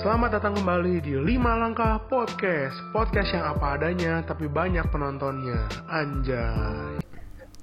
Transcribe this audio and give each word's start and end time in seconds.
Selamat 0.00 0.32
datang 0.40 0.56
kembali 0.56 1.04
di 1.04 1.12
5 1.12 1.60
Langkah 1.60 2.00
Podcast. 2.08 2.72
Podcast 2.88 3.36
yang 3.36 3.52
apa 3.52 3.76
adanya 3.76 4.24
tapi 4.24 4.48
banyak 4.48 4.88
penontonnya. 4.88 5.68
Anjay. 5.92 7.04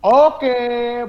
Oke, 0.06 0.58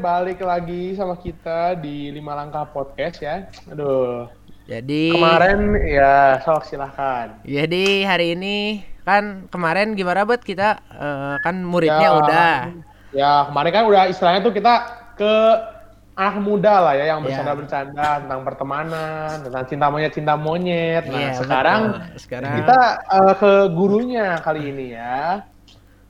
balik 0.00 0.40
lagi 0.40 0.96
sama 0.96 1.20
kita 1.20 1.76
di 1.84 2.08
5 2.16 2.24
Langkah 2.32 2.64
Podcast 2.72 3.20
ya. 3.20 3.44
Aduh. 3.68 4.24
Jadi 4.72 5.12
Kemarin 5.12 5.76
ya, 5.84 6.40
sok 6.48 6.64
silahkan. 6.64 7.45
Jadi 7.45 8.08
hari 8.08 8.32
ini 8.32 8.80
kan 9.04 9.52
kemarin 9.52 10.00
gimana 10.00 10.24
buat 10.24 10.40
kita? 10.40 10.80
Eh, 10.80 11.34
kan 11.45 11.60
muridnya 11.60 12.08
Ya, 12.08 12.16
udah. 12.24 12.54
Ya, 13.12 13.32
kemarin 13.52 13.72
kan 13.76 13.84
udah 13.84 14.08
istilahnya 14.08 14.40
tuh 14.40 14.56
kita 14.56 14.74
ke 15.12 15.34
anak 16.19 16.37
muda 16.43 16.75
lah 16.82 16.95
ya 16.98 17.14
yang 17.14 17.23
Ya. 17.23 17.30
bercanda-bercanda 17.30 18.27
tentang 18.27 18.41
pertemanan, 18.43 19.35
tentang 19.46 19.64
cinta 19.71 19.87
monyet 19.87 20.11
cinta 20.11 20.35
monyet. 20.35 21.07
Nah, 21.07 21.14
Iya, 21.14 21.30
sekarang 21.39 21.80
betul. 21.95 22.18
sekarang 22.18 22.50
kita 22.59 22.79
eh, 23.07 23.35
ke 23.39 23.53
gurunya 23.71 24.26
kali 24.43 24.62
ini 24.67 24.86
ya. 24.99 25.46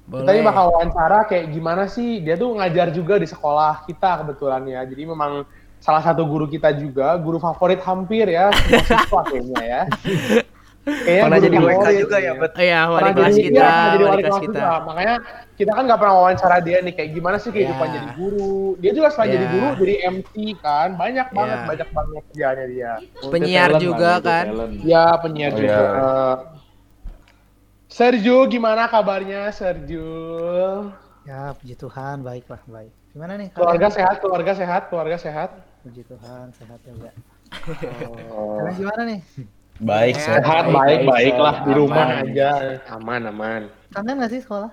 Kita 0.09 0.25
boleh. 0.25 0.33
ini 0.33 0.41
bakal 0.41 0.65
wawancara 0.73 1.29
kayak 1.29 1.53
gimana 1.53 1.85
sih 1.85 2.25
dia 2.25 2.41
tuh 2.41 2.57
ngajar 2.57 2.89
juga 2.89 3.21
di 3.21 3.29
sekolah 3.29 3.85
kita 3.85 4.25
kebetulan 4.25 4.65
ya. 4.65 4.81
Jadi 4.89 5.05
memang 5.05 5.45
salah 5.77 6.01
satu 6.01 6.25
guru 6.25 6.49
kita 6.49 6.73
juga, 6.73 7.13
guru 7.21 7.37
favorit 7.37 7.79
hampir 7.85 8.33
ya, 8.33 8.49
semua 8.51 8.83
siswa 8.89 9.21
kayaknya 9.29 9.63
ya. 9.63 9.83
Kayaknya 10.89 11.23
Pernah 11.25 11.41
jadi 11.41 11.57
WK 11.59 11.87
juga 11.99 12.17
ya, 12.17 12.25
ya. 12.25 12.33
Bet? 12.35 12.53
Iya, 12.57 12.81
wali 12.85 12.97
Pernah 12.99 13.13
kelas 13.13 13.29
jadi- 13.31 13.45
kita, 13.45 13.69
iya, 13.69 14.07
wali 14.09 14.23
kelas 14.23 14.39
kita. 14.39 14.47
juga. 14.49 14.69
Makanya 14.83 15.15
kita 15.55 15.71
kan 15.75 15.83
nggak 15.85 15.99
pernah 15.99 16.15
wawancara 16.15 16.57
dia 16.61 16.79
nih 16.81 16.95
kayak 16.95 17.11
gimana 17.13 17.37
sih 17.37 17.51
kehidupan 17.51 17.87
Iya. 17.87 17.95
jadi 17.95 18.09
guru. 18.15 18.57
Dia 18.79 18.93
juga 18.93 19.09
selain 19.11 19.31
jadi 19.31 19.47
Iya. 19.47 19.53
guru 19.53 19.69
jadi 19.79 19.95
MC 20.09 20.33
kan. 20.59 20.89
Banyak 20.95 21.29
banget 21.31 21.59
Iya. 21.59 21.67
banyak 21.67 21.89
banget 21.91 22.23
kerjaannya 22.29 22.67
dia. 22.69 22.93
Penyiar 23.25 23.71
juga 23.77 24.11
kan. 24.21 24.45
Ya 24.83 25.05
penyiar 25.19 25.53
Oh, 25.53 25.57
juga. 25.57 25.75
iya. 25.75 25.99
Eh, 25.99 26.37
Sergio 27.89 28.45
gimana 28.47 28.85
kabarnya 28.87 29.49
Sergio? 29.51 30.93
Ya, 31.25 31.53
puji 31.53 31.75
Tuhan, 31.75 32.21
baiklah, 32.21 32.61
baik. 32.65 32.93
Gimana 33.11 33.37
nih? 33.37 33.49
Keluarga 33.53 33.89
sehat, 33.89 34.17
keluarga 34.19 34.53
sehat, 34.55 34.83
keluarga 34.89 35.17
sehat. 35.17 35.51
Puji 35.81 36.05
Tuhan, 36.05 36.53
sehat 36.53 36.81
juga. 36.85 37.11
Oh. 38.29 38.61
Kalian 38.61 38.77
gimana 38.77 39.03
nih? 39.09 39.21
Baik, 39.79 40.19
Sehat, 40.19 40.43
Sehat 40.43 40.65
baik, 40.69 40.75
baik 40.75 41.01
baik 41.07 41.35
lah 41.39 41.57
di 41.63 41.71
aman. 41.71 41.79
rumah 41.79 42.07
aja 42.19 42.51
aman 42.91 43.21
aman. 43.31 43.63
Kangen 43.89 44.15
gak 44.19 44.31
sih 44.31 44.43
sekolah? 44.43 44.71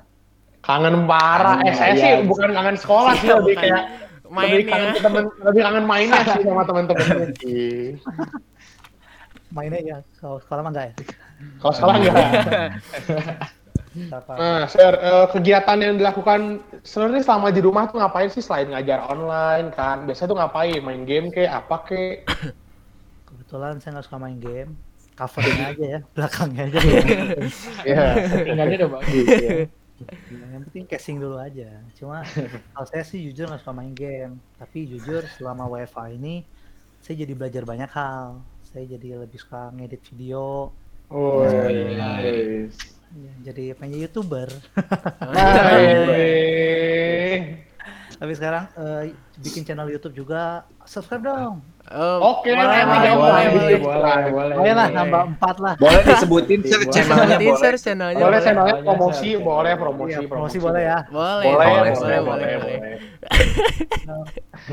Kangen 0.59 1.05
parah. 1.05 1.61
Eh 1.61 1.73
saya 1.73 1.93
Iya. 1.93 2.01
sih 2.01 2.11
bukan 2.25 2.49
kangen 2.51 2.73
sekolah 2.75 3.13
sih 3.15 3.29
lebih 3.29 3.55
kayak 3.55 3.83
Main 4.25 4.49
lebih 4.49 4.65
ya. 4.65 4.71
kangen 4.73 4.89
ke 4.89 5.01
temen, 5.05 5.23
lebih 5.45 5.61
kangen 5.61 5.85
mainnya 5.85 6.21
sih 6.25 6.41
sama 6.41 6.63
teman-teman 6.65 7.29
sih. 7.37 8.01
Mainnya 9.53 9.79
ya, 9.79 9.97
kalau 10.17 10.41
sekolah 10.41 10.61
mah 10.65 10.71
enggak 10.73 10.85
ya? 10.89 10.93
Kalau 11.61 11.73
sekolah 11.77 11.93
enggak. 11.95 12.17
Nah, 14.27 14.67
Sir, 14.67 14.91
eh, 14.91 15.25
kegiatan 15.31 15.77
yang 15.79 15.95
dilakukan 15.95 16.59
sebenarnya 16.83 17.23
selama 17.23 17.47
di 17.47 17.61
rumah 17.63 17.87
tuh 17.87 18.01
ngapain 18.01 18.27
sih 18.27 18.43
selain 18.43 18.67
ngajar 18.67 19.05
online 19.05 19.69
kan? 19.71 20.03
Biasanya 20.03 20.27
tuh 20.27 20.39
ngapain? 20.41 20.81
Main 20.81 21.05
game 21.05 21.29
kayak 21.29 21.63
apa 21.63 21.75
kayak? 21.85 22.27
Kebetulan 23.23 23.79
saya 23.79 23.95
nggak 23.95 24.05
suka 24.09 24.17
main 24.17 24.41
game. 24.41 24.75
Covernya 25.15 25.65
aja 25.71 25.85
ya, 25.95 25.99
belakangnya 26.11 26.63
aja. 26.67 26.79
Iya, 27.87 28.03
settingannya 28.27 28.75
udah 28.83 28.91
bagus 28.99 29.27
ya. 29.31 29.67
yang 30.51 30.63
penting 30.67 30.83
casing 30.91 31.17
dulu 31.23 31.39
aja. 31.39 31.71
Cuma 31.95 32.19
kalau 32.75 32.87
saya 32.91 33.07
sih 33.07 33.23
jujur 33.23 33.47
nggak 33.47 33.63
suka 33.63 33.71
main 33.71 33.95
game. 33.95 34.43
Tapi 34.59 34.91
jujur 34.91 35.23
selama 35.39 35.71
WFA 35.71 36.11
ini 36.11 36.43
saya 36.99 37.23
jadi 37.23 37.31
belajar 37.31 37.63
banyak 37.63 37.87
hal. 37.95 38.43
Saya 38.67 38.83
jadi 38.91 39.23
lebih 39.23 39.39
suka 39.39 39.71
ngedit 39.71 40.03
video. 40.11 40.75
Oh, 41.07 41.45
Nice. 41.47 42.75
Ya, 43.15 43.31
jadi 43.53 43.77
pengen 43.79 44.03
youtuber. 44.03 44.51
Hai. 45.23 47.21
Tapi 48.15 48.31
sekarang 48.31 48.63
eh, 48.79 49.11
bikin 49.43 49.67
channel 49.67 49.91
YouTube 49.91 50.15
juga. 50.15 50.63
Subscribe 50.87 51.23
dong. 51.25 51.53
Oh, 51.91 52.41
Oke, 52.41 52.49
boleh, 52.49 52.65
boleh, 52.65 52.85
boleh, 52.85 53.13
boleh, 53.13 53.45
boleh. 53.45 53.77
boleh, 53.77 54.31
boleh. 54.33 54.55
Boleh 54.57 54.73
lah, 54.73 54.87
boleh. 54.89 54.97
nambah 54.97 55.21
empat 55.35 55.55
lah. 55.61 55.73
Boleh 55.77 56.01
disebutin 56.01 56.59
Boleh. 56.65 56.89
channelnya 56.89 57.37
boleh. 57.37 57.59
Sir, 57.61 57.75
channelnya 57.77 58.23
Boleh 58.25 58.39
channelnya 58.41 58.73
Boleh, 58.73 58.87
promosi, 58.87 59.29
boleh 59.37 59.73
promosi, 59.77 60.13
Iya, 60.15 60.29
promosi 60.29 60.57
boleh 60.57 60.81
ya. 60.81 60.99
Boleh, 61.11 61.45
Boleh, 61.45 61.67
boleh, 61.67 61.93
boleh, 61.93 62.19
boleh, 62.23 62.47
boleh, 62.57 62.77
boleh. 62.79 62.97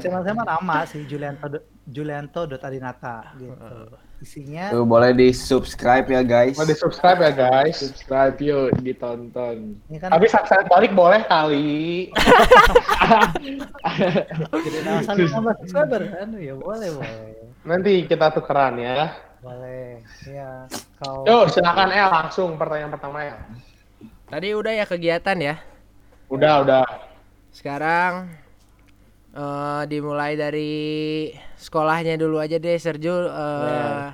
Channel 0.01 0.21
saya 0.25 0.35
mah 0.39 0.47
nama 0.47 0.77
sih 0.89 1.03
Julianto 1.05 1.47
Julianto.adinata 1.85 3.17
gitu. 3.37 3.77
Isinya 4.23 4.71
Tuh 4.71 4.87
boleh 4.87 5.11
di 5.11 5.35
subscribe 5.35 6.07
ya 6.07 6.23
guys. 6.23 6.55
Mau 6.55 6.63
di 6.63 6.79
subscribe 6.79 7.19
ya 7.19 7.33
guys. 7.35 7.83
subscribe 7.83 8.39
yuk, 8.39 8.71
ditonton. 8.79 9.75
ini 9.91 9.99
kan 9.99 10.15
Tapi 10.15 10.31
subscribe 10.31 10.71
balik 10.71 10.95
boleh 10.95 11.27
kali. 11.27 12.07
jadi 14.63 14.79
nama 14.87 15.03
nambah 15.03 15.55
subscriber 15.67 16.03
kan? 16.07 16.29
Ya 16.39 16.55
boleh 16.55 16.89
boleh. 16.95 17.35
Nanti 17.67 18.07
kita 18.07 18.31
tukeran 18.31 18.79
ya. 18.79 19.11
Boleh. 19.43 20.07
Ya 20.31 20.71
kalau 21.03 21.27
Yuk, 21.27 21.51
silakan 21.51 21.91
El 21.91 22.07
langsung 22.07 22.55
pertanyaan 22.55 22.95
pertama 22.95 23.27
ya. 23.27 23.37
Tadi 24.31 24.49
udah 24.55 24.73
ya 24.73 24.87
kegiatan 24.87 25.39
ya. 25.43 25.55
Udah, 26.31 26.63
udah. 26.63 26.87
Sekarang 27.53 28.33
eh 29.33 29.83
dimulai 29.89 30.37
dari 30.37 30.73
sekolahnya 31.57 32.21
dulu 32.21 32.37
aja 32.37 32.57
deh 32.61 32.77
Sergio 32.77 33.27
eh 33.27 34.09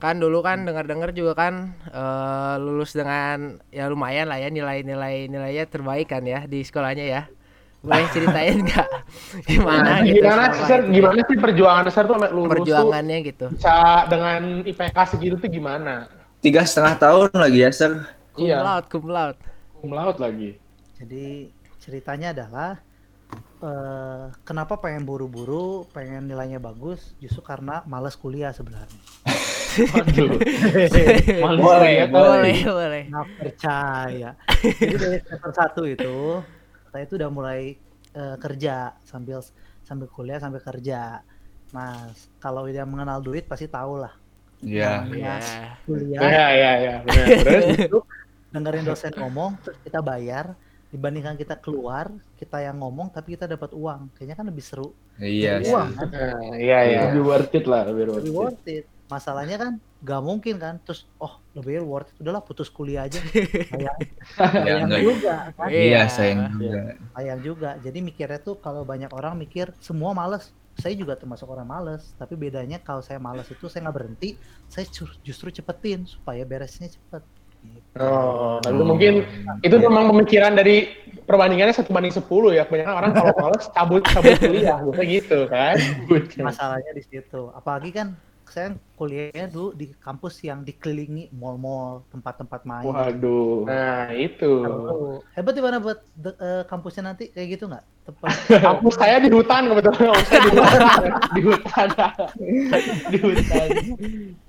kan 0.00 0.16
dulu 0.16 0.40
kan 0.40 0.64
dengar-dengar 0.64 1.12
juga 1.12 1.32
kan 1.36 1.54
eh 1.88 2.54
lulus 2.60 2.92
dengan 2.92 3.60
ya 3.68 3.88
lumayan 3.88 4.28
lah 4.32 4.40
ya 4.40 4.48
nilai-nilai 4.48 5.28
nilainya 5.28 5.64
terbaik 5.68 6.08
kan 6.08 6.24
ya 6.24 6.44
di 6.44 6.64
sekolahnya 6.64 7.04
ya 7.04 7.22
boleh 7.80 8.08
ceritain 8.12 8.60
nggak 8.66 8.88
gimana 9.48 9.90
Nah, 9.96 10.04
gitu 10.04 10.20
gimana 10.20 10.44
sih, 10.52 10.64
itu? 10.64 10.76
Gimana 10.92 11.20
sih 11.24 11.36
perjuangan 11.36 11.84
Sir 11.88 12.04
tuh 12.04 12.16
lulus 12.36 12.68
tuh 12.76 12.88
perjuangannya 12.88 13.18
gitu 13.24 13.46
bisa 13.48 14.04
dengan 14.08 14.40
IPK 14.64 14.96
segitu 15.08 15.36
tuh 15.36 15.48
gimana? 15.48 16.08
Tiga 16.40 16.64
setengah 16.64 16.96
tahun 16.96 17.28
lagi 17.36 17.58
ya 17.64 17.70
sir. 17.72 17.92
cum 18.32 18.44
Iya. 18.44 18.56
Cum 19.80 19.90
laude 19.92 20.20
lagi. 20.20 20.50
jadi 21.00 21.48
ceritanya 21.80 22.36
adalah 22.36 22.84
eh 23.60 24.24
kenapa 24.44 24.80
pengen 24.80 25.04
buru-buru, 25.04 25.84
pengen 25.92 26.26
nilainya 26.26 26.56
bagus, 26.56 27.12
justru 27.20 27.44
karena 27.44 27.84
males 27.84 28.16
kuliah 28.16 28.52
sebenarnya. 28.56 29.00
Boleh, 31.62 32.02
ya, 32.02 32.06
boleh 32.10 32.58
boleh 32.66 33.02
Nggak 33.06 33.26
percaya. 33.38 34.30
Jadi 34.66 34.96
dari 34.98 35.18
semester 35.22 35.52
satu 35.54 35.82
itu 35.86 36.42
saya 36.90 37.06
itu 37.06 37.14
udah 37.14 37.30
mulai 37.30 37.78
eh, 38.10 38.36
kerja 38.42 38.98
sambil 39.06 39.38
sambil 39.86 40.10
kuliah 40.10 40.42
sambil 40.42 40.58
kerja. 40.58 41.22
Nah, 41.70 42.10
kalau 42.42 42.66
dia 42.66 42.82
mengenal 42.82 43.22
duit 43.22 43.46
pasti 43.46 43.70
tahu 43.70 44.02
lah. 44.02 44.10
Iya. 44.60 45.06
ya 45.08 45.34
Kuliah 45.88 46.20
Iya, 46.20 46.46
iya, 46.52 46.72
iya, 46.76 46.94
benar. 47.06 47.26
Terus 47.46 47.66
itu 47.78 47.98
dengerin 48.50 48.84
dosen 48.84 49.14
ngomong 49.14 49.62
terus 49.62 49.78
kita 49.86 50.02
bayar 50.02 50.58
dibandingkan 50.90 51.38
kita 51.38 51.54
keluar 51.62 52.10
kita 52.40 52.64
yang 52.64 52.80
ngomong 52.80 53.12
tapi 53.12 53.36
kita 53.36 53.44
dapat 53.44 53.76
uang. 53.76 54.08
Kayaknya 54.16 54.36
kan 54.40 54.46
lebih 54.48 54.64
seru. 54.64 54.88
Iya. 55.20 55.60
Lebih 55.60 55.66
sih. 55.68 55.74
uang 55.76 55.88
kan? 55.92 56.08
Nah, 56.08 56.56
iya, 56.56 56.78
iya. 56.88 56.98
Lebih 57.12 57.22
worth 57.22 57.52
it 57.52 57.64
lah, 57.68 57.82
lebih 57.84 58.04
lebih 58.08 58.32
worth 58.32 58.64
it. 58.64 58.84
Masalahnya 59.06 59.56
kan 59.58 59.72
gak 60.00 60.22
mungkin 60.22 60.56
kan. 60.56 60.80
Terus 60.80 61.04
oh 61.18 61.36
lebih 61.52 61.84
worth 61.84 62.08
it. 62.08 62.16
Udahlah 62.18 62.40
putus 62.40 62.72
kuliah 62.72 63.04
aja. 63.04 63.20
Sayang, 63.70 63.98
Ya, 64.64 64.80
sayang 64.80 64.90
juga. 65.04 65.34
kan? 65.52 65.68
Iya. 65.68 65.80
Iya, 65.84 66.00
sayang 66.08 66.40
juga. 66.56 66.80
sayang 67.12 67.40
juga. 67.44 67.70
Jadi 67.78 67.98
mikirnya 68.00 68.40
tuh 68.40 68.56
kalau 68.56 68.82
banyak 68.82 69.10
orang 69.12 69.36
mikir 69.36 69.70
semua 69.78 70.16
males. 70.16 70.48
Saya 70.80 70.96
juga 70.96 71.12
termasuk 71.12 71.44
orang 71.44 71.68
males. 71.68 72.16
Tapi 72.16 72.34
bedanya 72.34 72.80
kalau 72.80 73.04
saya 73.04 73.20
males 73.20 73.44
itu 73.46 73.68
saya 73.68 73.84
nggak 73.84 73.96
berhenti. 73.96 74.38
Saya 74.66 74.88
ju- 74.88 75.18
justru 75.20 75.52
cepetin 75.52 76.08
supaya 76.08 76.40
beresnya 76.42 76.88
cepet. 76.88 77.20
Gitu. 77.60 77.84
Oh, 78.00 78.56
tapi 78.64 78.72
itu 78.72 78.84
mungkin 78.88 79.12
itu 79.60 79.76
memang 79.76 80.08
pemikiran 80.08 80.56
dari 80.56 80.88
perbandingannya 81.30 81.70
satu 81.70 81.94
banding 81.94 82.10
sepuluh 82.10 82.50
ya. 82.50 82.66
Kebanyakan 82.66 82.94
orang 82.98 83.12
kalau 83.14 83.32
males 83.38 83.66
cabut 83.70 84.02
cabut 84.02 84.34
kuliah, 84.42 84.82
gitu 85.06 85.46
kan. 85.46 85.78
masalahnya 86.50 86.90
di 86.90 87.02
situ 87.06 87.54
apalagi 87.54 87.94
kan 87.94 88.18
saya 88.50 88.68
kuliahnya 88.94 89.46
dulu 89.46 89.72
di 89.72 89.90
kampus 89.94 90.40
yang 90.40 90.60
dikelilingi 90.60 91.32
mall-mall 91.32 92.02
tempat-tempat 92.08 92.60
main 92.62 92.84
Waduh. 92.84 93.64
Nah, 93.64 94.10
itu. 94.10 94.52
Aduh, 94.60 95.22
hebat 95.32 95.52
di 95.52 95.60
mana 95.60 95.78
buat 95.78 95.98
de- 96.12 96.34
eh, 96.34 96.62
kampusnya 96.64 97.02
nanti 97.06 97.28
kayak 97.28 97.48
gitu 97.50 97.64
nggak 97.66 97.80
tempat 98.02 98.30
Kampus 98.66 98.94
saya 98.96 99.16
di 99.18 99.28
hutan 99.28 99.62
kebetulan, 99.66 100.00
kampus 100.04 100.26
saya 100.26 100.40
di 100.46 100.50
hutan. 100.50 100.80
di 101.30 101.40
hutan. 101.40 101.88
di 103.06 103.18
hutan. 103.18 103.68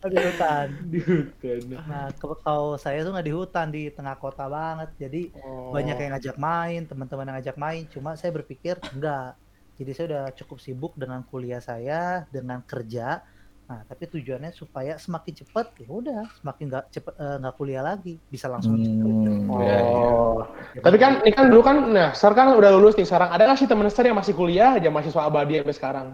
di 0.02 0.18
hutan 0.20 0.68
Di 0.88 1.00
hutan. 1.00 1.58
nah 1.84 2.06
ke- 2.12 2.40
kalau 2.42 2.76
saya 2.76 3.02
tuh 3.02 3.12
nggak 3.12 3.28
di 3.28 3.34
hutan 3.34 3.68
di 3.70 3.84
tengah 3.90 4.16
kota 4.16 4.46
banget 4.48 4.90
jadi 4.98 5.22
Oh. 5.42 5.72
banyak 5.72 5.96
yang 5.96 6.12
ngajak 6.12 6.38
main 6.38 6.82
teman-teman 6.84 7.26
yang 7.26 7.36
ngajak 7.38 7.58
main 7.58 7.84
cuma 7.88 8.14
saya 8.14 8.32
berpikir 8.32 8.76
enggak 8.92 9.36
jadi 9.74 9.92
saya 9.92 10.06
udah 10.08 10.26
cukup 10.36 10.58
sibuk 10.58 10.94
dengan 10.94 11.24
kuliah 11.24 11.60
saya 11.60 12.02
dengan 12.30 12.62
kerja 12.62 13.24
Nah, 13.72 13.88
tapi 13.88 14.04
tujuannya 14.04 14.52
supaya 14.52 15.00
semakin 15.00 15.32
cepat 15.32 15.72
ya 15.80 15.88
udah 15.88 16.28
semakin 16.44 16.64
nggak 16.68 16.86
cepet 16.92 17.14
eh, 17.16 17.36
nggak 17.40 17.56
kuliah 17.56 17.80
lagi, 17.80 18.20
bisa 18.28 18.52
langsung 18.52 18.76
kerja. 18.76 19.32
Hmm, 19.32 19.48
Oh. 19.48 19.64
iya, 19.64 19.80
iya. 19.80 20.84
Tapi 20.84 20.98
kan 21.00 21.24
ini 21.24 21.32
kan 21.32 21.48
dulu 21.48 21.64
kan 21.64 21.78
nah, 21.88 22.12
Ser 22.12 22.36
kan 22.36 22.52
udah 22.52 22.68
lulus 22.76 23.00
nih 23.00 23.08
sekarang. 23.08 23.32
Ada 23.32 23.48
nggak 23.48 23.60
sih 23.64 23.68
temen 23.72 23.88
Ser 23.88 24.12
yang 24.12 24.20
masih 24.20 24.36
kuliah 24.36 24.76
aja 24.76 24.92
mahasiswa 24.92 25.24
abadi 25.24 25.64
sampai 25.64 25.76
sekarang? 25.80 26.08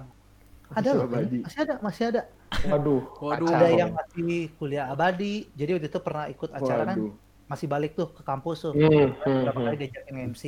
ada 0.67 0.89
loh, 0.93 1.07
abadi. 1.07 1.41
masih 1.41 1.59
ada, 1.65 1.75
masih 1.81 2.03
ada. 2.13 2.21
Waduh. 2.69 3.01
Waduh. 3.25 3.49
Ada 3.49 3.67
yang 3.73 3.91
masih 3.97 4.53
kuliah 4.61 4.85
abadi. 4.93 5.49
Jadi 5.57 5.69
waktu 5.81 5.87
itu 5.89 5.99
pernah 6.03 6.29
ikut 6.29 6.49
acara 6.53 6.83
kan 6.93 6.97
Waduh. 7.01 7.13
masih 7.49 7.65
balik 7.65 7.97
tuh 7.97 8.13
ke 8.13 8.21
kampus 8.21 8.69
tuh. 8.69 8.73
Hmm, 8.77 9.17
hmm, 9.17 9.41
Berapa 9.49 9.57
hmm. 9.57 9.65
kali 9.65 9.77
diajakin 9.81 10.15
MC. 10.29 10.43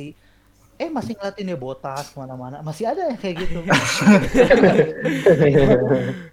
Eh 0.78 0.88
masih 0.88 1.12
ngeliatin 1.18 1.44
dia 1.50 1.58
botas 1.58 2.06
ke 2.12 2.16
mana-mana. 2.22 2.62
Masih 2.62 2.86
ada 2.86 3.02
yang 3.10 3.18
kayak 3.18 3.34
gitu. 3.42 3.60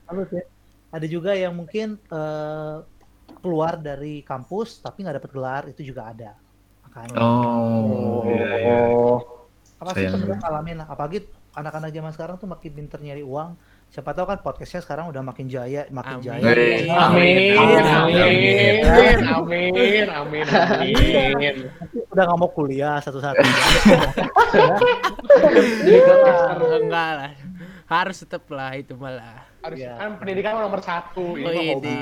Halus 0.07 0.29
ya. 0.31 0.43
Ada 0.87 1.05
juga 1.07 1.35
yang 1.35 1.53
mungkin 1.55 1.99
eh, 1.99 2.77
keluar 3.43 3.77
dari 3.79 4.23
kampus 4.23 4.79
tapi 4.81 5.03
nggak 5.03 5.17
dapet 5.19 5.31
gelar 5.35 5.63
itu 5.67 5.81
juga 5.83 6.11
ada. 6.11 6.31
Makanya. 6.87 7.17
Oh, 7.19 8.23
iya, 8.25 8.49
iya. 8.63 8.77
Oh. 8.95 9.19
Apa 9.77 9.93
sih 9.93 10.09
sebenarnya 10.09 10.41
ngalamin 10.41 10.75
lah. 10.81 10.87
Apalagi 10.89 11.27
anak-anak 11.57 11.89
zaman 11.89 12.11
sekarang 12.13 12.35
tuh 12.37 12.49
makin 12.49 12.71
pinter 12.73 12.99
nyari 13.01 13.21
uang. 13.25 13.57
Siapa 13.87 14.11
tahu 14.11 14.27
kan 14.27 14.43
podcastnya 14.43 14.83
sekarang 14.83 15.07
udah 15.07 15.23
makin 15.23 15.47
jaya, 15.47 15.87
makin 15.87 16.19
Amin. 16.19 16.27
jaya. 16.27 16.43
Amin, 16.43 16.91
Amin. 16.91 17.55
amin, 17.55 17.87
amin, 17.87 19.23
amin, 19.31 20.07
amin, 20.11 20.45
amin. 20.51 21.55
Udah 22.11 22.23
nggak 22.27 22.39
mau 22.39 22.51
kuliah 22.51 22.99
satu-satu. 22.99 23.47
Enggak 26.83 27.09
lah. 27.15 27.31
Harus 27.87 28.19
tetap 28.19 28.43
lah 28.51 28.75
itu 28.75 28.91
malah. 28.99 29.46
Harus 29.57 29.77
Iya. 29.77 29.93
kan 29.97 30.09
pendidikan 30.17 30.53
nomor 30.55 30.79
satu. 30.79 31.33
Ini 31.33 31.43
Oh, 31.43 31.51
ini. 31.51 31.67
hobi. 31.73 31.97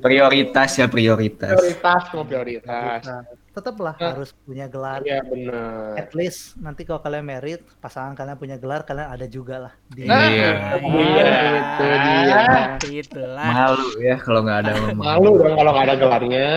Prioritas 0.00 0.70
ya 0.74 0.86
prioritas. 0.86 1.52
Prioritas, 1.52 2.02
mau 2.10 2.24
prioritas. 2.24 3.00
Nah, 3.04 3.22
tetaplah 3.52 3.94
Nah. 3.94 4.10
harus 4.10 4.30
punya 4.38 4.66
gelar. 4.66 5.00
Iya 5.00 5.20
benar. 5.22 5.94
At 5.94 6.10
least 6.12 6.56
nanti 6.56 6.82
kalau 6.82 6.98
kalian 6.98 7.22
merit, 7.22 7.60
pasangan 7.78 8.12
kalian 8.12 8.34
punya 8.34 8.56
gelar, 8.56 8.82
kalian 8.82 9.08
ada 9.08 9.26
juga 9.26 9.68
lah. 9.68 9.72
Di... 9.86 10.08
Iya. 10.08 10.50
Iya, 10.80 11.28
itu 11.54 11.84
dia. 11.86 12.42
Itulah. 12.82 13.48
Malu 13.48 13.86
ya 14.00 14.16
kalau 14.16 14.40
nggak 14.42 14.58
ada. 14.60 14.72
Malu 14.96 15.30
dong 15.36 15.54
kalau 15.54 15.70
nggak 15.70 15.86
ada 15.86 15.96
gelarnya. 15.96 16.48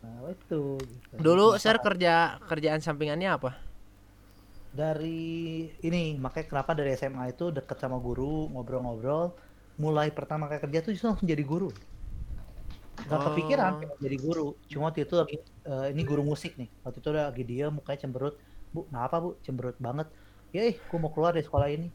Nah, 0.00 0.30
itu. 0.30 0.62
gitu. 0.78 1.18
Dulu 1.18 1.58
Ser 1.58 1.76
kerja 1.78 2.38
kerjaan 2.42 2.78
sampingannya 2.78 3.30
apa? 3.30 3.52
dari 4.68 5.64
ini 5.82 6.14
makanya 6.14 6.46
kenapa 6.46 6.70
dari 6.70 6.94
SMA 6.94 7.32
itu 7.32 7.50
deket 7.50 7.80
sama 7.80 7.98
guru 7.98 8.46
ngobrol-ngobrol 8.52 9.32
mulai 9.78 10.10
pertama 10.10 10.50
kali 10.50 10.58
kerja 10.60 10.78
tuh 10.82 10.90
justru 10.92 11.06
langsung 11.08 11.28
jadi 11.28 11.42
guru. 11.42 11.70
Nggak 12.98 13.14
Oh. 13.14 13.24
kepikiran 13.30 13.70
pengen 13.78 13.98
jadi 14.02 14.16
guru. 14.18 14.46
Cuma 14.66 14.90
waktu 14.90 15.06
itu 15.06 15.14
lagi 15.14 15.36
eh, 15.64 15.86
ini 15.94 16.02
guru 16.02 16.22
musik 16.22 16.58
nih. 16.58 16.66
Waktu 16.82 16.98
itu 16.98 17.10
lagi 17.10 17.42
dia 17.46 17.66
mukanya 17.70 17.98
cemberut. 18.02 18.34
Bu 18.68 18.84
kenapa 18.90 19.16
bu? 19.18 19.38
Cemberut 19.40 19.78
banget. 19.78 20.10
Ya 20.50 20.66
eh 20.66 20.74
gue 20.76 20.98
mau 20.98 21.08
keluar 21.08 21.30
dari 21.30 21.46
sekolah 21.46 21.70
ini. 21.70 21.88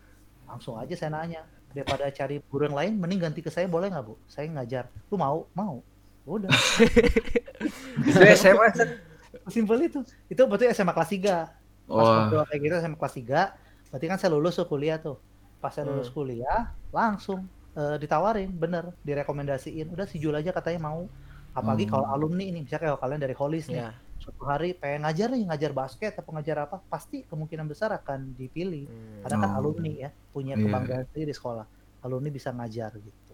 Langsung 0.47 0.79
aja 0.79 0.95
saya 0.95 1.11
nanya 1.11 1.43
daripada 1.73 2.07
cari 2.07 2.39
guru 2.47 2.69
yang 2.69 2.77
lain 2.77 2.93
mending 2.97 3.19
ganti 3.19 3.43
ke 3.43 3.51
saya 3.51 3.67
boleh 3.67 3.91
nggak 3.91 4.05
bu? 4.05 4.15
Saya 4.25 4.47
ngajar. 4.47 4.87
Lu 5.11 5.19
mau? 5.19 5.45
Mau. 5.51 5.83
Udah. 6.23 6.47
Itu 8.07 8.19
SMA 8.33 8.67
simpel 9.49 9.77
itu. 9.83 9.99
Itu 10.29 10.47
berarti 10.47 10.71
SMA 10.71 10.93
kelas 10.93 11.11
3 11.11 11.61
pas 11.83 12.07
ngobrol 12.07 12.47
kayak 12.47 12.59
gitu 12.63 12.75
SMA 12.79 12.95
kelas 12.95 13.15
3 13.19 13.91
berarti 13.91 14.05
kan 14.07 14.17
saya 14.17 14.31
lulus 14.31 14.55
tuh 14.55 14.65
kuliah 14.65 14.95
tuh. 14.97 15.19
Pas 15.59 15.69
saya 15.69 15.83
lulus 15.83 16.07
Hmm. 16.07 16.15
kuliah 16.15 16.59
langsung 16.89 17.43
eh, 17.73 17.95
ditawarin 17.97 18.49
bener 18.49 18.93
direkomendasiin 19.01 19.89
udah 19.89 20.05
si 20.05 20.17
Jul 20.17 20.33
aja 20.33 20.49
katanya 20.49 20.87
mau 20.87 21.09
apalagi 21.53 21.85
Hmm. 21.85 21.93
kalau 21.93 22.07
alumni 22.09 22.43
ini 22.43 22.61
misalnya 22.61 22.93
kalau 22.93 22.99
kalian 22.99 23.21
dari 23.21 23.35
Holis 23.37 23.65
nih 23.67 23.81
Ya. 23.81 23.91
suatu 24.17 24.41
hari 24.43 24.73
pengen 24.73 25.03
ngajar 25.03 25.27
nih 25.29 25.43
ngajar 25.45 25.71
basket 25.71 26.13
atau 26.15 26.31
ngajar 26.31 26.65
apa 26.65 26.79
pasti 26.87 27.21
kemungkinan 27.27 27.65
besar 27.65 27.91
akan 27.93 28.33
dipilih 28.33 28.85
Hmm. 28.85 29.21
karena 29.21 29.37
kan 29.37 29.49
Oh. 29.53 29.57
alumni 29.61 29.91
ya 29.91 30.09
punya 30.31 30.53
Iya. 30.55 30.63
kebanggaan 30.65 31.03
sendiri 31.09 31.27
di 31.29 31.35
sekolah 31.35 31.65
alumni 32.01 32.29
bisa 32.29 32.49
ngajar 32.49 32.91
gitu 32.93 33.33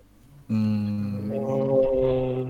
Hmm. 0.50 1.30
Oh. 1.30 2.50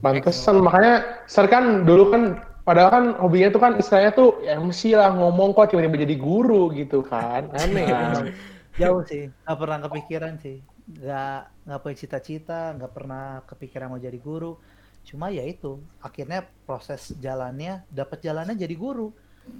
Pantesan 0.00 0.64
makanya 0.64 1.22
Ser 1.28 1.46
kan 1.46 1.84
dulu 1.84 2.10
kan 2.10 2.22
padahal 2.64 2.90
kan 2.90 3.04
hobinya 3.20 3.48
tuh 3.52 3.60
kan 3.60 3.72
istilahnya 3.76 4.10
tuh 4.10 4.40
MC 4.42 4.96
lah 4.96 5.12
ngomong 5.12 5.52
kok 5.52 5.70
tiba-tiba 5.70 6.02
jadi 6.02 6.16
guru 6.16 6.72
gitu 6.72 7.04
kan. 7.04 7.46
Aneh. 7.54 7.86
Nah. 7.86 8.24
jauh 8.80 9.04
sih 9.04 9.28
nggak 9.44 9.58
pernah 9.60 9.78
kepikiran 9.84 10.40
sih 10.40 10.64
nggak 10.96 11.40
nggak 11.66 11.80
punya 11.82 11.96
cita-cita 11.96 12.74
nggak 12.76 12.92
pernah 12.92 13.42
kepikiran 13.46 13.90
mau 13.92 14.00
jadi 14.00 14.16
guru. 14.18 14.58
Cuma 15.06 15.30
ya 15.32 15.42
itu 15.46 15.80
akhirnya 16.02 16.44
proses 16.68 17.12
jalannya 17.18 17.82
dapat 17.88 18.18
jalannya 18.24 18.54
jadi 18.58 18.74
guru. 18.76 19.12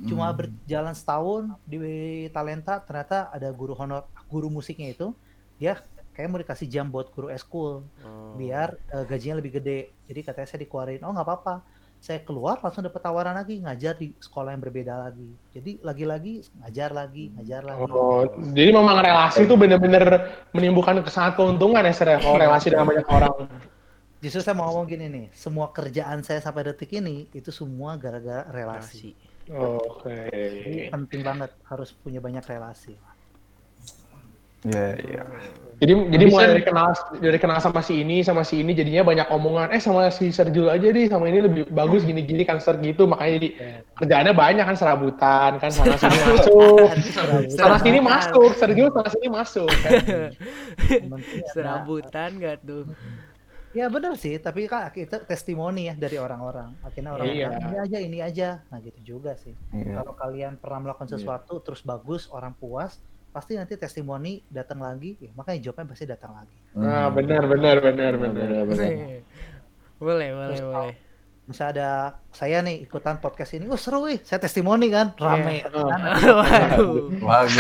Cuma 0.06 0.30
Hmm. 0.30 0.36
berjalan 0.38 0.94
setahun 0.94 1.42
di 1.66 1.78
talenta 2.30 2.78
ternyata 2.84 3.32
ada 3.32 3.48
guru 3.50 3.74
honor 3.74 4.06
guru 4.28 4.46
musiknya 4.52 4.92
itu 4.92 5.10
dia 5.58 5.80
kayak 6.14 6.28
mau 6.30 6.38
dikasih 6.42 6.68
jam 6.68 6.86
buat 6.92 7.08
guru 7.14 7.28
eskul. 7.32 7.82
Oh. 8.04 8.34
biar 8.38 8.76
eh, 8.92 9.04
gajinya 9.08 9.40
lebih 9.40 9.58
gede. 9.58 9.90
Jadi 10.06 10.20
katanya 10.22 10.48
saya 10.48 10.60
dikeluarin. 10.62 11.02
Oh 11.02 11.10
nggak 11.10 11.26
apa-apa 11.26 11.54
saya 12.00 12.24
keluar 12.24 12.56
langsung 12.64 12.80
dapat 12.80 13.00
tawaran 13.04 13.36
lagi 13.36 13.60
ngajar 13.60 13.92
di 13.92 14.16
sekolah 14.16 14.56
yang 14.56 14.64
berbeda 14.64 14.96
lagi 14.96 15.28
jadi 15.52 15.84
lagi-lagi 15.84 16.48
ngajar 16.64 16.90
lagi 16.96 17.28
ngajar 17.36 17.60
lagi 17.60 17.80
Oh, 17.92 18.24
jadi 18.56 18.72
memang 18.72 19.04
relasi 19.04 19.44
tuh 19.44 19.60
bener-bener 19.60 20.32
menimbulkan 20.56 20.96
kesangat 21.04 21.36
keuntungan 21.36 21.84
ya 21.84 21.92
Ser 21.92 22.08
ya, 22.08 22.18
kalau 22.20 22.40
relasi 22.40 22.72
dengan 22.72 22.88
banyak 22.88 23.08
orang. 23.08 23.34
Justru 24.20 24.40
saya 24.44 24.52
mau 24.52 24.68
ngomong 24.68 24.84
gini 24.84 25.06
nih, 25.08 25.26
semua 25.32 25.72
kerjaan 25.72 26.20
saya 26.20 26.44
sampai 26.44 26.68
detik 26.68 26.92
ini 26.92 27.28
itu 27.32 27.48
semua 27.48 27.96
gara-gara 27.96 28.44
relasi. 28.52 29.16
Oke. 29.48 30.28
Jadi 30.28 30.92
penting 30.92 31.20
banget 31.24 31.50
harus 31.64 31.90
punya 31.96 32.20
banyak 32.20 32.44
relasi. 32.44 32.94
Iya, 34.60 34.88
iya. 35.00 35.22
Jadi 35.80 35.92
jadi 36.12 36.24
Bisa- 36.28 36.34
mulai 36.36 36.46
dari 36.52 36.64
kenal 36.68 36.88
dari 37.16 37.38
kenal 37.40 37.56
sama 37.56 37.80
si 37.80 38.04
ini 38.04 38.20
sama 38.20 38.44
si 38.44 38.60
ini 38.60 38.76
jadinya 38.76 39.00
banyak 39.00 39.32
omongan 39.32 39.72
eh 39.72 39.80
sama 39.80 40.12
si 40.12 40.28
Sergio 40.28 40.68
aja 40.68 40.84
deh 40.84 41.08
sama 41.08 41.24
ini 41.24 41.40
lebih 41.40 41.72
bagus 41.72 42.04
gini-gini 42.04 42.44
kan 42.44 42.60
Ser 42.60 42.76
gitu 42.84 43.08
makanya 43.08 43.40
jadi 43.40 43.48
kerjaannya 43.96 44.34
banyak 44.36 44.64
kan 44.68 44.76
serabutan 44.76 45.56
kan 45.56 45.72
sana 45.72 45.96
sini 45.96 46.18
masuk 46.20 46.84
sana 47.56 47.76
sini 47.80 47.96
masuk 48.04 48.50
Sergio 48.60 48.92
sana 48.92 49.08
sini 49.08 49.28
masuk 49.32 49.72
kan. 49.72 49.92
Serabutan 51.56 52.36
gak 52.36 52.60
tuh? 52.60 52.84
Ya 53.70 53.86
benar 53.86 54.18
sih, 54.18 54.34
tapi 54.36 54.66
kan 54.66 54.90
kita 54.90 55.22
testimoni 55.22 55.86
ya 55.86 55.94
dari 55.94 56.18
orang-orang. 56.18 56.74
Akhirnya 56.82 57.14
orang 57.14 57.30
Iya. 57.30 57.48
bilang, 57.54 57.62
ini 57.62 57.78
aja, 57.78 57.98
ini 58.02 58.18
aja. 58.18 58.48
Nah 58.66 58.82
gitu 58.82 59.16
juga 59.16 59.38
sih. 59.38 59.54
Iya. 59.70 60.02
Kalau 60.02 60.12
kalian 60.12 60.58
pernah 60.58 60.90
melakukan 60.90 61.06
sesuatu 61.06 61.62
terus 61.62 61.78
bagus, 61.80 62.26
orang 62.28 62.50
puas, 62.52 62.98
pasti 63.30 63.54
nanti 63.54 63.78
testimoni 63.78 64.42
datang 64.50 64.82
lagi. 64.82 65.14
Ya, 65.22 65.30
makanya 65.38 65.58
jawabnya 65.70 65.86
pasti 65.94 66.04
datang 66.06 66.34
lagi. 66.34 66.56
Nah 66.74 67.10
benar 67.14 67.46
benar 67.46 67.76
benar 67.78 68.12
benar. 68.18 68.48
boleh, 68.66 70.28
boleh, 70.34 70.48
Terus 70.54 70.62
boleh. 70.66 70.94
Misalnya 71.50 71.72
ada 71.74 71.90
saya 72.30 72.62
nih 72.62 72.86
ikutan 72.86 73.18
podcast 73.18 73.58
ini, 73.58 73.66
oh 73.66 73.74
seru 73.74 74.06
wih, 74.06 74.22
saya 74.22 74.38
testimoni 74.38 74.86
kan, 74.86 75.10
rame. 75.18 75.66
Iya. 75.66 75.66
Kan, 75.66 76.00
Waduh. 76.78 77.10
Bagus. 77.18 77.58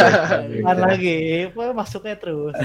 kan 0.62 0.76
lagi, 0.78 1.50
masuknya 1.74 2.14
terus. 2.14 2.54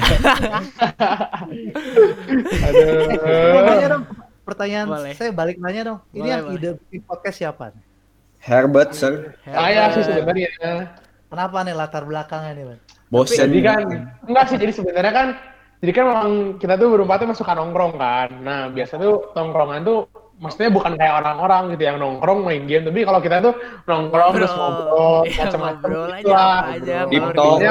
Aduh. 2.69 3.89
Dong, 3.89 4.05
pertanyaan 4.45 4.85
Boleh. 4.85 5.13
saya 5.17 5.33
balik 5.33 5.57
nanya 5.57 5.81
dong. 5.93 5.99
Ini 6.13 6.19
Boleh, 6.21 6.29
yang 6.29 6.41
boleh. 6.45 6.61
ide 6.61 6.69
bikin 6.77 7.01
podcast 7.09 7.37
siapa? 7.41 7.73
nih? 7.73 7.83
Herbert, 8.45 8.93
Sir. 8.93 9.33
Saya 9.49 9.89
sih 9.97 10.05
sebenarnya. 10.05 10.49
Kenapa 11.25 11.57
nih 11.65 11.73
latar 11.73 12.05
belakangnya 12.05 12.53
nih, 12.53 12.65
Bang? 12.69 12.81
Bosen. 13.15 13.47
Jadi 13.47 13.59
kan 13.63 13.81
enggak 14.27 14.45
sih 14.51 14.57
jadi 14.59 14.73
sebenarnya 14.75 15.13
kan 15.15 15.27
jadi 15.79 15.91
kan 15.95 16.03
memang 16.07 16.31
kita 16.59 16.73
tuh 16.75 16.87
berempat 16.91 17.23
tuh 17.23 17.37
suka 17.37 17.55
nongkrong 17.55 17.95
kan. 17.95 18.29
Nah, 18.43 18.67
biasa 18.73 18.99
tuh 18.99 19.31
nongkrongan 19.31 19.87
tuh 19.87 19.99
maksudnya 20.35 20.67
bukan 20.67 20.99
kayak 20.99 21.23
orang-orang 21.23 21.63
gitu 21.77 21.83
yang 21.87 21.97
nongkrong 22.01 22.43
main 22.43 22.67
game, 22.67 22.83
tapi 22.83 23.07
kalau 23.07 23.19
kita 23.23 23.39
tuh 23.39 23.53
nongkrong 23.87 24.31
terus 24.35 24.51
ngobrol 24.51 25.23
Iya, 25.23 25.47
macam-macam 25.47 25.79
ngobrol 25.79 26.07
gitu 26.11 26.11
aja 26.11 26.35
lah. 26.35 26.61
aja. 26.75 26.95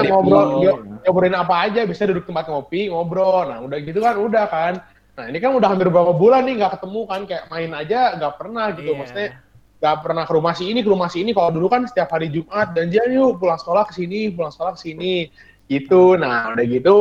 Ngobrol, 0.09 0.49
dia- 0.65 0.79
ngobrolin 1.05 1.37
apa 1.37 1.55
aja, 1.69 1.81
bisa 1.85 2.03
duduk 2.09 2.25
tempat 2.25 2.49
ngopi, 2.49 2.89
ngobrol. 2.89 3.45
Nah, 3.53 3.59
udah 3.61 3.79
gitu 3.85 4.01
kan, 4.01 4.17
udah 4.17 4.45
kan. 4.49 4.75
Nah, 5.15 5.25
ini 5.29 5.39
kan 5.45 5.53
udah 5.53 5.69
hampir 5.71 5.93
beberapa 5.93 6.17
bulan 6.17 6.49
nih 6.49 6.65
nggak 6.65 6.73
ketemu 6.81 7.01
kan, 7.05 7.21
kayak 7.29 7.45
main 7.53 7.71
aja 7.77 8.01
nggak 8.17 8.35
pernah 8.41 8.67
gitu. 8.73 8.91
Iya. 8.95 8.99
Maksudnya 8.99 9.29
nggak 9.85 10.01
pernah 10.01 10.25
ke 10.25 10.33
rumah 10.33 10.57
si 10.57 10.73
ini, 10.73 10.81
ke 10.81 10.89
rumah 10.89 11.13
si 11.13 11.21
ini. 11.21 11.37
Kalau 11.37 11.53
dulu 11.53 11.69
kan 11.69 11.85
setiap 11.85 12.09
hari 12.17 12.33
Jumat, 12.33 12.73
janjian 12.73 13.13
yuk 13.13 13.37
pulang 13.37 13.61
sekolah 13.61 13.85
ke 13.85 13.93
sini, 13.93 14.33
pulang 14.33 14.49
sekolah 14.49 14.73
ke 14.73 14.81
sini. 14.81 15.29
Gitu. 15.69 16.17
Nah, 16.17 16.57
udah 16.57 16.65
gitu, 16.65 16.97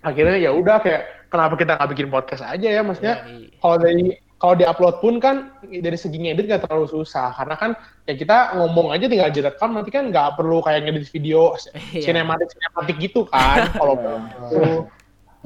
akhirnya 0.00 0.40
ya 0.40 0.56
udah 0.56 0.80
kayak 0.80 1.28
kenapa 1.28 1.60
kita 1.60 1.76
nggak 1.76 1.90
bikin 1.92 2.08
podcast 2.08 2.40
aja 2.48 2.68
ya, 2.72 2.80
maksudnya 2.80 3.28
Iya. 3.28 3.52
kalau 3.60 3.76
dari 3.76 4.16
kalau 4.38 4.54
diupload 4.54 4.96
pun 5.02 5.14
kan 5.18 5.50
dari 5.66 5.98
segi 5.98 6.14
ngedit 6.14 6.46
nggak 6.46 6.62
terlalu 6.70 6.86
susah 6.86 7.34
karena 7.34 7.58
kan 7.58 7.70
ya 8.06 8.14
kita 8.14 8.54
ngomong 8.54 8.94
aja 8.94 9.10
tinggal 9.10 9.34
direkam 9.34 9.74
nanti 9.74 9.90
kan 9.90 10.14
nggak 10.14 10.38
perlu 10.38 10.62
kayak 10.62 10.86
ngedit 10.86 11.10
video 11.10 11.58
Iya. 11.90 12.06
sinematik 12.06 12.46
sinematik 12.54 12.96
gitu 13.02 13.26
kan 13.26 13.66
kalau 13.74 13.98
gitu. 13.98 14.86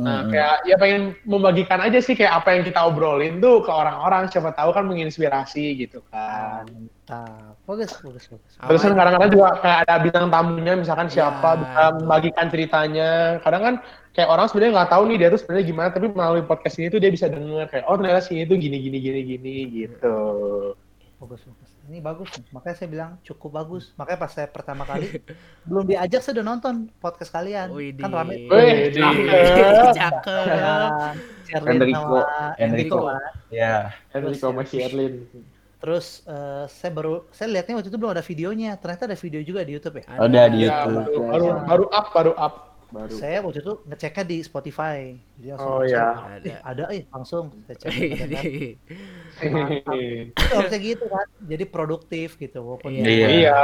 Nah, 0.02 0.26
kayak 0.26 0.66
ya 0.66 0.76
pengen 0.76 1.14
membagikan 1.22 1.78
aja 1.78 2.02
sih 2.02 2.18
kayak 2.18 2.42
apa 2.42 2.58
yang 2.58 2.62
kita 2.66 2.82
obrolin 2.82 3.38
tuh 3.38 3.62
ke 3.62 3.70
orang-orang 3.70 4.26
siapa 4.26 4.50
tahu 4.52 4.74
kan 4.74 4.84
menginspirasi 4.90 5.78
gitu 5.78 6.02
kan. 6.10 6.66
Mantap. 6.66 7.54
Bagus, 7.62 7.94
bagus, 8.02 8.24
bagus. 8.26 8.52
Terus 8.58 8.82
kan 8.82 8.94
kadang-kadang 8.98 9.30
juga 9.30 9.48
kayak 9.62 9.78
ada 9.86 9.94
bintang 10.02 10.26
tamunya 10.28 10.74
misalkan 10.74 11.08
siapa 11.08 11.54
Ya, 11.54 11.58
bisa 11.62 11.82
membagikan 12.02 12.46
ceritanya. 12.50 13.10
Kadang 13.46 13.62
kan 13.62 13.74
kayak 14.12 14.28
orang 14.28 14.46
sebenarnya 14.50 14.72
nggak 14.76 14.90
tahu 14.92 15.02
nih 15.08 15.16
dia 15.22 15.28
tuh 15.32 15.40
sebenarnya 15.40 15.66
gimana 15.70 15.88
tapi 15.94 16.06
melalui 16.12 16.44
podcast 16.44 16.76
ini 16.76 16.92
tuh 16.92 17.00
dia 17.00 17.10
bisa 17.14 17.26
denger 17.32 17.64
kayak 17.72 17.84
oh 17.88 17.96
ternyata 17.96 18.20
sini 18.20 18.44
tuh 18.44 18.56
gini 18.60 18.76
gini 18.82 18.98
gini 19.00 19.20
gini 19.24 19.54
gitu. 19.84 20.18
Bagus, 21.22 21.38
bagus. 21.46 21.70
Ini 21.86 21.98
bagus 22.02 22.28
nih. 22.34 22.50
Makanya 22.50 22.74
saya 22.74 22.88
bilang 22.90 23.10
cukup 23.22 23.50
bagus. 23.54 23.94
Makanya 23.94 24.18
pas 24.18 24.32
saya 24.34 24.50
pertama 24.50 24.82
kali 24.82 25.22
belum 25.70 25.86
diajak 25.86 26.18
saya 26.18 26.42
udah 26.42 26.46
nonton 26.50 26.90
podcast 26.98 27.30
kalian. 27.30 27.70
Widih. 27.70 28.02
Kan 28.02 28.10
rame. 28.10 28.50
Wih, 28.50 28.90
cakep. 29.94 30.44
Enrico. 31.54 32.18
Enrico. 32.58 32.98
Ya. 33.54 33.94
Enrico 34.10 34.34
sama 34.34 34.66
Sherlyn. 34.66 35.30
Terus 35.78 36.26
eh, 36.26 36.66
saya 36.66 36.90
baru 36.90 37.26
saya 37.30 37.54
lihatnya 37.54 37.78
waktu 37.78 37.90
itu 37.90 37.98
belum 38.02 38.18
ada 38.18 38.22
videonya. 38.26 38.74
Ternyata 38.78 39.06
ada 39.06 39.14
video 39.14 39.40
juga 39.46 39.62
di 39.62 39.78
YouTube 39.78 40.02
ya. 40.02 40.06
Ada 40.18 40.42
di 40.50 40.58
Ya, 40.62 40.86
YouTube. 40.86 41.06
baru, 41.06 41.22
baru 41.22 41.46
baru 41.66 41.84
up 41.90 42.06
baru 42.10 42.32
up. 42.34 42.54
Baru 42.92 43.12
Saya 43.12 43.40
waktu 43.40 43.58
itu 43.58 43.72
ngeceknya 43.82 44.24
di 44.24 44.38
Spotify. 44.40 44.98
Jadi 45.34 45.48
langsung 45.48 45.70
Oh, 45.70 45.80
cek. 45.80 45.90
ya. 45.90 46.08
Eh, 46.44 46.58
ada 46.62 46.82
eh 46.88 47.02
langsung 47.08 47.44
saya 47.64 47.76
cek. 47.78 47.88
ada 47.88 48.04
kan. 48.04 48.28
Widih. 48.28 48.70
Mantap. 49.42 49.96
Itu 50.38 50.54
harusnya 50.54 50.80
gitu 50.90 51.04
kan. 51.06 51.26
Jadi 51.42 51.64
produktif 51.66 52.28
gitu 52.36 52.58
walaupun 52.60 52.92
Iya. 52.92 53.02
Iya. 53.02 53.26
Iya. 53.26 53.58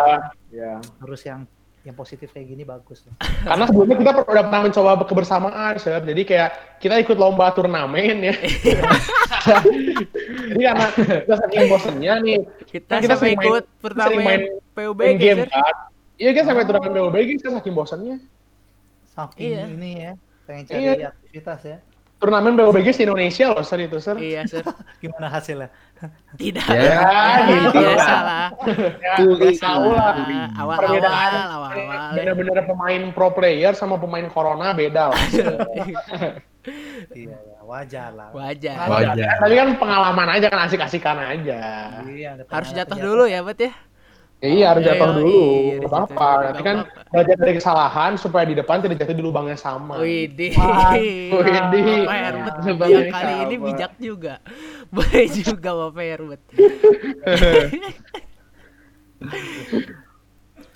ya 0.50 0.72
harus 0.98 1.20
yang 1.22 1.44
yang 1.80 1.94
positif 1.94 2.28
kayak 2.28 2.48
gini 2.48 2.62
bagus 2.62 3.04
lah. 3.04 3.14
Karena 3.46 3.64
sebelumnya 3.64 3.96
kita 3.96 4.10
udah 4.12 4.44
pernah 4.44 4.60
mencoba 4.62 4.90
kebersamaan, 5.02 5.74
Sir. 5.78 6.02
Jadi 6.02 6.22
kayak 6.22 6.50
kita 6.78 6.94
ikut 6.98 7.16
lomba 7.16 7.48
turnamen 7.50 8.18
ya. 8.24 8.34
Jadi 10.48 10.62
karena 10.62 10.86
kita 10.92 11.34
saking 11.38 11.64
bosennya 11.66 12.14
nih, 12.20 12.38
Kita, 12.66 12.90
Kan 12.90 13.00
kita 13.00 13.14
sampai 13.14 13.22
sering 13.22 13.38
main- 13.38 13.48
ikut 13.48 13.64
pertama 13.78 14.06
sering 14.06 14.20
main- 14.22 14.46
PUBG 14.70 15.16
game 15.16 15.40
kan. 15.46 15.74
Iya 16.18 16.30
kan 16.32 16.44
sampai 16.44 16.62
turnamen 16.64 16.90
PUBG 16.92 17.28
kita 17.38 17.50
saking 17.54 17.74
bosennya. 17.74 18.16
Saking 19.18 19.50
Iya. 19.50 19.64
ini 19.66 19.90
ya, 19.98 20.12
pengen 20.46 20.62
cari 20.70 20.78
Iya. 20.78 21.10
aktivitas 21.10 21.60
ya. 21.66 21.78
Turnamen 22.18 22.58
PUBG 22.58 22.98
di 22.98 23.02
Indonesia 23.06 23.46
loh, 23.50 23.62
Sir 23.62 23.78
itu, 23.82 23.98
Sir. 23.98 24.14
Iya, 24.18 24.42
Sir. 24.46 24.62
Gimana 25.02 25.26
hasilnya? 25.30 25.70
Tidak. 26.34 26.66
Ya, 26.66 27.02
gitu 27.46 27.78
biasa 27.78 28.14
lah. 28.22 28.46
Ya, 28.98 29.14
tahu 29.54 29.90
lah. 29.94 30.14
Awal-awal, 30.54 30.78
Perbedaan 30.78 31.32
awal-awal. 31.50 32.14
bener-bener 32.14 32.58
pemain 32.66 33.02
pro 33.10 33.30
player 33.34 33.74
sama 33.74 33.98
pemain 33.98 34.26
corona 34.30 34.70
beda 34.74 35.14
lah. 35.14 35.18
Iya, 37.14 37.38
ya, 37.38 37.60
wajar 37.62 38.10
lah. 38.14 38.28
Wajar. 38.34 38.86
Wajar. 38.86 39.34
Tapi 39.38 39.54
kan 39.54 39.68
pengalaman 39.78 40.28
aja 40.38 40.46
kan 40.50 40.60
asik-asikan 40.66 41.16
aja. 41.22 41.58
Iya, 42.02 42.30
Harus 42.50 42.70
jatuh 42.74 42.98
dulu 42.98 43.24
ya, 43.30 43.42
Bet 43.42 43.62
ya. 43.62 43.72
Iya 44.38 44.70
harus 44.70 44.82
jatuh 44.86 45.08
Iya, 45.08 45.16
dulu, 45.18 45.42
iya, 45.66 45.74
nggak 45.82 45.90
harus 45.90 46.10
jatuh 46.14 46.26
dulu, 46.30 46.46
Nanti 46.46 46.62
kan 46.62 46.76
nggak 46.78 46.86
apa-apa. 46.86 47.10
belajar 47.10 47.36
dari 47.42 47.52
kesalahan 47.58 48.12
supaya 48.14 48.44
di 48.46 48.54
depan 48.54 48.78
tidak 48.78 48.96
jatuh 49.02 49.16
di 49.18 49.22
lubang 49.24 49.46
yang 49.50 49.58
sama. 49.58 49.98
Widih. 49.98 50.54
Widih. 50.54 52.06
Bapak 52.06 52.18
Herbert 52.62 53.08
kali 53.10 53.34
ini 53.48 53.56
bijak 53.58 53.92
juga. 53.98 54.38
Boleh 54.94 55.26
juga 55.26 55.70
Bapak 55.74 56.04
Herbert. 56.06 56.42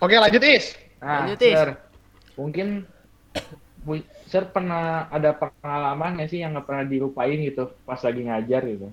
Oke 0.03 0.19
lanjut 0.19 0.43
Is. 0.43 0.75
nah 0.99 1.23
Lanjut, 1.27 1.39
Is. 1.39 1.55
Sir, 1.55 1.69
mungkin 2.35 2.67
Sir 4.27 4.45
pernah 4.51 5.07
ada 5.11 5.31
pengalaman 5.39 6.19
nggak 6.19 6.29
sih 6.31 6.43
yang 6.43 6.59
nggak 6.59 6.67
pernah 6.67 6.85
dilupain 6.87 7.39
gitu 7.39 7.71
pas 7.87 8.03
lagi 8.03 8.27
ngajar 8.27 8.63
gitu 8.67 8.91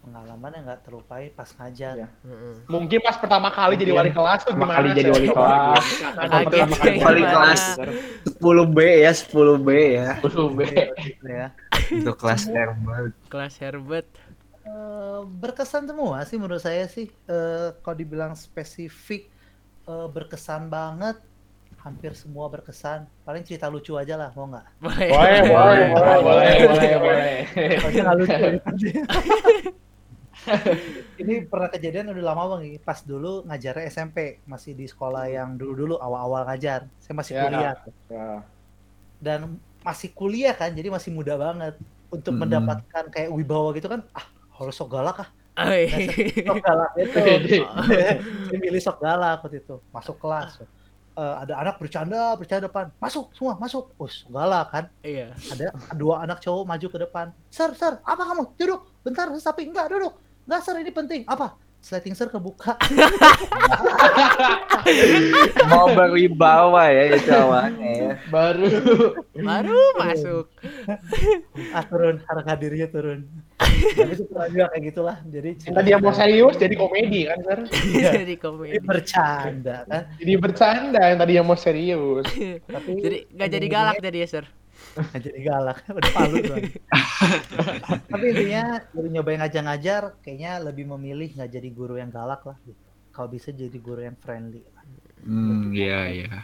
Pengalaman 0.00 0.50
yang 0.56 0.64
nggak 0.64 0.80
terlupain 0.80 1.28
pas 1.36 1.50
ngajar. 1.60 2.08
Heeh. 2.08 2.54
Mungkin 2.72 2.98
pas 3.04 3.20
pertama 3.20 3.52
kali 3.52 3.76
jadi 3.76 3.92
wali 3.92 4.08
kelas 4.08 4.48
tuh 4.48 4.56
pertama 4.56 4.72
gimana? 4.72 4.78
kali 4.80 4.88
jadi 4.96 5.10
wali 5.12 5.28
kelas 5.28 5.84
Kaget 6.16 6.68
kayak 6.80 6.98
Wali 7.04 7.22
kelas. 7.28 7.62
10B 8.40 8.78
ya, 9.04 9.12
10B 9.12 9.68
ya. 9.92 10.08
Usul 10.24 10.48
B 10.56 10.60
Gitu 10.96 11.26
ya. 11.28 11.52
Untuk 11.92 12.16
kelas 12.16 12.48
Herbert. 12.48 13.12
Kelas 13.28 13.54
Herbert. 13.60 14.08
Eh, 14.64 15.20
berkesan 15.26 15.84
semua 15.84 16.24
sih 16.24 16.40
menurut 16.40 16.64
saya 16.64 16.88
sih. 16.88 17.12
Eh, 17.28 17.68
kalau 17.84 17.96
dibilang 17.96 18.32
spesifik 18.32 19.28
eh, 19.84 20.08
berkesan 20.08 20.72
banget, 20.72 21.20
hampir 21.84 22.16
semua 22.16 22.48
berkesan. 22.48 23.04
Paling 23.24 23.44
cerita 23.44 23.68
lucu 23.68 24.00
aja 24.00 24.16
lah, 24.16 24.32
mau 24.32 24.48
nggak? 24.48 24.66
Boleh. 24.80 25.08
Boleh, 25.12 25.40
boleh, 25.44 25.86
boleh, 25.92 26.18
boleh, 26.24 26.52
boleh 26.64 26.94
boleh 26.96 27.38
Soalnya 27.84 28.00
nggak 28.00 28.16
lucu. 28.16 28.88
Ini 31.20 31.44
pernah 31.46 31.68
kejadian 31.68 32.12
udah 32.16 32.24
lama 32.32 32.56
bang, 32.56 32.80
pas 32.80 33.04
dulu 33.04 33.44
ngajarnya 33.44 33.84
SMP, 33.92 34.40
masih 34.48 34.72
di 34.72 34.88
sekolah 34.88 35.28
yang 35.28 35.60
dulu-dulu 35.60 36.00
awal-awal 36.00 36.48
ngajar. 36.48 36.88
Saya 37.00 37.14
masih 37.16 37.32
Ya. 37.36 37.42
kuliah 37.44 37.74
ya. 38.08 38.28
dan 39.20 39.60
masih 39.84 40.08
kuliah 40.16 40.56
kan, 40.56 40.72
jadi 40.72 40.88
masih 40.88 41.12
muda 41.12 41.36
banget. 41.36 41.76
Untuk 42.10 42.34
Mm-mm. 42.34 42.48
mendapatkan 42.48 43.04
kayak 43.12 43.30
wibawa 43.30 43.70
gitu 43.76 43.86
kan, 43.86 44.00
ah 44.16 44.26
harus 44.58 44.74
sok 44.74 44.90
galak 44.90 45.22
ah. 45.22 45.28
Oi. 45.60 45.86
Sok 46.40 46.62
galak 46.64 46.90
itu. 46.96 47.20
Saya 48.48 48.58
milih 48.58 48.80
sok 48.80 48.98
galak 48.98 49.44
waktu 49.44 49.60
itu. 49.60 49.76
Masuk 49.92 50.16
kelas. 50.16 50.64
Eh, 51.20 51.34
ada 51.42 51.58
anak 51.60 51.76
bercanda, 51.76 52.32
bercanda 52.38 52.70
depan. 52.70 52.88
Masuk 52.96 53.28
semua, 53.36 53.58
masuk. 53.60 53.92
Oh, 54.00 54.08
sok 54.08 54.30
galak 54.32 54.72
kan. 54.72 54.84
Iya. 55.04 55.36
Ada 55.52 55.74
dua 55.92 56.24
anak 56.24 56.40
cowok 56.40 56.64
maju 56.64 56.86
ke 56.86 56.98
depan. 57.02 57.26
Sir, 57.52 57.76
sir, 57.76 58.00
apa 58.00 58.22
kamu? 58.24 58.56
Duduk. 58.56 58.88
Bentar, 59.04 59.28
tapi 59.28 59.68
enggak 59.68 59.92
duduk. 59.92 60.16
Enggak, 60.50 60.66
sir, 60.66 60.74
ini 60.82 60.90
penting. 60.90 61.22
Apa? 61.30 61.54
Sliding 61.78 62.18
sir 62.18 62.26
kebuka. 62.26 62.74
Mau 65.70 65.94
berwibawa 65.94 66.90
ya 66.90 67.14
itu 67.14 67.30
awalnya 67.30 67.88
ya. 67.88 68.12
baru 68.28 68.66
Baru 69.32 69.80
masuk. 69.96 70.50
ah, 71.70 71.84
turun. 71.86 72.18
Harga 72.26 72.52
dirinya 72.58 72.90
turun. 72.90 73.30
Tapi 73.62 74.12
itu 74.12 74.26
pernah 74.26 74.50
juga 74.50 74.66
kayak 74.74 74.82
gitulah. 74.90 75.16
Jadi 75.24 75.50
Yang 75.70 75.74
tadi 75.78 75.88
yang 75.94 76.02
mau 76.02 76.12
serius 76.12 76.54
jadi 76.58 76.74
komedi 76.74 77.20
kan, 77.30 77.38
Sir? 77.46 77.58
Jadi 78.10 78.34
Ini 78.34 78.42
komedi. 78.42 78.76
bercanda 78.82 79.76
kan. 79.86 80.02
Jadi 80.18 80.32
bercanda 80.34 81.00
yang 81.14 81.18
tadi 81.22 81.32
yang 81.38 81.46
mau 81.46 81.56
serius. 81.56 82.26
Tapi 82.66 82.90
Jadi 83.06 83.16
nggak 83.30 83.48
jadi 83.54 83.66
galak 83.70 83.96
jadi 84.02 84.18
ya, 84.26 84.28
Sir. 84.28 84.44
jadi 85.24 85.38
galak. 85.42 85.78
Udah 85.98 86.12
palu 86.12 86.36
tuh. 86.42 86.56
Tapi 88.12 88.24
intinya 88.34 88.82
dari 88.90 89.08
nyobain 89.10 89.38
ngajar-ngajar, 89.40 90.02
kayaknya 90.20 90.58
lebih 90.60 90.84
memilih 90.96 91.30
nggak 91.36 91.50
jadi 91.50 91.68
guru 91.70 91.94
yang 91.98 92.10
galak 92.10 92.42
lah. 92.44 92.56
Gitu. 92.66 92.80
Kalau 93.10 93.28
bisa 93.30 93.50
jadi 93.50 93.78
guru 93.78 94.02
yang 94.02 94.16
friendly. 94.18 94.62
Hmm, 95.20 95.70
iya 95.76 96.08
iya. 96.08 96.40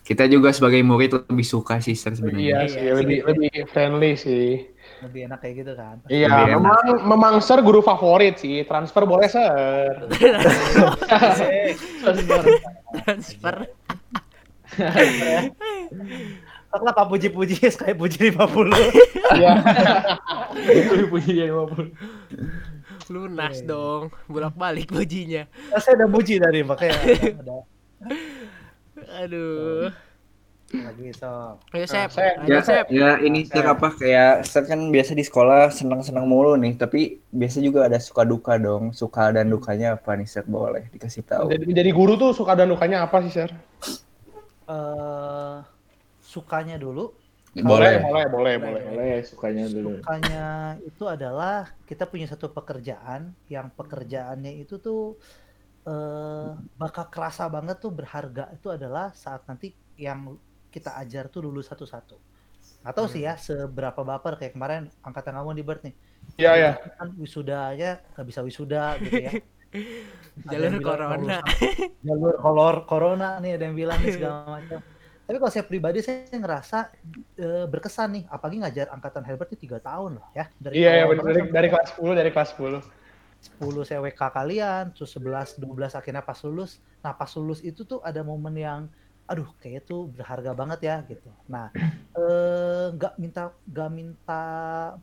Kita 0.00 0.26
juga 0.26 0.50
sebagai 0.50 0.82
murid 0.82 1.30
lebih 1.30 1.46
suka 1.46 1.78
sih 1.78 1.94
Sir 1.94 2.10
Iya 2.10 2.18
sebenarnya. 2.18 2.56
sih, 2.66 2.82
lebih 2.90 3.18
lebih 3.30 3.50
friendly 3.70 4.12
sih. 4.18 4.66
Lebih 5.06 5.30
enak 5.30 5.38
kayak 5.38 5.54
gitu 5.62 5.72
kan. 5.78 5.96
Iya, 6.10 6.26
Lebih 6.26 6.44
enak. 6.50 6.58
memang 6.58 6.84
memang 7.06 7.34
Sir 7.38 7.62
guru 7.62 7.78
favorit 7.78 8.40
sih. 8.42 8.66
Transfer 8.66 9.06
boleh, 9.06 9.30
Sir. 9.30 10.10
Transfer. 12.90 13.70
Setelah 14.70 15.50
Pak 16.70 17.06
puji-puji 17.10 17.58
kayak 17.82 17.98
puji 17.98 18.30
50. 18.30 18.70
Iya. 19.34 19.52
itu 20.78 21.10
puji 21.10 21.30
dia 21.42 21.46
50 21.50 23.10
Lunas 23.10 23.58
dong. 23.66 24.14
Bolak-balik 24.30 24.94
bajinya. 24.94 25.50
Nah, 25.74 25.82
saya 25.82 25.98
udah 25.98 26.08
puji 26.14 26.38
tadi 26.38 26.62
makanya 26.62 26.94
ada, 27.42 27.58
Aduh. 29.26 29.90
lagi 30.70 31.10
so. 31.10 31.58
Ayo, 31.74 31.90
Sep. 31.90 32.14
Sep. 32.14 32.46
Ya, 32.46 32.62
Sep. 32.62 32.86
ya 32.86 33.18
ini 33.18 33.42
Sir 33.42 33.66
apa 33.66 33.90
kayak 33.90 34.46
Sir 34.46 34.62
kan 34.70 34.78
biasa 34.94 35.18
di 35.18 35.26
sekolah 35.26 35.74
senang-senang 35.74 36.30
mulu 36.30 36.54
nih, 36.54 36.78
tapi 36.78 37.18
biasa 37.34 37.58
juga 37.58 37.90
ada 37.90 37.98
suka 37.98 38.22
duka 38.22 38.54
dong. 38.54 38.94
Suka 38.94 39.34
dan 39.34 39.50
dukanya 39.50 39.98
apa 39.98 40.14
nih 40.14 40.30
Sir 40.30 40.46
boleh 40.46 40.86
dikasih 40.94 41.26
tahu. 41.26 41.50
Jadi, 41.50 41.74
jadi 41.74 41.90
guru 41.90 42.14
tuh 42.14 42.30
suka 42.30 42.54
dan 42.54 42.70
dukanya 42.70 43.02
apa 43.02 43.18
sih, 43.26 43.34
Sir? 43.34 43.50
Eh 44.70 45.58
sukanya 46.32 46.76
dulu 46.84 47.04
Boleh. 47.70 47.94
boleh, 48.06 48.24
boleh, 48.34 48.54
boleh. 48.64 48.82
boleh 48.90 49.12
sukanya 49.30 49.64
dulu 49.74 49.88
sukanya 49.98 50.46
itu 50.90 51.04
adalah 51.14 51.54
kita 51.88 52.04
punya 52.12 52.26
satu 52.32 52.46
pekerjaan 52.56 53.34
yang 53.54 53.66
pekerjaannya 53.78 54.52
itu 54.62 54.74
tuh 54.86 55.00
eh 55.90 56.48
bakal 56.80 57.04
kerasa 57.14 57.44
banget 57.54 57.76
tuh 57.84 57.92
berharga 57.98 58.44
itu 58.56 58.68
adalah 58.76 59.06
saat 59.16 59.42
nanti 59.48 59.72
yang 60.06 60.36
kita 60.74 60.90
ajar 61.02 61.24
tuh 61.32 61.40
lulus 61.46 61.66
satu-satu. 61.72 62.16
Atau 62.86 63.04
sih 63.12 63.22
ya 63.26 63.34
seberapa 63.36 64.00
baper 64.10 64.32
kayak 64.40 64.52
kemarin 64.56 64.82
angkatan 65.04 65.34
kamu 65.36 65.50
di 65.58 65.64
Bert 65.66 65.82
nih. 65.84 65.94
Iya, 66.40 66.50
iya. 66.60 66.70
Kan 67.00 67.08
wisudanya 67.18 68.00
nggak 68.14 68.26
bisa 68.30 68.40
wisuda 68.46 68.84
gitu 69.04 69.18
ya. 69.26 69.32
Jalur 70.50 70.72
bilang 70.78 70.84
corona. 70.84 71.38
jalur 72.06 72.34
kolor 72.44 72.76
corona 72.90 73.28
nih 73.42 73.50
ada 73.56 73.64
yang 73.68 73.76
bilang 73.76 73.98
nih 74.04 74.12
segala 74.16 74.36
macam. 74.60 74.80
Tapi 75.30 75.38
kalau 75.38 75.54
saya 75.54 75.62
pribadi 75.62 76.02
saya 76.02 76.26
ngerasa 76.26 76.90
eh, 77.38 77.62
berkesan 77.70 78.18
nih, 78.18 78.24
apalagi 78.26 78.66
ngajar 78.66 78.90
angkatan 78.90 79.22
Herbert 79.22 79.54
itu 79.54 79.62
tiga 79.62 79.78
tahun 79.78 80.18
loh 80.18 80.26
ya. 80.34 80.50
Dari 80.58 80.74
Iya, 80.82 80.90
iya 80.90 81.02
awal 81.06 81.22
bener. 81.22 81.22
banget 81.22 81.30
dari, 81.30 81.40
dari 81.54 81.68
kelas 81.70 81.88
10, 81.94 82.18
dari 82.18 82.30
kelas 82.34 82.50
10. 82.58 82.82
10 83.62 83.86
saya 83.86 84.00
WK 84.02 84.22
kalian, 84.26 84.84
terus 84.90 85.14
11, 85.14 85.62
12 85.62 85.94
akhirnya 85.94 86.26
pas 86.26 86.34
lulus. 86.42 86.82
Nah 87.06 87.14
pas 87.14 87.30
lulus 87.38 87.62
itu 87.62 87.86
tuh 87.86 88.02
ada 88.02 88.26
momen 88.26 88.58
yang, 88.58 88.90
aduh 89.30 89.46
kayaknya 89.62 89.86
tuh 89.86 90.10
berharga 90.10 90.50
banget 90.50 90.80
ya 90.82 90.96
gitu. 91.06 91.30
Nah 91.46 91.70
eh, 92.18 92.86
nggak 92.98 93.14
minta 93.22 93.54
nggak 93.70 93.90
minta 93.94 94.42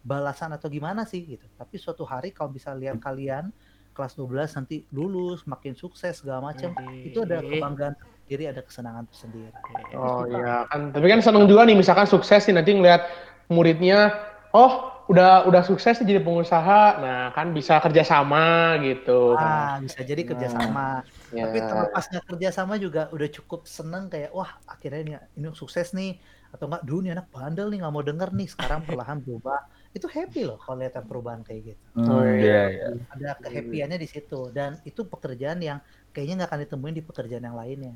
balasan 0.03 0.51
atau 0.51 0.67
gimana 0.67 1.07
sih 1.07 1.23
gitu. 1.23 1.47
Tapi 1.55 1.79
suatu 1.79 2.03
hari 2.03 2.35
kalau 2.35 2.51
bisa 2.51 2.75
lihat 2.75 2.99
kalian 2.99 3.47
kelas 3.95 4.19
12 4.19 4.59
nanti 4.59 4.83
lulus, 4.91 5.47
makin 5.47 5.71
sukses 5.71 6.19
segala 6.19 6.51
macam, 6.51 6.75
itu 7.01 7.23
ada 7.23 7.39
kebanggaan 7.41 7.95
tersendiri, 8.27 8.43
ada 8.51 8.61
kesenangan 8.67 9.05
tersendiri. 9.07 9.55
Oh 9.95 10.27
iya 10.27 10.67
kan, 10.67 10.91
tapi 10.91 11.07
kan 11.07 11.19
seneng 11.23 11.47
juga 11.47 11.63
nih 11.63 11.79
misalkan 11.79 12.03
sukses 12.03 12.43
nih 12.43 12.55
nanti 12.59 12.75
ngeliat 12.75 13.07
muridnya, 13.47 14.11
oh 14.51 14.91
udah 15.07 15.47
udah 15.47 15.63
sukses 15.63 16.03
jadi 16.03 16.19
pengusaha, 16.19 16.99
nah 16.99 17.31
kan 17.31 17.55
bisa 17.55 17.79
kerjasama 17.79 18.75
gitu. 18.83 19.31
Ah, 19.39 19.79
bisa 19.79 20.03
jadi 20.03 20.21
kerjasama. 20.27 21.07
Ya. 21.31 21.47
Tapi 21.47 21.57
terlepasnya 21.63 22.19
kerjasama 22.27 22.75
juga 22.75 23.07
udah 23.15 23.27
cukup 23.31 23.63
seneng 23.63 24.11
kayak 24.11 24.35
wah 24.35 24.51
akhirnya 24.67 24.99
ini, 24.99 25.11
ini 25.39 25.47
sukses 25.55 25.95
nih 25.95 26.19
atau 26.51 26.67
enggak 26.67 26.83
dulu 26.87 26.99
nih 27.07 27.11
anak 27.15 27.27
bandel 27.31 27.67
nih 27.71 27.79
nggak 27.83 27.93
mau 27.95 28.03
denger 28.03 28.29
nih 28.31 28.47
sekarang 28.47 28.79
perlahan 28.87 29.19
berubah 29.19 29.59
itu 29.91 30.07
happy 30.07 30.47
loh 30.47 30.55
kalau 30.63 30.79
lihat 30.79 30.95
perubahan 31.03 31.43
kayak 31.43 31.61
gitu 31.75 31.83
Oh, 32.07 32.23
Hmm, 32.23 32.39
iya. 32.39 32.71
iya, 32.71 32.87
iya. 32.87 33.03
ada 33.11 33.29
kehappyannya 33.43 33.97
di 33.99 34.07
situ 34.07 34.39
dan 34.55 34.79
itu 34.87 35.01
pekerjaan 35.11 35.59
yang 35.59 35.79
kayaknya 36.15 36.33
nggak 36.39 36.49
akan 36.49 36.61
ditemuin 36.63 36.95
di 36.95 37.03
pekerjaan 37.03 37.43
yang 37.51 37.57
lainnya. 37.59 37.93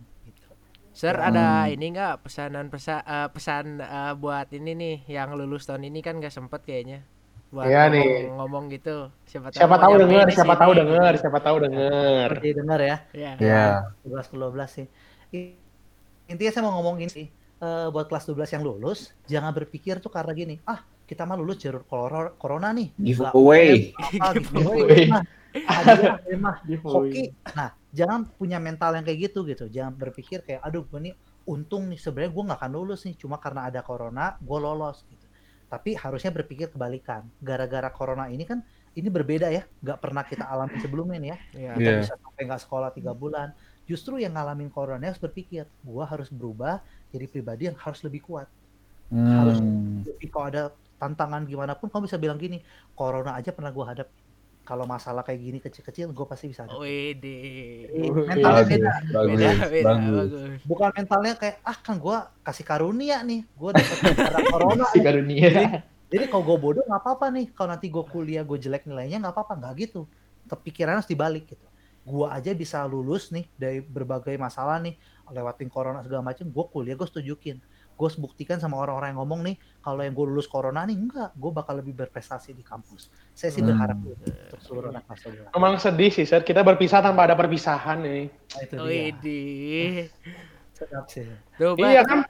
Sir 0.91 1.15
Hmm. 1.15 1.27
ada 1.31 1.45
ini 1.71 1.85
nggak 1.95 2.27
pesanan 2.27 2.67
pesa, 2.67 2.99
eh, 3.07 3.27
pesan 3.31 3.79
eh, 3.79 4.13
buat 4.19 4.47
ini 4.51 4.71
nih 4.75 4.95
yang 5.07 5.31
lulus 5.39 5.63
tahun 5.67 5.87
ini 5.87 5.99
kan 6.03 6.19
nggak 6.19 6.33
sempet 6.35 6.61
kayaknya 6.67 6.99
buat 7.51 7.67
Iya 7.67 7.87
ngomong, 7.87 7.95
nih. 7.95 8.09
ngomong 8.39 8.63
gitu 8.71 8.95
siapa 9.27 9.47
tahu 9.51 9.59
Siapa 9.59 9.75
tahu 9.79 9.93
nyampein 9.93 10.01
denger, 10.07 10.27
siapa 10.35 10.55
tahu 10.55 10.71
denger, 10.75 11.13
siapa 11.19 11.39
tahu 11.39 11.57
denger. 11.63 12.27
Seperti 12.31 12.49
dengar 12.59 12.79
ya 12.81 12.97
Iya. 13.11 13.31
Iya. 13.39 13.63
12 14.03 14.27
ke 14.31 14.35
12 14.35 14.69
sih 14.71 14.87
intinya 16.27 16.51
saya 16.51 16.63
mau 16.63 16.73
ngomong 16.79 16.95
gini 16.99 17.11
sih 17.11 17.27
eh, 17.61 17.87
buat 17.91 18.07
kelas 18.07 18.23
12 18.27 18.55
yang 18.55 18.63
lulus 18.63 18.99
jangan 19.27 19.51
berpikir 19.51 19.99
tuh 19.99 20.11
karena 20.11 20.31
gini 20.31 20.55
ah 20.65 20.79
kita 21.07 21.27
mah 21.27 21.35
lulus 21.35 21.59
jalur 21.59 21.83
corona, 22.39 22.71
nih 22.71 22.95
Giveaway. 22.95 23.91
giveaway 24.15 24.31
Giveaway. 24.31 25.03
mah 26.39 26.55
Giveaway. 26.67 27.11
hoki. 27.11 27.23
Nah, 27.51 27.69
jangan 27.91 28.25
punya 28.25 28.57
mental 28.57 28.95
yang 28.95 29.05
kayak 29.05 29.31
gitu 29.31 29.43
gitu. 29.45 29.67
Jangan 29.67 29.93
berpikir 29.95 30.41
kayak 30.43 30.63
aduh 30.63 30.83
gue 30.87 31.11
nih 31.11 31.15
untung 31.47 31.89
nih 31.89 31.99
sebenarnya 31.99 32.31
gue 32.31 32.43
nggak 32.47 32.59
akan 32.63 32.71
lulus 32.71 33.01
nih 33.03 33.15
cuma 33.17 33.35
karena 33.41 33.67
ada 33.67 33.83
corona 33.83 34.35
gue 34.39 34.59
lolos 34.59 35.03
gitu. 35.07 35.25
Tapi 35.71 35.95
harusnya 35.95 36.31
berpikir 36.35 36.71
kebalikan. 36.71 37.23
Gara-gara 37.39 37.87
corona 37.91 38.27
ini 38.27 38.43
kan 38.43 38.59
ini 38.91 39.07
berbeda 39.07 39.47
ya, 39.47 39.63
nggak 39.79 39.99
pernah 40.03 40.23
kita 40.27 40.43
alami 40.43 40.75
sebelumnya 40.83 41.17
nih 41.19 41.29
ya. 41.31 41.37
Iya. 41.55 41.71
Kita 41.79 41.89
Iya. 41.95 41.99
bisa 42.03 42.13
sampai 42.19 42.41
nggak 42.43 42.61
sekolah 42.67 42.89
tiga 42.91 43.11
bulan. 43.15 43.55
Justru 43.87 44.19
yang 44.19 44.35
ngalamin 44.35 44.67
corona 44.71 44.99
harus 45.03 45.19
berpikir, 45.19 45.63
gue 45.67 46.03
harus 46.03 46.27
berubah 46.31 46.79
jadi 47.11 47.25
pribadi 47.27 47.67
yang 47.71 47.75
harus 47.79 48.03
lebih 48.03 48.23
kuat. 48.23 48.47
Harus 49.11 49.59
Hmm. 49.59 50.03
Jadi 50.07 50.25
kalau 50.31 50.47
ada 50.47 50.63
tantangan 50.95 51.43
gimana 51.43 51.75
pun 51.75 51.91
kamu 51.91 52.07
bisa 52.07 52.15
bilang 52.15 52.39
gini, 52.39 52.63
corona 52.95 53.35
aja 53.35 53.51
pernah 53.51 53.71
gue 53.73 53.83
hadap. 53.83 54.07
Kalau 54.61 54.85
masalah 54.85 55.25
kayak 55.25 55.41
gini 55.41 55.57
kecil-kecil, 55.57 56.13
gue 56.13 56.25
pasti 56.29 56.45
bisa. 56.47 56.69
Jadi 56.69 57.37
mentalnya 58.13 58.61
Bagus, 58.61 58.69
beda. 58.69 58.91
bagus, 59.09 59.29
Beda, 59.33 59.49
beda, 59.67 59.83
bagus. 59.89 60.11
bagus. 60.13 60.61
Bukan 60.63 60.89
mentalnya 60.93 61.33
kayak 61.35 61.55
ah 61.65 61.77
kan 61.81 61.95
gue 61.97 62.17
kasih 62.41 62.65
karunia 62.65 63.17
nih, 63.25 63.41
gue 63.43 63.69
cara 63.73 64.39
corona. 64.53 64.85
Si 64.93 64.99
karunia. 65.01 65.81
Jadi 66.11 66.25
kalau 66.29 66.43
gue 66.45 66.57
bodoh 66.61 66.83
nggak 66.85 67.01
apa-apa 67.01 67.25
nih. 67.33 67.45
Kalau 67.57 67.69
nanti 67.73 67.87
gue 67.89 68.03
kuliah 68.05 68.43
gue 68.45 68.57
jelek 68.59 68.85
nilainya 68.85 69.17
nggak 69.17 69.33
apa-apa, 69.33 69.53
nggak 69.59 69.73
gitu. 69.81 70.01
Kepikiran 70.45 71.01
harus 71.01 71.09
dibalik 71.09 71.49
gitu. 71.49 71.65
Gue 72.05 72.29
aja 72.29 72.53
bisa 72.53 72.85
lulus 72.85 73.33
nih 73.33 73.49
dari 73.57 73.81
berbagai 73.81 74.37
masalah 74.37 74.77
nih, 74.77 74.93
lewatin 75.27 75.69
corona 75.73 76.05
segala 76.05 76.21
macam. 76.21 76.45
Gue 76.45 76.65
kuliah 76.69 76.93
gue 76.93 77.07
setujukin. 77.09 77.57
Gue 78.01 78.09
buktikan 78.17 78.57
sama 78.57 78.81
orang-orang 78.81 79.13
yang 79.13 79.21
ngomong 79.21 79.45
nih, 79.45 79.55
kalau 79.77 80.01
yang 80.01 80.17
gue 80.17 80.25
lulus 80.25 80.49
corona 80.49 80.81
nih 80.89 80.97
enggak, 80.97 81.37
gue 81.37 81.51
bakal 81.53 81.77
lebih 81.77 81.93
berprestasi 81.93 82.57
di 82.57 82.65
kampus. 82.65 83.13
Saya 83.37 83.53
sih 83.53 83.61
Hmm. 83.61 83.77
berharap 83.77 83.97
gitu 84.01 84.25
untuk 84.25 84.59
seluruh 84.65 84.89
anak 84.89 85.05
kelas 85.05 85.21
12. 85.21 85.53
Emang 85.53 85.73
sedih 85.77 86.09
sih, 86.09 86.25
Sir. 86.25 86.41
Kita 86.41 86.65
berpisah 86.65 87.05
tanpa 87.05 87.29
ada 87.29 87.37
perpisahan 87.37 88.01
nih. 88.01 88.25
Nah, 88.25 88.61
itu 88.65 88.73
dia. 88.73 88.85
Wede. 88.89 89.41
Tuh, 91.59 91.77
Iya 91.77 92.01
kan? 92.07 92.25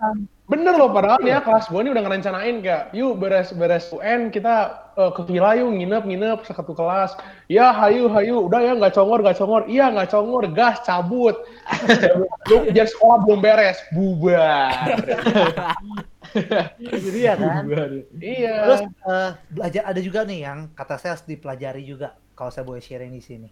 Bener 0.51 0.75
loh, 0.75 0.91
padahal 0.91 1.23
ya 1.23 1.39
kelas 1.39 1.71
gue 1.71 1.79
ini 1.79 1.95
udah 1.95 2.03
ngerencanain 2.03 2.59
kayak, 2.59 2.91
yuk 2.91 3.15
beres-beres 3.23 3.87
UN 3.95 4.27
kita 4.35 4.83
eh, 4.99 5.11
ke 5.15 5.23
villa 5.23 5.55
yuk 5.55 5.71
nginep-nginep 5.71 6.43
satu 6.43 6.75
kelas. 6.75 7.15
Ya 7.47 7.71
hayu 7.71 8.11
hayu, 8.11 8.51
udah 8.51 8.59
ya 8.59 8.75
nggak 8.75 8.91
congor 8.91 9.23
nggak 9.23 9.39
congor, 9.39 9.63
iya 9.71 9.87
nggak 9.87 10.11
congor, 10.11 10.43
gas 10.51 10.83
cabut. 10.83 11.39
Ujian 12.51 12.83
sekolah 12.83 13.23
belum 13.23 13.39
beres, 13.39 13.79
bubar. 13.95 14.75
Itu 16.83 17.09
dia 17.15 17.39
kan. 17.39 17.63
iya. 18.19 18.55
Terus 18.67 18.81
eh, 19.07 19.29
belajar 19.55 19.83
ada 19.87 19.99
juga 20.03 20.19
nih 20.27 20.39
yang 20.51 20.59
kata 20.75 20.99
saya 20.99 21.15
harus 21.15 21.23
dipelajari 21.23 21.87
juga 21.87 22.19
kalau 22.35 22.51
saya 22.51 22.67
boleh 22.67 22.83
sharing 22.83 23.15
di 23.15 23.23
sini. 23.23 23.47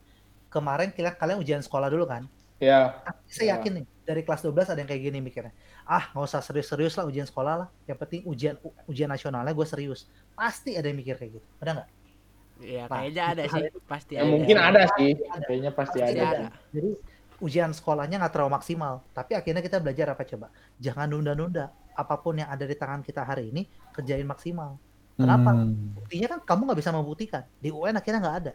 Kemarin 0.51 0.91
kalian 0.91 1.15
kalian 1.15 1.37
ujian 1.39 1.61
sekolah 1.63 1.87
dulu 1.87 2.03
kan? 2.11 2.27
Ya, 2.59 2.99
Saya 3.25 3.57
yakin 3.57 3.71
nih 3.81 3.85
dari 4.03 4.21
kelas 4.21 4.41
12 4.41 4.73
ada 4.73 4.79
yang 4.81 4.89
kayak 4.89 5.03
gini 5.05 5.19
mikirnya. 5.19 5.53
Ah, 5.83 6.11
nggak 6.11 6.25
usah 6.25 6.41
serius-serius 6.41 6.93
lah 6.97 7.05
ujian 7.05 7.25
sekolah 7.25 7.65
lah. 7.65 7.67
Yang 7.85 7.97
penting 8.03 8.21
ujian 8.25 8.55
ujian 8.85 9.07
nasionalnya 9.07 9.53
gue 9.53 9.67
serius. 9.67 10.05
Pasti 10.35 10.75
ada 10.75 10.85
yang 10.87 10.97
mikir 10.97 11.15
kayak 11.15 11.39
gitu. 11.39 11.47
Ada 11.57 11.71
nggak? 11.77 11.89
Iya, 12.59 12.83
Nah, 12.91 12.99
kayaknya 12.99 13.23
ada 13.23 13.43
sih, 13.47 13.63
pasti 13.87 14.13
ya 14.13 14.21
ada. 14.21 14.29
mungkin 14.29 14.57
ada 14.59 14.83
sih. 14.99 15.11
Kayaknya 15.47 15.71
pasti 15.71 15.97
Pasti 16.03 16.19
ada. 16.19 16.27
ada. 16.27 16.47
Jadi 16.75 16.89
ujian 17.39 17.71
sekolahnya 17.71 18.19
nggak 18.19 18.33
terlalu 18.35 18.51
maksimal. 18.51 18.93
Tapi 19.15 19.31
akhirnya 19.39 19.63
kita 19.63 19.79
belajar 19.79 20.11
apa 20.11 20.27
coba? 20.27 20.51
Jangan 20.77 21.07
nunda-nunda. 21.07 21.71
Apa 21.95 22.19
pun 22.19 22.35
yang 22.35 22.51
ada 22.51 22.67
di 22.67 22.75
tangan 22.75 22.99
kita 22.99 23.23
hari 23.23 23.51
ini 23.51 23.63
kerjain 23.95 24.27
maksimal. 24.27 24.75
Kenapa? 25.15 25.51
Hmm. 25.51 25.91
buktinya 25.99 26.27
kan 26.31 26.39
kamu 26.47 26.61
nggak 26.71 26.79
bisa 26.79 26.91
membuktikan 26.95 27.43
di 27.59 27.75
UN 27.75 27.91
akhirnya 27.91 28.23
nggak 28.23 28.37
ada 28.39 28.53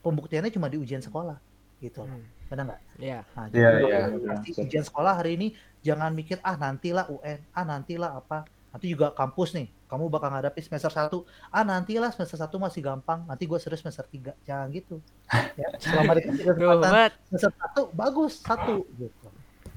pembuktiannya 0.00 0.48
cuma 0.48 0.72
di 0.72 0.80
ujian 0.80 1.04
sekolah 1.04 1.36
gitu 1.78 2.00
Hmm. 2.00 2.24
Benar 2.46 2.64
nggak 2.66 2.80
Iya. 2.96 3.18
nah, 3.32 3.44
Iya, 3.48 3.68
jadi 3.74 3.84
iya. 3.84 4.00
pasti 4.24 4.50
ujian 4.56 4.84
sekolah 4.84 5.12
hari 5.16 5.34
ini 5.34 5.48
jangan 5.80 6.10
mikir 6.10 6.38
ah 6.40 6.54
nantilah 6.54 7.06
UN 7.08 7.38
ah 7.50 7.64
nantilah 7.64 8.10
apa 8.16 8.38
nanti 8.70 8.86
juga 8.88 9.10
kampus 9.10 9.52
nih 9.52 9.66
kamu 9.86 10.06
bakal 10.06 10.28
ngadapin 10.28 10.60
semester 10.60 10.90
1 10.90 11.10
ah 11.48 11.62
nantilah 11.62 12.10
semester 12.10 12.38
1 12.38 12.50
masih 12.56 12.80
gampang 12.80 13.22
nanti 13.24 13.44
gue 13.44 13.56
serius 13.56 13.80
semester 13.80 14.04
3 14.04 14.34
jangan 14.42 14.66
gitu 14.70 14.98
ya 15.60 15.68
selama 15.76 16.12
dikasih 16.14 16.42
Tuh, 16.42 16.54
kesempatan 16.54 17.10
semester 17.26 17.52
1 17.90 17.94
bagus 17.94 18.32
satu 18.40 18.76
gitu 18.94 19.28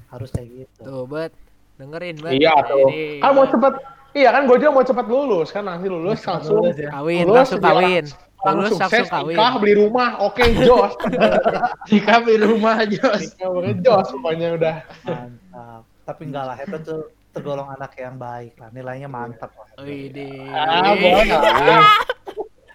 harus 0.08 0.28
kayak 0.30 0.48
gitu 0.66 0.80
Tuh, 0.82 1.04
Bat. 1.06 1.32
Dengerin, 1.74 2.16
Bat. 2.18 2.32
Iya 2.34 2.52
tuh. 2.60 2.92
Ini. 2.92 3.24
Kan 3.24 3.30
mau 3.32 3.46
cepet, 3.46 3.74
iya 4.12 4.28
kan 4.30 4.42
gue 4.44 4.56
juga 4.58 4.70
mau 4.70 4.84
cepet 4.84 5.06
lulus 5.06 5.48
kan 5.48 5.64
nanti 5.64 5.86
lulus 5.86 6.20
langsung 6.20 6.60
ya. 6.68 6.90
Kawin, 6.92 7.24
Lulus, 7.24 7.36
langsung 7.48 7.60
kawin. 7.62 8.04
langsung 8.04 8.20
Lulus 8.40 8.72
sukses, 8.72 9.04
kawin. 9.12 9.36
nikah, 9.36 9.52
beli 9.60 9.74
rumah, 9.76 10.16
oke 10.24 10.40
jos. 10.64 10.96
Nikah 11.92 12.18
di 12.24 12.36
rumah 12.40 12.88
Jos. 12.88 13.36
Jos 13.84 14.08
pokoknya 14.16 14.56
udah. 14.56 14.76
mantap 15.04 15.84
tapi 16.08 16.26
enggak 16.26 16.44
lah 16.48 16.56
Hebat 16.58 16.82
tuh 16.82 17.12
tergolong 17.30 17.70
anak 17.70 17.94
yang 17.94 18.18
baik 18.18 18.58
lah 18.58 18.72
nilainya 18.72 19.06
mantap 19.06 19.52
lah. 19.54 19.68
Wede. 19.84 20.48
Ah, 20.50 20.96
boleh. 20.96 21.28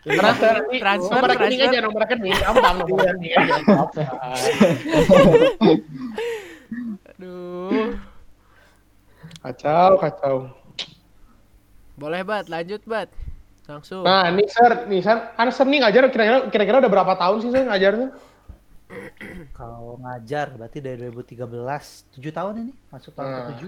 Transfer, 0.06 0.56
Transfer, 0.69 1.17
nomor 1.17 1.30
rekening 1.34 1.60
transfer. 1.65 1.73
aja, 1.73 1.80
nomor 1.82 1.99
rekening 2.06 2.34
gampang, 2.38 2.75
nomor 2.78 2.97
rekening 3.01 3.34
aja. 3.34 4.06
Aduh. 7.10 7.97
Kacau, 9.41 9.91
kacau. 9.97 10.36
Boleh, 11.97 12.21
Bat. 12.21 12.54
Lanjut, 12.54 12.86
Bat. 12.86 13.10
Langsung. 13.65 14.06
Nah, 14.06 14.30
nih 14.30 14.45
Sir, 14.45 14.71
nih 14.86 15.01
Sir, 15.01 15.17
kan 15.34 15.49
Sir 15.49 15.65
nih 15.65 15.80
ngajar 15.82 16.06
kira-kira 16.13 16.38
kira-kira 16.54 16.78
udah 16.86 16.91
berapa 16.91 17.13
tahun 17.17 17.38
sih 17.41 17.49
Sir 17.49 17.65
ngajarnya? 17.65 18.10
Kalau 19.58 19.97
ngajar 19.97 20.54
berarti 20.54 20.78
dari 20.78 21.01
2013, 21.01 22.06
7 22.13 22.30
tahun 22.30 22.54
ini 22.62 22.73
masuk 22.93 23.12
tahun 23.17 23.25
Hmm. 23.25 23.38
ke-7. 23.49 23.62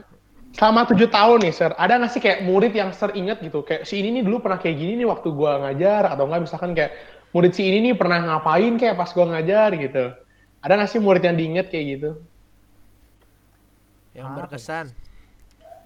Selama 0.47 0.81
tujuh 0.87 1.09
tahun 1.11 1.37
nih 1.43 1.53
Sir, 1.53 1.71
ada 1.75 1.97
nggak 1.97 2.11
sih 2.13 2.21
kayak 2.21 2.39
murid 2.45 2.71
yang 2.77 2.93
Sir 2.93 3.11
inget 3.17 3.41
gitu? 3.41 3.65
Kayak 3.65 3.89
si 3.89 3.99
ini 3.99 4.21
nih 4.21 4.23
dulu 4.23 4.45
pernah 4.45 4.61
kayak 4.61 4.77
gini 4.77 5.01
nih 5.01 5.07
waktu 5.09 5.27
gua 5.33 5.59
ngajar, 5.65 6.13
atau 6.13 6.23
nggak 6.29 6.41
misalkan 6.45 6.71
kayak 6.77 6.93
murid 7.33 7.51
si 7.57 7.65
ini 7.67 7.91
nih 7.91 7.93
pernah 7.97 8.21
ngapain 8.21 8.77
kayak 8.77 8.95
pas 8.95 9.09
gua 9.11 9.25
ngajar 9.33 9.73
gitu. 9.75 10.13
Ada 10.61 10.73
nggak 10.77 10.89
sih 10.93 11.01
murid 11.01 11.23
yang 11.25 11.35
diinget 11.35 11.67
kayak 11.73 11.85
gitu? 11.97 12.09
Yang 14.13 14.27
berkesan. 14.37 14.85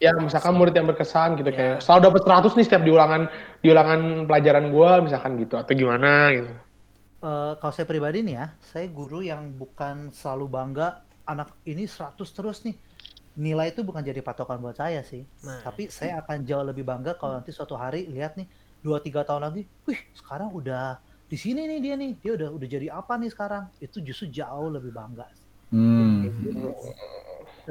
Ya 0.02 0.18
misalkan 0.18 0.58
murid 0.58 0.74
yang 0.74 0.90
berkesan 0.90 1.38
gitu 1.38 1.54
Ya. 1.54 1.58
kayak 1.58 1.76
selalu 1.86 2.02
dapat 2.10 2.22
100 2.26 2.58
nih 2.58 2.66
setiap 2.66 2.82
di 2.82 2.90
ulangan 2.90 3.30
di 3.62 3.68
ulangan 3.70 4.26
pelajaran 4.26 4.66
gua 4.74 4.98
misalkan 4.98 5.38
gitu 5.38 5.62
atau 5.62 5.74
gimana 5.78 6.34
gitu. 6.34 6.50
Eh, 7.22 7.54
kalau 7.62 7.70
saya 7.70 7.86
pribadi 7.86 8.26
nih 8.26 8.34
ya, 8.42 8.46
saya 8.66 8.90
guru 8.90 9.22
yang 9.22 9.54
bukan 9.54 10.10
selalu 10.10 10.50
bangga 10.50 11.06
anak 11.30 11.54
ini 11.70 11.86
100 11.86 12.34
terus 12.34 12.66
nih. 12.66 12.74
nilai 13.32 13.72
itu 13.72 13.80
bukan 13.80 14.04
jadi 14.04 14.20
patokan 14.20 14.60
buat 14.60 14.76
saya 14.76 15.08
sih. 15.08 15.24
Nah. 15.48 15.64
Tapi 15.64 15.88
saya 15.88 16.20
akan 16.20 16.44
jauh 16.44 16.68
lebih 16.68 16.84
bangga 16.84 17.16
kalau 17.16 17.40
nanti 17.40 17.56
suatu 17.56 17.80
hari 17.80 18.04
lihat 18.12 18.36
nih 18.36 18.44
dua 18.84 19.00
tiga 19.00 19.24
tahun 19.24 19.48
lagi, 19.48 19.64
wih 19.88 19.96
sekarang 20.20 20.52
udah 20.52 21.00
di 21.32 21.40
sini 21.40 21.64
nih 21.64 21.80
dia 21.80 21.96
nih, 21.96 22.12
dia 22.20 22.36
udah 22.36 22.52
udah 22.52 22.68
jadi 22.68 22.92
apa 22.92 23.16
nih 23.16 23.32
sekarang? 23.32 23.72
Itu 23.80 24.04
justru 24.04 24.28
jauh 24.28 24.68
lebih 24.68 24.92
bangga. 24.92 25.32
Hmm. 25.72 26.28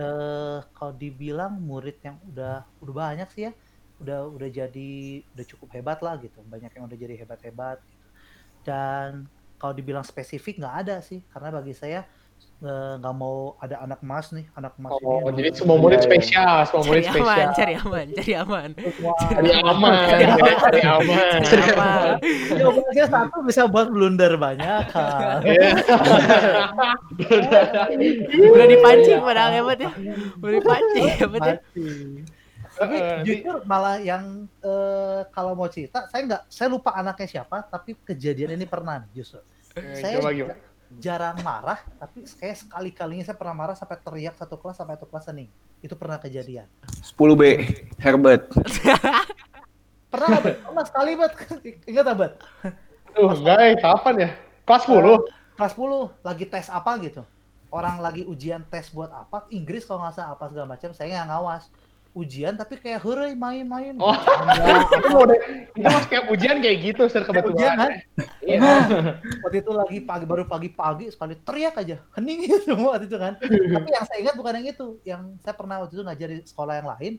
Eh 0.00 0.58
kalau 0.76 0.92
dibilang 1.02 1.52
murid 1.68 1.96
yang 2.06 2.16
udah 2.30 2.64
udah 2.82 2.94
banyak 3.02 3.28
sih 3.34 3.42
ya, 3.48 3.52
udah 4.00 4.18
udah 4.36 4.48
jadi 4.58 4.90
udah 5.34 5.46
cukup 5.52 5.68
hebat 5.76 5.98
lah 6.06 6.14
gitu, 6.24 6.38
banyak 6.52 6.70
yang 6.76 6.84
udah 6.88 6.98
jadi 7.04 7.14
hebat-hebat. 7.20 7.78
Gitu. 7.90 8.06
Dan 8.66 9.10
kalau 9.60 9.74
dibilang 9.78 10.06
spesifik 10.06 10.54
nggak 10.62 10.76
ada 10.86 10.96
sih, 11.04 11.20
karena 11.32 11.48
bagi 11.58 11.74
saya 11.76 11.98
nggak 12.60 13.14
mau 13.16 13.56
ada 13.56 13.80
anak 13.80 14.04
emas 14.04 14.30
nih, 14.30 14.44
anak 14.52 14.76
emas 14.76 14.92
Oh, 14.94 15.24
ini. 15.24 15.32
jadi 15.34 15.48
semua 15.56 15.76
murid 15.76 15.96
Iya, 15.96 16.04
iya. 16.04 16.08
spesial, 16.12 16.56
semua 16.64 16.82
murid 16.84 17.02
Cari 17.02 17.12
spesial. 17.16 17.24
aman, 17.24 17.46
cari 17.56 17.74
aman, 17.74 18.06
cari 18.12 18.32
aman. 18.36 18.68
Cari 19.16 19.50
aman, 19.56 19.96
cari 20.60 20.80
aman. 20.82 21.38
Cari 21.40 21.62
aman. 21.72 22.08
Jawabannya 22.52 23.04
satu 23.06 23.38
bisa 23.42 23.62
buat 23.64 23.88
blunder 23.88 24.36
banyak 24.36 24.82
kan. 24.88 25.40
Iya. 25.40 25.70
Udah 28.46 28.66
dipancing 28.66 29.20
padahal 29.20 29.50
hebat 29.52 29.78
ya. 29.78 29.90
Udah 30.36 30.52
dipancing 30.52 31.04
hebat 31.10 31.40
ya. 31.40 31.54
Mati. 31.56 31.88
Tapi 32.70 32.96
Eh, 32.96 33.16
jujur 33.26 33.60
malah 33.64 34.00
yang 34.00 34.24
eh, 34.58 35.20
kalau 35.28 35.52
mau 35.52 35.66
cerita, 35.66 36.06
saya 36.06 36.24
nggak, 36.24 36.42
saya 36.46 36.68
lupa 36.68 36.92
anaknya 36.92 37.28
siapa, 37.30 37.60
tapi 37.62 37.92
kejadian 38.00 38.52
ini 38.52 38.64
pernah 38.64 39.04
justru. 39.10 39.42
Eh, 39.76 39.94
Saya 39.94 40.16
Coba 40.16 40.32
gimana? 40.32 40.56
Jarang 40.98 41.38
marah, 41.46 41.78
tapi 42.02 42.26
saya 42.26 42.56
sekali 42.58 42.90
kalinya 42.90 43.22
saya 43.30 43.38
pernah 43.38 43.54
marah 43.54 43.76
sampai 43.78 44.00
teriak 44.02 44.34
satu 44.34 44.58
kelas 44.58 44.82
sampai 44.82 44.98
satu 44.98 45.06
kelas 45.06 45.30
hening. 45.30 45.50
Itu 45.78 45.94
pernah 45.94 46.18
kejadian. 46.18 46.66
10B 47.14 47.42
Herbert. 48.02 48.50
Pernah 50.10 50.26
nggak, 50.26 50.42
Bet? 50.42 50.56
Pernah 50.66 50.84
sekali 50.90 51.10
bet, 51.14 51.32
ingat 51.86 52.02
nggak, 52.02 52.18
bet? 52.18 52.32
Tuh, 53.14 53.30
eh, 53.46 53.78
kapan 53.78 54.14
ya? 54.18 54.30
Kelas 54.66 54.82
10? 54.86 55.22
Kelas 55.54 55.72
10 55.78 56.10
lagi 56.26 56.44
tes 56.50 56.66
apa 56.66 56.92
gitu. 56.98 57.22
Orang 57.70 58.02
lagi 58.02 58.26
ujian 58.26 58.66
tes 58.66 58.90
buat 58.90 59.14
apa? 59.14 59.46
Inggris 59.54 59.86
kalau 59.86 60.02
nggak 60.02 60.18
salah 60.18 60.34
apa 60.34 60.50
segala 60.50 60.66
macam. 60.74 60.90
Saya 60.90 61.14
nggak 61.14 61.28
ngawas. 61.30 61.62
Ujian 62.10 62.58
tapi 62.58 62.74
kayak 62.78 63.06
hore 63.06 63.30
main-main. 63.38 63.94
Oh, 64.02 64.10
itu 64.10 65.08
mau 65.14 65.24
deh. 65.30 65.70
Itu 65.78 65.86
mas 65.86 66.06
kayak 66.10 66.26
ujian 66.26 66.58
kayak 66.58 66.78
gitu, 66.82 67.02
Sir, 67.06 67.22
Ujian 67.22 67.78
kan? 67.78 67.90
kebetulan. 67.90 67.90
Iya. 68.42 68.60
waktu 69.46 69.56
itu 69.62 69.70
lagi 69.70 69.98
pagi 70.02 70.24
baru 70.26 70.44
pagi-pagi 70.46 71.06
sekali 71.14 71.38
teriak 71.38 71.74
aja 71.78 72.02
hening 72.18 72.50
semua 72.66 72.90
waktu 72.98 73.06
itu 73.06 73.18
kan 73.20 73.38
tapi 73.38 73.88
yang 73.94 74.04
saya 74.06 74.18
ingat 74.26 74.34
bukan 74.34 74.52
yang 74.58 74.66
itu 74.66 74.86
yang 75.06 75.22
saya 75.44 75.54
pernah 75.54 75.76
waktu 75.84 75.94
itu 75.96 76.02
ngajar 76.02 76.28
di 76.34 76.38
sekolah 76.42 76.74
yang 76.82 76.88
lain 76.90 77.14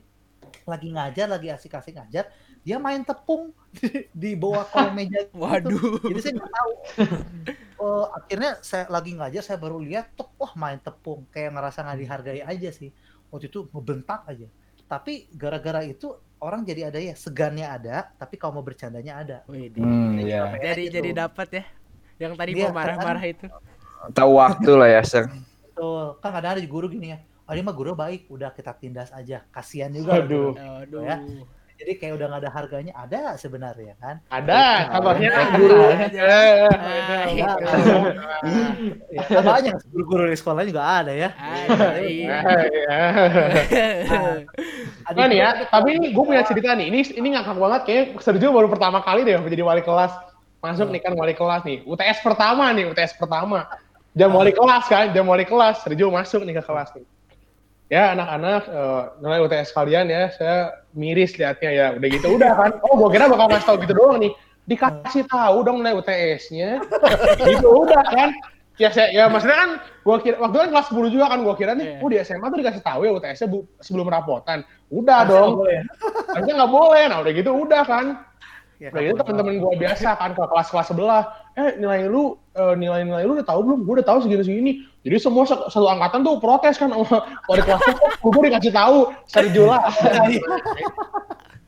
lagi 0.68 0.88
ngajar 0.92 1.26
lagi 1.30 1.48
asik-asik 1.48 1.96
ngajar 1.96 2.28
dia 2.62 2.76
main 2.78 3.00
tepung 3.02 3.50
di 4.22 4.36
bawah 4.36 4.66
kolong 4.68 4.94
meja 4.94 5.24
gitu. 5.24 5.34
Waduh. 5.40 5.98
jadi 6.12 6.20
saya 6.20 6.32
nggak 6.36 6.52
tahu 6.52 6.72
Eh, 7.82 8.06
akhirnya 8.14 8.62
saya 8.62 8.86
lagi 8.86 9.10
ngajar 9.10 9.42
saya 9.42 9.58
baru 9.58 9.82
lihat 9.82 10.14
tuh 10.14 10.30
wah 10.38 10.54
main 10.54 10.78
tepung 10.78 11.26
kayak 11.34 11.50
ngerasa 11.50 11.82
nggak 11.82 11.98
dihargai 11.98 12.42
aja 12.46 12.70
sih 12.70 12.94
waktu 13.26 13.50
itu 13.50 13.66
ngebentak 13.74 14.22
aja 14.30 14.46
tapi 14.92 15.24
gara-gara 15.32 15.80
itu 15.80 16.12
orang 16.36 16.68
jadi 16.68 16.92
ada 16.92 17.00
ya 17.00 17.16
segannya 17.16 17.64
ada 17.64 18.12
tapi 18.12 18.36
kalau 18.36 18.60
mau 18.60 18.64
bercandanya 18.66 19.24
ada 19.24 19.36
Wih, 19.48 19.72
Hmm, 19.72 20.20
iya. 20.20 20.52
Jadi 20.60 20.92
Gitu. 20.92 21.00
jadi 21.00 21.10
dapat 21.16 21.48
ya. 21.48 21.64
Yang 22.20 22.32
tadi 22.36 22.50
Iya, 22.52 22.68
mau 22.68 22.76
marah-marah 22.76 23.24
itu. 23.24 23.46
Tahu 24.12 24.30
waktu 24.36 24.70
lah 24.76 24.88
ya, 24.90 25.02
Sir. 25.02 25.24
Betul. 25.64 26.20
Kan 26.20 26.30
kadang 26.30 26.52
ada 26.54 26.62
guru 26.62 26.92
gini 26.92 27.16
ya. 27.16 27.18
Oh, 27.48 27.56
ini 27.56 27.64
mah 27.64 27.72
guru 27.72 27.96
baik, 27.96 28.28
udah 28.28 28.52
kita 28.52 28.76
tindas 28.76 29.08
aja. 29.10 29.42
Kasihan 29.48 29.88
juga. 29.90 30.20
Aduh. 30.20 30.52
Aduh. 30.54 31.02
Ya. 31.02 31.18
Jadi 31.72 31.98
kayak 31.98 32.14
udah 32.14 32.26
nggak 32.30 32.42
ada 32.42 32.50
harganya. 32.52 32.92
Ada 32.94 33.34
sebenarnya 33.34 33.98
kan. 33.98 34.22
Ada, 34.28 34.86
kabarnya 34.92 35.30
Ada. 35.32 35.42
guru. 35.56 35.82
Ada. 35.82 36.22
Ah, 36.22 36.70
Ada. 36.70 37.18
itu. 37.26 37.96
Ya, 39.10 39.40
banyak 39.42 39.74
guru-guru 39.90 40.30
di 40.30 40.38
sekolah 40.38 40.62
juga 40.62 40.82
ada 40.84 41.10
ya. 41.10 41.30
Nah 45.10 45.26
nih 45.26 45.38
ya, 45.42 45.50
tapi 45.66 46.14
gue 46.14 46.24
punya 46.24 46.42
cerita 46.46 46.78
nih. 46.78 46.86
Ini 46.88 47.00
ini 47.18 47.28
ngakak 47.34 47.56
banget 47.58 47.82
kayak 47.88 48.04
Sergio 48.22 48.54
baru 48.54 48.70
pertama 48.70 49.02
kali 49.02 49.26
deh 49.26 49.34
menjadi 49.34 49.64
wali 49.66 49.82
kelas. 49.82 50.14
Masuk 50.62 50.94
nih 50.94 51.02
kan 51.02 51.12
wali 51.18 51.34
kelas 51.34 51.66
nih. 51.66 51.82
UTS 51.82 52.22
pertama 52.22 52.70
nih, 52.70 52.86
UTS 52.86 53.18
pertama. 53.18 53.66
Jam 54.14 54.30
wali 54.30 54.54
kelas 54.54 54.84
kan, 54.86 55.10
jam 55.10 55.26
wali 55.26 55.42
kelas. 55.42 55.82
Sergio 55.82 56.12
masuk 56.14 56.46
nih 56.46 56.60
ke 56.60 56.62
kelas 56.62 56.94
nih. 56.94 57.06
Ya 57.90 58.14
anak-anak 58.14 58.62
eh, 58.70 59.02
nilai 59.20 59.40
UTS 59.42 59.68
kalian 59.74 60.06
ya, 60.08 60.30
saya 60.32 60.78
miris 60.94 61.34
liatnya 61.34 61.70
ya. 61.74 61.86
Udah 61.98 62.08
gitu 62.08 62.26
udah 62.38 62.52
kan. 62.54 62.70
Oh, 62.86 62.94
gue 62.94 63.08
kira 63.10 63.26
bakal 63.26 63.50
ngasih 63.50 63.66
tau 63.66 63.76
gitu 63.82 63.92
doang 63.92 64.22
nih. 64.22 64.32
Dikasih 64.70 65.26
tahu 65.26 65.66
dong 65.66 65.82
nilai 65.82 65.98
UTS-nya. 65.98 66.78
gitu 67.50 67.68
udah 67.68 68.04
kan. 68.06 68.30
Ya 68.74 68.88
saya 68.88 69.08
ya 69.08 69.28
maksudnya 69.28 69.54
kan 69.54 69.70
gua 70.00 70.16
kira 70.16 70.36
waktu 70.36 70.56
kan 70.58 70.68
kelas 70.70 70.86
10 70.88 71.08
juga 71.08 71.26
kan 71.28 71.38
gua 71.40 71.54
kira 71.54 71.72
nih, 71.72 71.96
Iya. 71.96 72.00
oh 72.00 72.08
di 72.08 72.16
SMA 72.18 72.46
tuh 72.46 72.58
dikasih 72.58 72.80
tahu 72.80 73.00
ya 73.04 73.12
UTS-nya 73.12 73.48
bu- 73.48 73.68
sebelum 73.78 74.06
rapotan. 74.06 74.64
Udah 74.88 75.22
Masa 75.22 75.30
dong. 75.30 75.48
nggak 75.48 75.60
boleh 75.60 75.74
ya? 75.74 75.84
Harusnya 76.32 76.54
nggak 76.56 76.72
boleh. 76.72 77.02
Nah 77.06 77.18
udah 77.20 77.32
gitu 77.32 77.50
udah 77.52 77.82
kan. 77.84 78.06
Ya, 78.76 78.90
Udah 78.90 79.02
gitu 79.04 79.14
temen-temen 79.14 79.54
gue 79.60 79.72
biasa 79.78 80.08
kan 80.16 80.30
ke 80.32 80.42
kelas-kelas 80.42 80.86
sebelah. 80.88 81.22
Eh 81.54 81.78
nilai 81.78 82.02
lu, 82.04 82.34
eh, 82.50 82.74
nilai-nilai 82.74 83.22
lu 83.22 83.36
udah 83.36 83.46
tahu 83.46 83.60
belum? 83.62 83.78
Gue 83.84 83.94
udah 84.00 84.08
tahu 84.08 84.18
segini-segini. 84.20 84.72
Jadi 85.02 85.16
semua 85.18 85.44
sa- 85.44 85.68
satu 85.68 85.86
angkatan 85.86 86.22
tuh 86.22 86.40
protes 86.40 86.74
kan 86.74 86.90
sama 86.90 87.06
wali 87.46 87.62
kelasnya. 87.62 87.94
Kok 87.94 88.26
gue 88.26 88.42
dikasih 88.50 88.72
tahu 88.72 88.96
Sergio 89.24 89.70
lah. 89.70 89.86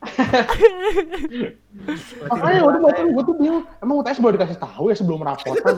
Makanya 2.31 2.61
udah 2.65 2.79
gue 2.79 2.93
tuh, 2.95 3.05
gue 3.11 3.23
tuh 3.25 3.35
bingung. 3.37 3.65
Emang 3.83 3.97
UTS 4.01 4.19
boleh 4.23 4.35
dikasih 4.39 4.59
tahu 4.59 4.85
ya 4.91 4.97
sebelum 4.97 5.21
rapotan? 5.21 5.77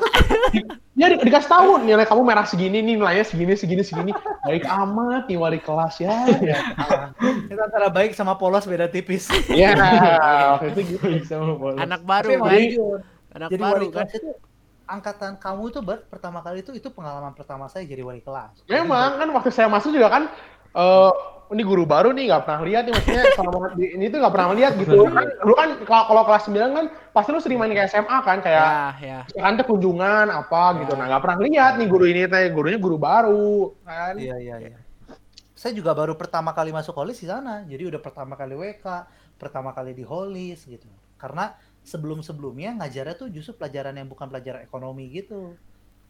ya 0.97 1.07
di- 1.13 1.21
dikasih 1.25 1.51
tahu 1.51 1.71
nilai 1.83 2.05
kamu 2.05 2.23
merah 2.23 2.47
segini 2.47 2.85
nih 2.85 2.95
nilainya 3.01 3.25
segini 3.25 3.55
segini 3.57 3.83
segini. 3.83 4.13
Baik 4.45 4.65
amat 4.69 5.27
nih 5.27 5.39
wali 5.41 5.59
kelas 5.61 5.99
ya. 6.01 6.15
ya. 6.41 6.59
Itu 7.49 7.61
antara 7.61 7.89
baik 7.89 8.13
sama 8.13 8.37
polos 8.37 8.69
beda 8.69 8.87
tipis. 8.89 9.29
Ya, 9.51 9.73
waktu 10.57 10.77
itu 10.77 10.81
gitu 10.97 11.07
sama 11.25 11.57
bolos. 11.57 11.81
Anak 11.81 12.05
baru 12.05 12.31
kan. 12.41 12.61
Anak 13.37 13.49
jadi 13.53 13.63
baru 13.63 13.87
kan. 13.91 14.05
kelas 14.07 14.13
itu 14.21 14.31
angkatan 14.87 15.35
kamu 15.43 15.63
itu 15.75 15.81
pertama 16.07 16.39
kali 16.47 16.63
itu 16.63 16.71
itu 16.71 16.89
pengalaman 16.95 17.35
pertama 17.35 17.67
saya 17.67 17.83
jadi 17.83 18.07
wali 18.07 18.23
kelas. 18.23 18.63
Memang 18.71 19.19
kan 19.19 19.29
waktu 19.35 19.51
saya 19.51 19.67
masuk 19.67 19.91
juga 19.91 20.09
kan 20.09 20.25
eh 20.75 21.13
ini 21.47 21.63
guru 21.63 21.87
baru 21.87 22.11
nih 22.11 22.27
nggak 22.27 22.43
pernah 22.43 22.63
lihat 22.67 22.83
nih 22.91 22.93
maksudnya 22.99 23.23
selama 23.39 23.71
di, 23.79 23.85
ini 23.95 24.11
tuh 24.11 24.19
nggak 24.19 24.35
pernah 24.35 24.49
lihat 24.51 24.73
gitu 24.83 25.07
kan 25.07 25.27
lu 25.47 25.55
kan 25.55 25.69
kalau 25.87 26.05
kalau 26.11 26.23
kelas 26.27 26.45
9 26.51 26.75
kan 26.75 26.87
pasti 27.15 27.29
lu 27.31 27.39
sering 27.39 27.59
main 27.63 27.71
ke 27.71 27.87
SMA 27.87 28.19
kan 28.27 28.43
kayak 28.43 28.67
Ya, 28.99 29.23
ya. 29.31 29.43
kan 29.47 29.55
tuh 29.55 29.67
kunjungan 29.71 30.27
apa 30.27 30.83
gitu 30.83 30.99
nah 30.99 31.07
nggak 31.07 31.23
pernah 31.23 31.39
lihat 31.47 31.73
nih 31.79 31.87
guru 31.87 32.05
ini 32.11 32.27
teh 32.27 32.51
gurunya 32.51 32.79
guru 32.83 32.99
baru 32.99 33.71
kan 33.87 34.19
Iya 34.19 34.37
iya 34.43 34.57
iya. 34.59 34.79
Saya 35.57 35.73
juga 35.73 35.97
baru 35.97 36.13
pertama 36.21 36.53
kali 36.53 36.69
masuk 36.69 36.93
holis 36.93 37.17
di 37.17 37.33
sana. 37.33 37.65
Jadi 37.65 37.89
udah 37.89 37.97
pertama 37.97 38.37
kali 38.37 38.53
WK, 38.53 39.09
pertama 39.41 39.73
kali 39.73 39.97
di 39.97 40.05
holis 40.05 40.69
gitu. 40.69 40.85
Karena 41.17 41.57
sebelum-sebelumnya 41.81 42.77
ngajarnya 42.77 43.17
tuh 43.17 43.33
justru 43.33 43.57
pelajaran 43.57 43.97
yang 43.97 44.05
bukan 44.05 44.29
pelajaran 44.29 44.61
ekonomi 44.69 45.09
gitu. 45.17 45.57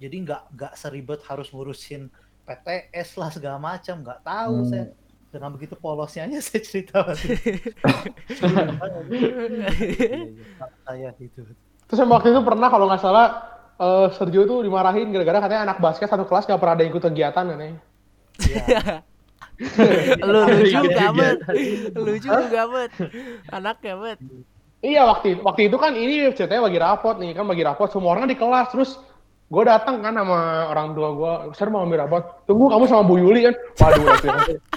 Jadi 0.03 0.16
nggak 0.27 0.42
nggak 0.51 0.73
seribet 0.75 1.23
harus 1.31 1.55
ngurusin 1.55 2.11
PTS 2.46 3.09
lah 3.18 3.28
segala 3.28 3.59
macam, 3.59 4.00
nggak 4.00 4.20
tahu 4.22 4.54
Hmm. 4.62 4.70
saya. 4.70 4.87
Dengan 5.26 5.52
begitu 5.52 5.74
polosnya 5.76 6.24
aja 6.24 6.38
saya 6.46 6.62
cerita 6.62 7.02
itu. 7.12 7.35
Saya 10.87 11.11
itu. 11.18 11.40
terus 11.87 11.98
yang 12.00 12.11
waktu 12.11 12.32
itu 12.32 12.40
pernah 12.42 12.66
kalau 12.66 12.87
nggak 12.88 13.02
salah 13.02 13.26
eh 13.76 14.09
Sergio 14.16 14.42
tuh 14.42 14.64
dimarahin 14.64 15.12
gara-gara 15.12 15.38
katanya 15.38 15.62
anak 15.68 15.78
basket 15.78 16.09
satu 16.09 16.24
kelas 16.24 16.48
nggak 16.48 16.59
pernah 16.59 16.74
ada 16.74 16.85
ikut 16.87 17.02
kegiatan 17.02 17.44
katanya 17.46 17.78
Iya. 18.37 18.82
lu 20.28 20.38
lu 20.44 20.61
Iya, 20.61 20.72
juga 20.72 20.92
iya. 20.96 21.09
bet 21.12 21.38
lu 21.94 22.12
juga 22.16 22.62
bet 22.66 22.90
anaknya 23.50 23.94
bet 23.96 24.18
Iya 24.80 25.02
waktu 25.04 25.40
waktu 25.40 25.68
itu 25.68 25.76
kan 25.76 25.92
ini 25.92 26.30
ceritanya 26.32 26.62
bagi 26.64 26.78
rapot 26.78 27.16
nih 27.16 27.32
kan 27.32 27.44
bagi 27.44 27.64
rapot 27.64 27.88
semua 27.88 28.12
orang 28.12 28.28
di 28.28 28.37
kelas 28.37 28.68
terus 28.70 28.90
gue 29.46 29.62
datang 29.62 30.02
kan 30.02 30.11
sama 30.11 30.66
orang 30.74 30.90
tua 30.98 31.09
gue, 31.14 31.32
saya 31.54 31.70
mau 31.70 31.87
ambil 31.87 32.02
rapot, 32.02 32.22
tunggu 32.50 32.66
kamu 32.66 32.85
sama 32.90 33.02
Bu 33.06 33.14
Yuli 33.22 33.46
kan, 33.46 33.54
waduh 33.78 34.02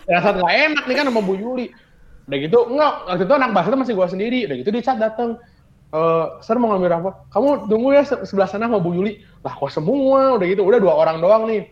rasa 0.05 0.29
nggak 0.37 0.53
enak 0.69 0.83
nih 0.85 0.95
kan 1.01 1.05
sama 1.09 1.21
Bu 1.25 1.33
Yuli, 1.33 1.73
udah 2.29 2.37
gitu 2.37 2.59
enggak 2.69 2.93
waktu 3.09 3.23
itu 3.25 3.33
anak 3.33 3.49
basket 3.57 3.77
masih 3.81 3.93
gue 3.97 4.07
sendiri, 4.13 4.39
udah 4.45 4.55
gitu 4.61 4.69
dia 4.69 4.83
chat 4.85 5.01
datang, 5.01 5.41
eh 5.89 6.25
saya 6.45 6.61
mau 6.61 6.69
ngambil 6.69 6.89
rapot, 7.01 7.13
kamu 7.33 7.49
tunggu 7.65 7.87
ya 7.97 8.05
se- 8.05 8.21
sebelah 8.29 8.45
sana 8.45 8.69
sama 8.69 8.77
Bu 8.77 8.93
Yuli, 8.93 9.25
lah 9.41 9.57
kok 9.57 9.73
semua, 9.73 10.37
udah 10.37 10.45
gitu 10.45 10.61
udah 10.61 10.77
dua 10.77 10.93
orang 10.93 11.17
doang 11.17 11.49
nih, 11.49 11.65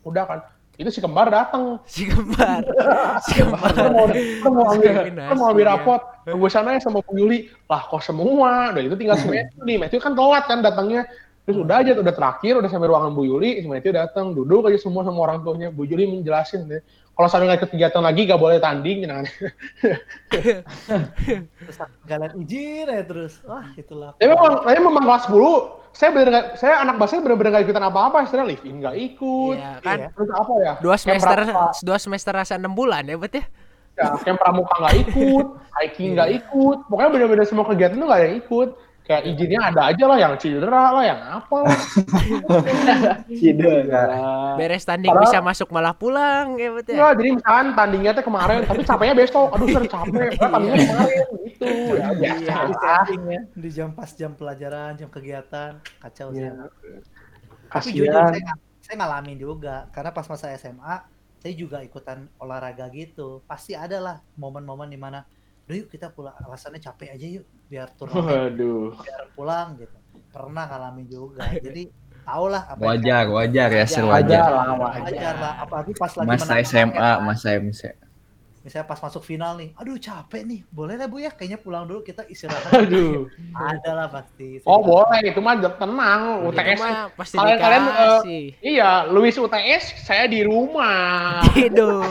udah 0.00 0.24
kan, 0.24 0.40
itu 0.80 0.88
si 0.88 1.04
kembar 1.04 1.28
datang, 1.28 1.84
si 1.84 2.08
kembar. 2.08 2.64
Si 3.28 3.38
kembar. 3.38 3.70
Kita 3.70 3.86
mau, 3.92 4.08
kita 4.08 4.48
mau 4.48 4.64
ambil, 4.72 4.92
kita 5.04 5.34
mau 5.36 5.46
ambil 5.52 5.66
ya. 5.68 5.70
rapot. 5.76 6.00
Tunggu 6.24 6.48
sana 6.48 6.74
ya 6.74 6.80
sama 6.82 7.04
Bu 7.04 7.14
Yuli. 7.14 7.52
Lah 7.70 7.86
kok 7.86 8.02
semua? 8.02 8.72
Udah 8.74 8.82
itu 8.82 8.96
tinggal 8.98 9.14
si 9.20 9.30
Matthew 9.30 9.62
nih. 9.62 9.76
Matthew 9.78 10.00
kan 10.02 10.16
telat 10.16 10.44
kan 10.48 10.58
datangnya. 10.64 11.06
Terus 11.42 11.58
udah 11.58 11.82
aja, 11.82 11.98
udah 11.98 12.14
terakhir, 12.14 12.54
udah 12.54 12.70
sampai 12.70 12.86
ruangan 12.86 13.18
Bu 13.18 13.26
Yuli. 13.26 13.58
Si 13.58 13.66
Matthew 13.66 13.98
datang, 13.98 14.30
duduk 14.30 14.70
aja 14.70 14.78
semua 14.78 15.02
sama 15.02 15.26
orang 15.26 15.42
tuanya. 15.42 15.74
Bu 15.74 15.82
Yuli 15.82 16.06
menjelasin 16.06 16.70
deh. 16.70 16.82
kalau 17.12 17.28
sampai 17.28 17.44
nggak 17.44 17.68
kegiatan 17.68 18.00
lagi 18.00 18.24
nggak 18.24 18.40
boleh 18.40 18.56
tanding 18.56 19.04
gitu 19.04 19.12
terus 21.60 21.76
kalian 22.08 22.32
izin 22.40 22.88
ya 22.88 23.04
terus 23.04 23.36
wah 23.44 23.68
itulah 23.76 24.16
Tapi 24.16 24.32
memang, 24.32 24.64
tapi 24.64 24.80
memang 24.80 25.04
kelas 25.04 25.28
10 25.28 25.92
saya 25.92 26.08
bener 26.08 26.32
saya 26.56 26.74
anak 26.80 26.96
basket 26.96 27.20
bener-bener 27.20 27.52
nggak 27.52 27.64
ikutan 27.68 27.84
apa-apa, 27.84 28.24
saya 28.24 28.48
live 28.48 28.64
in 28.64 28.80
nggak 28.80 28.96
ikut. 29.12 29.56
Iya, 29.60 29.72
kan 29.84 29.98
Iya. 30.00 30.08
Terus 30.16 30.30
apa 30.32 30.52
ya? 30.56 30.72
dua 30.80 30.96
semester 30.96 31.38
dua 31.84 31.98
semester 32.00 32.32
rasa 32.32 32.56
enam 32.56 32.72
bulan 32.72 33.04
ya 33.04 33.20
bet 33.20 33.36
ya 33.36 33.44
ya, 34.00 34.16
camp 34.24 34.40
pramuka 34.40 34.72
nggak 34.80 34.96
ikut, 35.04 35.46
hiking 35.84 36.16
nggak 36.16 36.30
ikut, 36.42 36.78
pokoknya 36.88 37.10
bener-bener 37.12 37.44
semua 37.44 37.68
kegiatan 37.68 38.00
tuh 38.00 38.08
nggak 38.08 38.20
ada 38.24 38.28
yang 38.32 38.38
ikut. 38.40 38.68
Kayak 39.02 39.22
izinnya 39.26 39.60
ada 39.66 39.82
aja 39.90 40.04
lah, 40.06 40.14
yang 40.16 40.32
cedera 40.38 40.94
lah, 40.94 41.02
yang 41.02 41.20
apa 41.20 41.56
lah. 41.58 41.74
Cedera. 43.38 44.04
beres 44.54 44.84
tanding 44.86 45.10
Padahal- 45.10 45.26
bisa 45.26 45.38
masuk 45.42 45.68
malah 45.70 45.90
pulang 45.90 46.54
ya 46.54 46.70
bet 46.70 46.86
ya? 46.86 46.94
Enggak, 46.94 47.12
jadi 47.18 47.28
misalkan 47.34 47.66
tandingnya 47.74 48.12
tuh 48.14 48.24
kemarin, 48.24 48.56
tapi 48.62 48.82
capeknya 48.82 49.14
besok. 49.16 49.48
Aduh, 49.52 49.66
ser 49.68 49.84
capek, 49.86 50.28
padahal 50.38 50.50
tandingnya 50.54 50.78
kemarin 50.86 51.26
gitu. 51.42 51.64
Ya, 52.22 52.32
Iya, 52.38 52.56
lah. 52.62 52.70
setting 52.78 53.22
ya, 53.26 53.40
di 53.52 53.70
jam 53.70 53.88
pas 53.90 54.10
jam 54.12 54.32
pelajaran 54.32 54.90
jam 54.94 55.08
kegiatan. 55.08 55.70
Kacau 55.98 56.30
sih 56.30 56.42
Iya. 56.42 56.52
tapi 57.66 57.88
jujur 57.90 58.12
saya, 58.12 58.52
saya 58.78 58.94
ngalamin 58.98 59.36
juga. 59.36 59.88
Karena 59.90 60.10
pas 60.10 60.26
masa 60.26 60.52
SMA 60.54 60.94
saya 61.38 61.52
juga 61.54 61.80
ikutan 61.80 62.30
olahraga 62.36 62.86
gitu. 62.90 63.42
Pasti 63.44 63.72
ada 63.72 63.98
lah 63.98 64.16
momen-momen 64.36 64.86
di 64.86 64.94
mana 64.94 65.24
udah 65.64 65.74
yuk 65.74 65.88
kita 65.88 66.10
pulang. 66.10 66.34
Alasannya 66.38 66.78
capek 66.78 67.14
aja 67.14 67.26
yuk 67.40 67.46
biar 67.72 67.88
turnamen 67.96 68.28
Waduh. 68.52 68.92
biar 69.00 69.22
pulang 69.32 69.68
gitu 69.80 69.96
pernah 70.28 70.64
ngalamin 70.66 71.06
juga 71.08 71.48
jadi 71.64 71.88
tau 72.22 72.46
lah 72.46 72.62
apa 72.68 72.78
yang 72.78 72.88
Wajar, 72.92 73.24
wajar 73.28 73.68
ya, 73.72 73.84
Sir, 73.84 74.04
Wajar 74.04 74.46
wajar. 74.46 75.00
wajar 75.02 75.34
lah 75.36 75.52
apalagi 75.58 75.92
pas 75.92 76.12
lagi 76.12 76.28
Masa 76.28 76.54
SMA, 76.62 76.92
ya, 76.94 77.12
masa 77.18 77.48
MC. 77.56 77.82
misalnya 78.62 78.86
pas 78.86 79.00
masuk 79.00 79.26
final 79.26 79.58
nih 79.58 79.74
aduh 79.74 79.98
capek 79.98 80.46
nih 80.46 80.62
boleh 80.70 80.94
lah 80.94 81.10
bu 81.10 81.18
ya 81.18 81.34
kayaknya 81.34 81.58
pulang 81.58 81.82
dulu 81.82 81.98
kita 82.00 82.22
istirahat 82.24 82.70
Aduh. 82.78 83.26
ada 83.50 83.90
lah 83.92 84.06
pasti 84.06 84.62
Oh 84.62 84.78
boleh, 84.78 85.18
itu 85.24 85.42
mah 85.42 85.58
tenang. 85.58 86.46
UTS. 86.46 86.78
mah 86.78 87.10
pasti 87.10 87.34
Kalian- 87.34 87.58
kalian, 87.58 87.84
eh, 87.90 88.20
Iya, 88.62 89.10
Luis 89.10 89.34
UTS, 89.34 90.06
saya 90.06 90.30
di 90.30 90.46
rumah. 90.46 91.42
tidur 91.50 92.06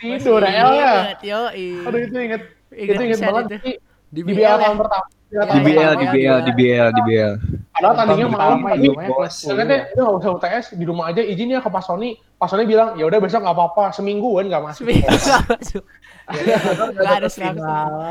Tidur, 0.00 0.40
ya. 0.40 1.12
Aduh, 1.12 2.00
itu 2.00 2.16
inget. 2.16 2.42
Itu 2.72 3.00
inget 3.04 3.20
banget 3.20 3.44
itu. 3.60 3.89
Di 4.10 4.20
Di 4.26 4.32
BL 4.34 4.36
BL 4.36 4.42
ya 4.42 4.58
tahun 4.58 4.78
pertama. 4.78 5.06
Iya, 5.30 5.42
Di 5.46 5.60
BL, 5.62 5.70
pertama 5.70 5.94
di 5.94 6.06
ya. 6.06 6.10
BL, 6.10 6.38
di 6.42 6.52
BL, 6.58 6.88
di 6.90 7.02
BL. 7.06 7.32
Padahal 7.70 7.94
tandingnya 7.94 8.26
malam 8.26 8.58
pertama, 8.66 8.74
iya, 8.74 9.28
Saya 9.30 9.54
kata, 9.62 9.74
itu 9.94 10.00
nggak 10.02 10.18
usah 10.18 10.30
UTS, 10.34 10.64
di 10.74 10.84
rumah 10.90 11.04
aja 11.14 11.22
izinnya 11.22 11.62
ke 11.62 11.70
Pak 11.70 11.82
Sony. 11.86 12.18
Pak 12.34 12.50
Sony 12.50 12.66
bilang, 12.66 12.98
ya 12.98 13.06
udah 13.06 13.18
besok 13.22 13.46
nggak 13.46 13.54
apa-apa, 13.54 13.94
semingguan 13.94 14.50
nggak 14.50 14.58
masuk. 14.58 14.90
seminggu 14.90 15.06
nggak 15.06 15.42
masuk 15.46 15.84
Udah 16.30 16.58
Nggak 16.94 17.14
ada 17.26 17.28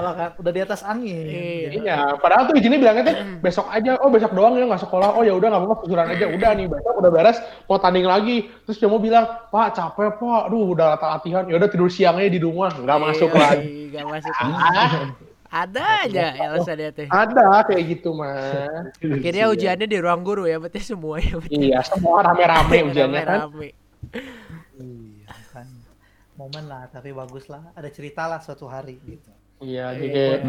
lah 0.04 0.14
kan 0.16 0.30
udah 0.40 0.52
di 0.52 0.62
atas 0.64 0.84
angin 0.84 1.24
Iya. 1.24 1.70
Iya, 1.72 1.98
padahal 2.20 2.52
tuh 2.52 2.56
izinnya 2.60 2.80
bilangnya 2.80 3.04
tuh 3.08 3.16
besok 3.40 3.68
aja. 3.72 3.96
Oh 4.04 4.12
besok 4.12 4.32
doang 4.36 4.60
ya 4.60 4.68
nggak 4.68 4.84
sekolah. 4.84 5.16
Oh 5.16 5.24
ya 5.24 5.36
udah 5.36 5.48
nggak 5.52 5.62
apa-apa 5.64 5.84
susulan 5.88 6.08
aja. 6.12 6.26
Udah 6.28 6.50
nih 6.56 6.66
besok 6.68 6.94
udah 7.00 7.12
beres 7.12 7.38
mau 7.68 7.80
tanding 7.80 8.08
lagi. 8.08 8.48
Terus 8.68 8.76
dia 8.80 8.88
mau 8.92 9.00
bilang, 9.00 9.24
Pak 9.52 9.76
capek 9.76 10.20
pak. 10.20 10.40
Aduh 10.52 10.76
udah 10.76 11.00
latihan. 11.00 11.44
Ya 11.48 11.56
udah 11.60 11.70
tidur 11.72 11.88
siangnya 11.88 12.28
di 12.28 12.40
rumah. 12.44 12.72
Nggak 12.76 13.00
masuk 13.00 13.30
Yoi, 13.32 13.40
lagi. 13.40 13.68
nggak 13.96 14.06
masuk 14.08 14.34
Ah, 14.36 15.16
ada 15.50 16.06
aja 16.06 16.38
alasannya 16.38 16.90
teh 16.94 17.08
ada 17.10 17.66
kayak 17.66 17.84
gitu 17.98 18.14
mah. 18.14 18.70
akhirnya 19.02 19.50
ujiannya 19.50 19.88
di 19.90 19.98
ruang 19.98 20.22
guru 20.22 20.46
ya 20.46 20.62
berarti 20.62 20.78
semua 20.78 21.18
ya 21.18 21.42
berarti. 21.42 21.58
Iya 21.58 21.80
semua 21.82 22.22
rame-rame 22.22 22.78
ujiannya. 22.94 23.22
Kan. 23.26 23.40
rame 23.50 23.70
iya 24.78 25.34
kan. 25.50 25.68
Momen 26.38 26.70
lah 26.70 26.86
tapi 26.94 27.10
bagus 27.12 27.50
lah. 27.50 27.66
Ada 27.74 27.90
cerita 27.90 28.30
lah 28.30 28.38
suatu 28.40 28.70
hari 28.70 29.02
gitu. 29.02 29.34
Iya 29.60 29.92
jadi 29.98 30.08
kayak 30.08 30.40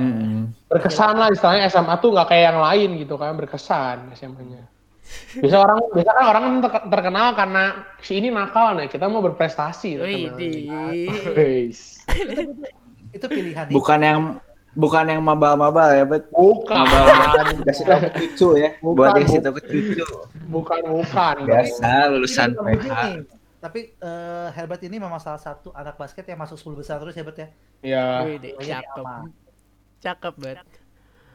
berkesan 0.71 1.19
lah 1.19 1.29
istilahnya 1.35 1.67
SMA 1.67 1.95
tuh 1.99 2.15
nggak 2.15 2.29
kayak 2.31 2.45
yang 2.55 2.61
lain 2.63 2.91
gitu 3.01 3.17
kan 3.17 3.35
berkesan 3.35 4.13
SMA-nya. 4.15 4.69
Biasa 5.43 5.57
orang 5.59 5.79
biasa 5.91 6.11
kan 6.15 6.25
orang 6.29 6.43
kan 6.43 6.55
ter- 6.63 6.87
terkenal 6.93 7.29
karena 7.35 7.65
si 7.99 8.23
ini 8.23 8.31
nakal 8.31 8.79
nih 8.79 8.87
kita 8.87 9.11
mau 9.11 9.19
berprestasi. 9.19 9.99
Wih, 9.99 10.31
itu 13.11 13.27
pilihan 13.27 13.67
Bukan 13.75 14.01
yang 14.07 14.39
bukan 14.72 15.04
yang 15.06 15.20
mabal-mabal 15.20 15.90
ya, 15.90 16.04
bet. 16.06 16.30
Bukan, 16.30 16.76
Mabal 16.76 17.62
kasih 17.66 17.85
tahu 17.85 18.00
ke 18.06 18.11
cucu 18.16 18.48
ya. 18.59 18.70
Bukan, 18.78 18.96
Buat 18.96 19.11
kasih 19.18 19.26
bukan. 19.26 19.42
tahu 19.42 19.54
ke 19.59 19.62
cucu. 19.66 20.06
bukan, 20.46 20.80
bukan. 20.94 21.35
Biasa 21.46 21.90
lulusan 22.11 22.48
PH. 22.54 22.92
tapi 23.61 23.92
eh, 23.92 24.48
Herbert 24.56 24.80
ini 24.88 24.96
memang 24.96 25.20
salah 25.20 25.37
satu 25.37 25.68
anak 25.76 26.00
basket 26.00 26.24
yang 26.24 26.40
masuk 26.40 26.56
10 26.56 26.80
besar 26.80 26.96
terus 26.96 27.12
Herbert 27.12 27.37
ya 27.37 27.48
Ya. 27.85 28.24
Wih, 28.24 28.40
di, 28.40 28.56
Pokoknya 28.56 28.80
cakep 28.80 29.04
cakep 30.00 30.35
banget 30.40 30.66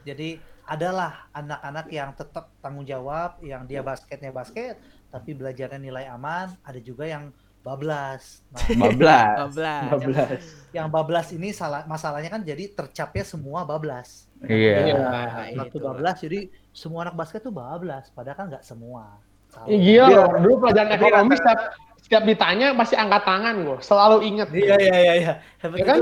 jadi 0.02 0.28
adalah 0.66 1.30
anak-anak 1.30 1.86
yang 1.94 2.10
tetap 2.18 2.50
tanggung 2.58 2.82
jawab 2.82 3.38
yang 3.46 3.62
dia 3.62 3.78
basketnya 3.78 4.34
basket 4.34 4.74
tapi 5.06 5.38
belajarnya 5.38 5.78
nilai 5.78 6.10
aman 6.10 6.50
ada 6.66 6.82
juga 6.82 7.06
yang 7.06 7.30
bablas 7.66 8.46
nah 8.54 8.62
Bablas. 8.78 9.50
bablas 9.90 10.42
yang 10.70 10.86
bablas 10.86 11.28
ini 11.30 11.50
salah 11.50 11.82
masalahnya 11.84 12.30
kan 12.30 12.40
jadi 12.40 12.70
tercapnya 12.70 13.26
semua 13.26 13.66
bablas 13.66 14.30
Iya. 14.38 14.74
Iya. 14.84 14.94
Nah, 15.00 15.48
satu 15.64 15.80
itu. 15.80 15.82
bablas 15.82 16.16
jadi 16.20 16.40
semua 16.70 17.00
anak 17.02 17.16
basket 17.16 17.40
tuh 17.40 17.50
bablas 17.50 18.12
padahal 18.12 18.36
kan 18.36 18.46
nggak 18.48 18.62
semua 18.62 19.18
Iya. 19.64 20.04
loh, 20.06 20.36
dulu 20.36 20.54
pelajaran 20.62 20.92
ekonomi 20.92 21.32
setiap, 21.32 21.58
setiap 21.96 22.22
ditanya 22.22 22.76
pasti 22.76 22.92
angkat 22.92 23.24
tangan 23.24 23.54
gue, 23.56 23.78
selalu 23.80 24.16
inget. 24.22 24.48
iya 24.52 24.76
iya 24.76 24.96
iya 25.00 25.14
iya 25.16 25.32
Herbert 25.56 25.80
Ya 25.80 25.84
kan? 25.88 25.98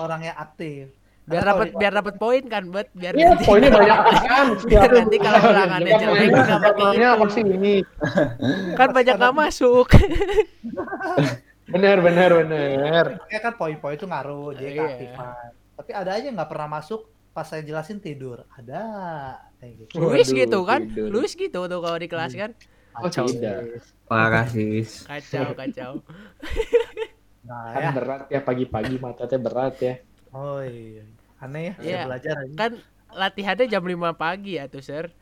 orangnya 0.00 0.32
aktif 0.34 0.88
biar 1.24 1.40
dapat 1.42 1.68
biar 1.72 1.92
dapat 1.94 2.14
poin 2.14 2.42
kan 2.44 2.68
bet 2.68 2.92
biar 2.92 3.12
Iya, 3.12 3.26
nanti 3.30 3.44
poinnya 3.44 3.70
banyak 3.74 3.98
kan. 4.22 4.46
Biar 4.62 4.90
nanti 4.92 5.16
kalau 5.18 5.40
ulangannya 5.42 5.88
Setiap 5.88 6.00
jelek, 6.04 6.20
nanya, 6.20 6.42
nggak 6.44 6.60
pakai 6.60 7.16
pasti 7.18 7.40
ini. 7.42 7.76
kan 8.74 8.88
banyak 8.90 9.14
nggak 9.14 9.34
masuk 9.34 9.86
Bener, 11.64 11.96
bener, 11.98 12.30
bener. 12.38 13.04
Makanya 13.16 13.40
kan 13.40 13.52
poin-poin 13.54 13.94
itu 13.94 14.04
ngaruh 14.04 14.52
jadi 14.52 14.68
Iya. 14.70 14.80
keaktifan 14.84 15.28
tapi 15.74 15.90
ada 15.90 16.10
aja 16.12 16.28
nggak 16.28 16.46
pernah 16.46 16.68
masuk 16.70 17.00
pas 17.30 17.42
saya 17.42 17.58
jelasin 17.60 17.98
tidur 17.98 18.46
ada 18.48 18.82
kayak 19.58 19.90
gitu 19.90 19.98
Luis 19.98 20.28
gitu 20.28 20.62
kan 20.62 20.86
tidur. 20.86 21.10
Luis 21.10 21.34
gitu 21.34 21.60
tuh 21.64 21.80
kalau 21.80 21.96
di 21.96 22.06
kelas 22.06 22.32
kan 22.32 22.52
Oh, 22.94 23.10
Kacau, 23.10 23.26
tidak. 23.26 23.58
Luis. 23.64 23.84
Parah 24.06 24.46
sis. 24.46 25.02
kacau 25.02 25.50
kacau 25.52 25.92
nah 27.42 27.74
Kan 27.74 27.80
ya 27.82 27.90
berat 27.92 28.20
ya 28.28 28.40
pagi-pagi 28.40 28.96
matanya 28.96 29.38
berat 29.38 29.74
ya. 29.78 29.94
oh 30.30 30.62
iya 30.62 31.02
aneh 31.44 31.62
ya 31.62 31.74
Iya. 31.74 31.84
saya 31.94 32.06
belajar 32.06 32.34
aja 32.38 32.54
kan 32.56 32.72
latihannya 33.10 33.66
jam 33.68 33.82
5 33.82 33.94
pagi 34.14 34.52
ya 34.56 34.64
tuh 34.66 34.80
sir 34.80 35.12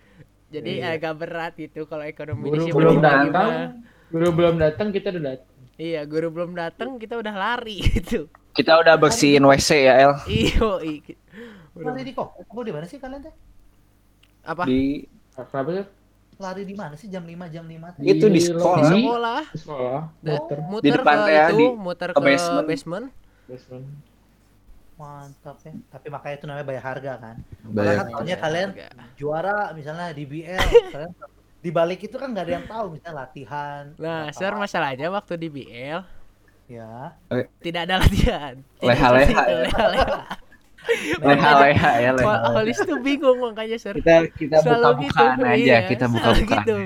jadi 0.48 0.70
Iya. 0.78 0.88
agak 0.96 1.14
berat 1.18 1.52
gitu 1.54 1.84
kalau 1.84 2.04
ekonomi 2.04 2.46
Guru 2.46 2.68
belum 2.70 2.98
datang. 2.98 3.80
Guru 4.08 4.28
belum 4.30 4.54
datang 4.56 4.88
kita 4.88 5.08
udah 5.10 5.24
datang. 5.26 5.48
iya 5.74 6.00
guru 6.04 6.28
belum 6.28 6.52
datang 6.52 6.88
kita 6.96 7.16
udah 7.16 7.32
lari 7.32 7.80
gitu 7.92 8.28
Kita 8.52 8.76
udah 8.76 8.94
bersihin 8.94 9.40
WC 9.42 9.70
ya, 9.82 9.94
El. 9.98 10.12
iyo 10.28 10.76
lari 11.74 12.02
di 12.02 12.12
kok 12.12 12.36
aku 12.36 12.60
di 12.60 12.68
mana 12.68 12.84
sih 12.84 12.96
kalian 12.96 13.22
teh 13.22 13.32
apa 14.44 14.68
Di 14.68 15.08
Kenapa 15.32 15.70
sih? 15.72 15.86
lari 16.36 16.62
di 16.62 16.74
mana 16.74 16.94
sih 16.94 17.08
jam 17.08 17.24
5 17.24 17.32
jam 17.48 17.64
5 17.64 17.96
teh 17.96 18.02
itu 18.04 18.26
di 18.26 18.28
di 18.28 18.32
Di 18.34 18.40
sekolah. 18.44 18.84
sekolah 18.84 19.40
Di 19.46 19.58
sekolah. 19.58 20.00
Da- 20.20 20.32
Muter. 20.36 20.58
muter 20.60 20.84
Di 20.84 20.90
depan 20.92 21.16
ke 21.18 21.30
ya, 21.30 21.44
itu 21.46 21.56
di- 21.56 21.72
muter 21.74 22.08
ke 22.08 22.14
ke 22.14 22.20
basement. 22.20 22.66
basement, 22.66 23.06
Basement. 23.42 23.84
Mantap 24.94 25.56
ya 25.60 25.72
tapi 25.88 26.06
makanya 26.08 26.34
itu 26.36 26.46
namanya 26.46 26.64
bayar 26.64 26.82
harga 26.84 27.12
kan 27.18 27.36
Bayar. 27.66 27.94
Kan 27.96 28.06
tahunnya 28.12 28.36
kalian 28.38 28.70
Harga. 28.70 28.88
juara 29.14 29.72
misalnya 29.72 30.12
di 30.12 30.24
BL 30.24 30.66
kalian 30.94 31.12
di 31.58 31.70
balik 31.70 31.98
itu 32.00 32.14
kan 32.14 32.28
nggak 32.28 32.42
ada 32.42 32.52
yang 32.52 32.66
tahu 32.66 32.84
misalnya 32.92 33.14
latihan 33.20 33.82
nah 33.96 34.28
sir 34.30 34.52
masalahnya 34.52 35.08
waktu 35.08 35.36
di 35.36 35.48
BL 35.48 36.00
ya 36.66 37.12
tidak 37.58 37.80
ada 37.84 37.94
latihan 37.98 38.54
Tidak 38.76 38.84
Leha-leha 38.84 39.22
seperti 39.22 39.42
itu, 39.42 39.54
ya. 39.54 39.68
ya, 42.00 42.10
leha. 42.10 42.34
Holis 42.50 42.78
tuh 42.84 42.98
bingung 42.98 43.38
makanya 43.38 43.78
sir 43.78 43.94
Kita 43.94 44.26
kita 44.28 44.56
Selalu 44.58 45.06
buka-bukaan 45.06 45.32
gitu, 45.32 45.44
aja, 45.46 45.54
iya, 45.54 45.78
kita 45.86 46.04
selalu 46.06 46.42
buka-bukaan. 46.42 46.66
gitu. 46.66 46.76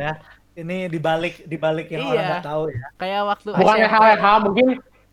ya 0.00 0.12
ini 0.52 0.90
di 0.90 0.98
balik 0.98 1.46
di 1.46 1.56
balik 1.56 1.86
yang 1.88 2.02
Iya. 2.02 2.10
orang 2.10 2.26
nggak 2.26 2.44
tahu 2.44 2.62
ya 2.68 2.86
kayak 2.98 3.22
waktu 3.24 3.48
Bukan 3.54 3.76
SMP. 3.78 3.86
LH, 3.86 4.24
mungkin 4.42 4.66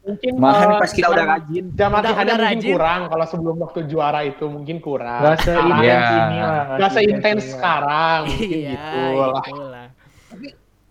mungkin 0.07 0.31
Malahan 0.37 0.79
pas 0.79 0.89
kita 0.89 1.07
udah 1.07 1.25
rajin. 1.27 1.63
jam 1.71 1.89
latihannya 1.91 2.15
udah 2.25 2.37
mungkin 2.39 2.57
rajin. 2.57 2.71
kurang 2.71 3.01
kalau 3.07 3.25
sebelum 3.25 3.55
waktu 3.59 3.79
juara 3.85 4.19
itu 4.23 4.45
mungkin 4.45 4.77
kurang. 4.79 5.19
Gak 5.21 5.37
seintens 5.43 5.83
Iya. 5.83 5.99
ini 5.99 6.37
lah. 6.39 6.63
Nggak 6.73 6.91
seintens 6.91 7.21
ini 7.37 7.43
lah. 7.43 7.53
sekarang 7.53 8.19
mungkin 8.25 8.47
iya 8.49 8.69
gitu 8.69 8.97
lah. 9.27 9.43
itulah 9.43 9.87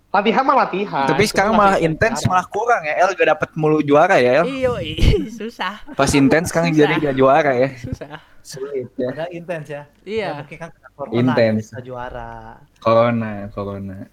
Latihan 0.08 0.42
mah 0.42 0.56
latihan. 0.58 1.04
Tapi 1.04 1.24
sekarang 1.24 1.52
Cuma 1.52 1.60
malah 1.66 1.78
intens 1.78 2.16
sekarang. 2.18 2.30
malah 2.32 2.46
kurang 2.48 2.82
ya. 2.82 2.94
El 2.96 3.12
gak 3.12 3.28
dapet 3.28 3.50
mulu 3.52 3.78
juara 3.80 4.16
ya, 4.16 4.40
El. 4.40 4.46
iyo 4.48 4.72
i, 4.78 4.96
susah 5.28 5.84
Pas 5.92 6.08
intens 6.10 6.48
sekarang 6.48 6.72
jadi 6.72 6.96
gak 6.98 7.12
juara 7.14 7.52
ya. 7.52 7.68
susah 7.76 8.16
Sulit 8.40 8.88
ya. 8.94 9.12
intens 9.28 9.66
ya 9.66 9.82
Ya, 10.00 10.06
iya 10.06 10.28
mungkin 10.38 10.56
kan 10.56 10.70
corona 10.94 11.12
Intens. 11.12 11.68
juara 11.78 12.56
Corona, 12.78 13.32
corona. 13.50 14.08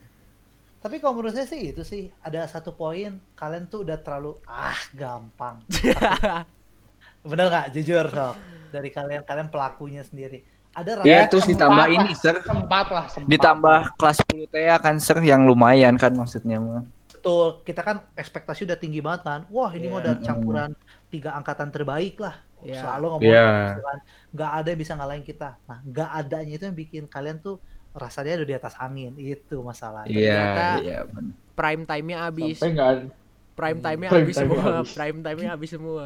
Tapi 0.83 0.99
kalau 0.99 1.15
menurut 1.15 1.31
saya 1.31 1.47
sih 1.47 1.71
itu 1.71 1.79
sih 1.81 2.11
ada 2.19 2.43
satu 2.43 2.75
poin 2.75 3.15
kalian 3.33 3.65
tuh 3.65 3.87
udah 3.87 3.95
terlalu 3.97 4.35
ah 4.43 4.75
gampang. 4.91 5.63
Bener 7.23 7.47
nggak 7.47 7.67
jujur 7.71 8.03
sok 8.05 8.35
dari 8.67 8.89
kalian 8.91 9.23
kalian 9.23 9.47
pelakunya 9.47 10.03
sendiri. 10.03 10.43
Ada 10.73 10.99
rasa 10.99 11.05
Ya 11.05 11.23
terus 11.29 11.45
sempat 11.45 11.53
ditambah 11.55 11.85
lah, 11.85 11.95
ini 11.95 12.11
sir, 12.17 12.35
sempat 12.41 12.87
lah 12.89 13.05
sempat. 13.07 13.29
ditambah 13.29 13.79
kelas 13.95 14.17
10 14.25 14.49
TA 14.51 14.75
kan 14.81 14.95
sir 14.97 15.17
yang 15.21 15.45
lumayan 15.45 15.95
kan 15.95 16.11
maksudnya 16.11 16.57
mah. 16.59 16.83
betul 17.13 17.63
kita 17.63 17.79
kan 17.79 18.03
ekspektasi 18.19 18.67
udah 18.67 18.75
tinggi 18.75 18.99
banget 18.99 19.21
kan. 19.23 19.39
Wah 19.47 19.71
ini 19.71 19.87
Iya. 19.87 19.91
mau 19.95 19.99
udah 20.03 20.13
campuran 20.19 20.69
tiga 21.07 21.31
angkatan 21.31 21.71
terbaik 21.71 22.19
lah. 22.19 22.35
Iya. 22.59 22.83
Selalu 22.83 23.05
ngomong 23.07 23.23
Iya. 23.23 23.47
gitu 23.71 23.81
kan. 23.87 23.97
Nggak 24.35 24.51
ada 24.51 24.67
yang 24.67 24.81
bisa 24.83 24.93
ngalahin 24.99 25.23
kita. 25.23 25.49
Nah 25.63 25.79
nggak 25.87 26.09
adanya 26.11 26.53
itu 26.59 26.63
yang 26.67 26.75
bikin 26.75 27.03
kalian 27.07 27.39
tuh 27.39 27.63
rasanya 27.93 28.41
udah 28.41 28.49
di 28.49 28.55
atas 28.57 28.73
angin 28.81 29.13
itu 29.21 29.61
masalahnya. 29.61 30.09
Iya, 30.09 30.33
Ternyata- 30.33 30.77
iya 30.81 30.99
bener. 31.05 31.33
Prime 31.53 31.83
time-nya 31.85 32.17
habis. 32.25 32.57
Sampai 32.57 33.05
Prime 33.53 33.79
time-nya 33.85 34.09
habis 34.09 34.35
semua. 34.35 34.65
Prime 34.81 35.19
time-nya 35.21 35.49
habis 35.53 35.69
semua. 35.69 36.05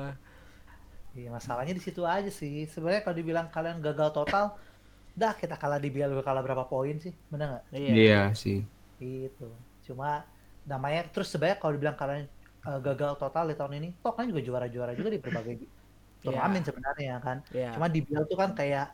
Iya 1.17 1.29
masalahnya 1.33 1.73
di 1.73 1.81
situ 1.81 2.03
aja 2.03 2.27
sih. 2.27 2.67
Sebenarnya 2.67 3.01
kalau 3.07 3.15
dibilang 3.15 3.47
kalian 3.47 3.79
gagal 3.79 4.11
total, 4.11 4.59
dah 5.15 5.33
kita 5.33 5.55
kalah 5.55 5.79
di 5.79 5.89
BL 5.89 6.13
kalah 6.21 6.43
berapa 6.43 6.67
poin 6.67 6.99
sih, 6.99 7.15
bener 7.31 7.57
nggak? 7.57 7.63
Iya. 7.73 7.91
Iya 7.95 8.21
sih. 8.35 8.61
Gitu. 8.99 9.47
Cuma 9.87 10.27
namanya 10.67 11.07
terus 11.09 11.31
sebenarnya 11.31 11.57
kalau 11.57 11.73
dibilang 11.79 11.95
kalian 11.97 12.27
eh, 12.67 12.79
gagal 12.83 13.15
total 13.15 13.47
di 13.47 13.55
tahun 13.55 13.73
ini, 13.79 13.89
toh 14.03 14.11
kan 14.11 14.27
juga 14.27 14.43
juara-juara 14.43 14.91
juga 14.93 15.09
di 15.09 15.17
berbagai 15.23 15.55
turnamen 16.27 16.61
sebenarnya 16.61 17.15
kan. 17.23 17.37
Iya. 17.55 17.71
Cuma 17.73 17.87
di 17.87 18.03
BL 18.03 18.27
tuh 18.27 18.37
kan 18.37 18.51
kayak 18.51 18.91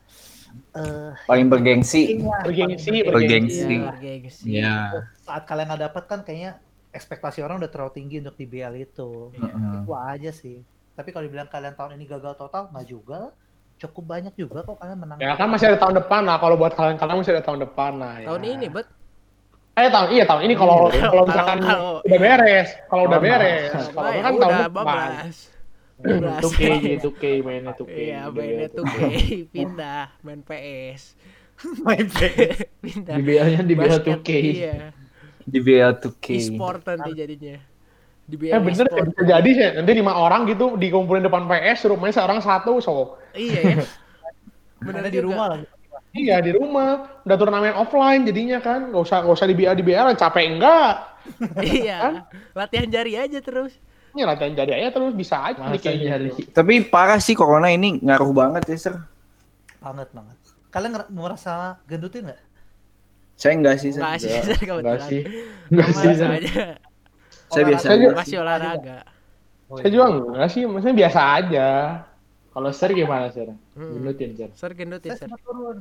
eh 0.73 1.11
Paling 1.23 1.47
bergengsi. 1.47 2.17
iya, 2.17 2.37
Bergengsi, 2.41 2.89
paling- 2.91 3.07
bergengsi. 3.07 3.61
Iya, 3.69 3.89
bergengsi. 3.89 4.43
Iya. 4.49 4.75
Saat 5.19 5.43
kalian 5.43 5.67
nggak 5.67 5.83
dapat 5.87 6.03
kan 6.05 6.19
kayaknya 6.21 6.57
ekspektasi 6.89 7.39
orang 7.39 7.57
udah 7.57 7.67
terlalu 7.67 7.93
tinggi 7.95 8.15
untuk 8.19 8.35
di 8.35 8.45
BL 8.45 8.75
itu. 8.77 9.33
Heeh. 9.33 9.73
Itu 9.79 9.91
aja 9.91 10.31
sih. 10.31 10.61
Tapi 10.93 11.09
kalau 11.09 11.25
dibilang 11.25 11.47
kalian 11.47 11.73
tahun 11.73 11.95
ini 11.95 12.05
gagal 12.07 12.33
total, 12.35 12.69
nggak 12.69 12.85
juga. 12.85 13.33
Cukup 13.75 14.03
banyak 14.07 14.33
juga 14.33 14.61
kok 14.61 14.77
kalian 14.77 14.99
menang. 14.99 15.17
Ya 15.17 15.33
kan 15.33 15.47
masih 15.47 15.67
ada 15.67 15.77
tahun 15.77 15.97
depan 15.97 16.21
lah. 16.23 16.37
Kalau 16.37 16.55
buat 16.55 16.71
kalian-kalian 16.71 17.17
masih 17.17 17.33
ada 17.33 17.43
tahun 17.43 17.59
depan 17.61 17.91
lah. 17.95 18.13
ya. 18.19 18.27
Tahun 18.29 18.43
ini, 18.43 18.65
bet. 18.67 18.87
Eh 19.73 19.89
tahun 19.89 20.07
iya 20.11 20.23
tahun 20.23 20.41
ini 20.43 20.53
kalau 20.53 20.85
Iya. 20.87 21.09
kalau 21.09 21.23
misalkan 21.25 21.57
kalau- 21.59 21.97
udah 21.99 22.19
beres, 22.19 22.69
kalau 22.85 23.03
udah 23.03 23.19
beres. 23.19 23.71
Kalau 23.89 24.09
kan 24.13 24.31
ya 24.31 24.39
tahun 24.39 24.55
depan. 24.63 25.09
Bablas. 25.99 26.39
Bablas. 26.39 26.41
Tuh 26.41 26.51
K 26.55 26.63
gitu 26.81 27.09
K 27.13 27.23
mainnya 27.45 27.73
tuh 27.77 27.87
K. 27.87 27.97
Iya, 27.97 28.21
mainnya 28.33 28.69
tuh 28.69 28.85
K, 28.85 28.97
pindah 29.53 30.09
main 30.25 30.41
PS. 30.41 31.13
main 31.85 32.07
PS. 32.09 32.57
pindah. 32.83 33.15
Di 33.17 33.21
BL-nya 33.21 33.61
di 33.61 33.75
BL 33.77 34.01
Basket, 34.01 34.05
tuh 34.05 34.17
K. 34.25 34.29
Iya. 34.31 34.75
Di 35.43 35.59
BL 35.59 35.93
2K. 35.99 36.25
E-sport 36.39 36.81
nanti 36.87 37.11
jadinya. 37.19 37.57
Di 38.23 38.35
Eh 38.47 38.59
bener 38.63 38.87
e-sport. 38.87 39.07
bisa 39.11 39.23
jadi 39.27 39.49
sih. 39.51 39.69
Nanti 39.75 39.91
lima 39.91 40.15
orang 40.15 40.47
gitu 40.47 40.79
dikumpulin 40.79 41.27
depan 41.27 41.43
PS, 41.51 41.83
suruh 41.83 41.99
main 41.99 42.15
seorang 42.15 42.39
satu, 42.39 42.79
so. 42.79 43.19
Iya 43.35 43.59
ya. 43.59 43.85
Bener 44.79 45.11
di 45.11 45.19
rumah 45.19 45.55
lagi. 45.55 45.67
Iya 46.13 46.45
di 46.45 46.53
rumah, 46.53 47.21
udah 47.25 47.37
turnamen 47.41 47.73
offline 47.73 48.21
jadinya 48.21 48.61
kan, 48.61 48.93
nggak 48.93 49.01
usah 49.01 49.25
nggak 49.25 49.33
usah 49.33 49.47
di 49.49 49.55
BL 49.57 49.73
di 49.73 49.81
BL, 49.81 50.13
capek 50.13 50.45
enggak? 50.45 50.93
Iya. 51.57 52.29
Latihan 52.53 52.87
jari 52.87 53.17
aja 53.17 53.41
terus. 53.41 53.73
Ini 54.13 54.21
latihan 54.23 54.53
jadi 54.55 54.71
aja 54.75 54.89
terus 54.89 55.13
bisa 55.13 55.41
aja 55.41 55.57
nih 55.59 55.73
Masa 55.73 55.83
kayak 55.83 55.97
nyari. 55.99 56.29
gitu. 56.31 56.49
Tapi 56.51 56.73
parah 56.83 57.17
sih 57.17 57.33
corona 57.33 57.67
ini 57.67 57.97
ngaruh 57.97 58.29
banget 58.31 58.63
ya 58.67 58.77
sir. 58.79 58.95
Banget 59.79 60.09
banget. 60.11 60.37
Kalian 60.69 60.91
merasa 61.09 61.53
gendutin 61.83 62.29
nggak? 62.29 62.41
Saya 63.33 63.53
enggak 63.55 63.75
sih. 63.75 63.89
Sir. 63.89 64.01
Enggak 64.01 64.19
sih, 64.19 64.29
Enggak, 64.29 64.57
Sar, 64.61 64.77
Enggak 64.77 64.99
sih. 65.01 65.21
Enggak 65.67 65.89
sih. 65.91 66.09
Aja. 66.13 66.65
Saya 67.47 67.63
biasa 67.67 67.83
Saya 67.83 67.91
aja. 67.91 68.03
juga- 68.03 68.15
Masih 68.15 68.37
olahraga. 68.39 68.97
Oh, 69.63 69.75
Saya 69.75 69.83
iya. 69.83 69.91
juga 69.91 70.05
enggak 70.07 70.47
sih, 70.47 70.61
maksudnya 70.63 70.95
biasa 70.95 71.19
aja. 71.33 71.67
Kalau 72.49 72.69
Sir 72.69 72.89
gimana 72.91 73.25
Sir? 73.27 73.49
Hmm. 73.73 73.91
Gendutin 73.97 74.29
Sir. 74.31 74.49
Sar 74.53 74.71
gendutin, 74.71 75.09
Saya 75.09 75.17
Sar. 75.17 75.25
sempat 75.27 75.41
turun. 75.43 75.77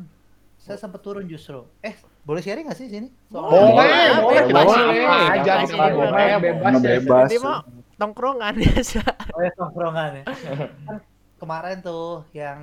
Saya 0.56 0.76
sempat 0.78 1.00
turun 1.02 1.24
justru. 1.26 1.60
Eh, 1.80 1.92
boleh 2.22 2.38
sharing 2.38 2.64
nggak 2.64 2.78
sih 2.78 2.86
sini? 2.86 3.08
Boleh, 3.28 3.50
Boleh, 3.68 3.98
boleh, 4.16 4.42
bebas. 4.46 4.64
boleh, 4.64 4.84
di 4.86 5.66
sini, 5.66 5.78
Bebas. 5.82 6.06
boleh, 6.06 6.38
bebas. 6.38 7.28
Ya. 7.28 7.34
bebas. 7.34 7.58
Tongkrongan 8.02 8.54
biasa. 8.58 9.02
Oh 9.36 9.40
ya 9.40 9.52
tongkrongan 9.54 10.10
ya. 10.18 10.24
Kan 10.84 10.96
kemarin 11.38 11.78
tuh 11.80 12.26
yang 12.34 12.60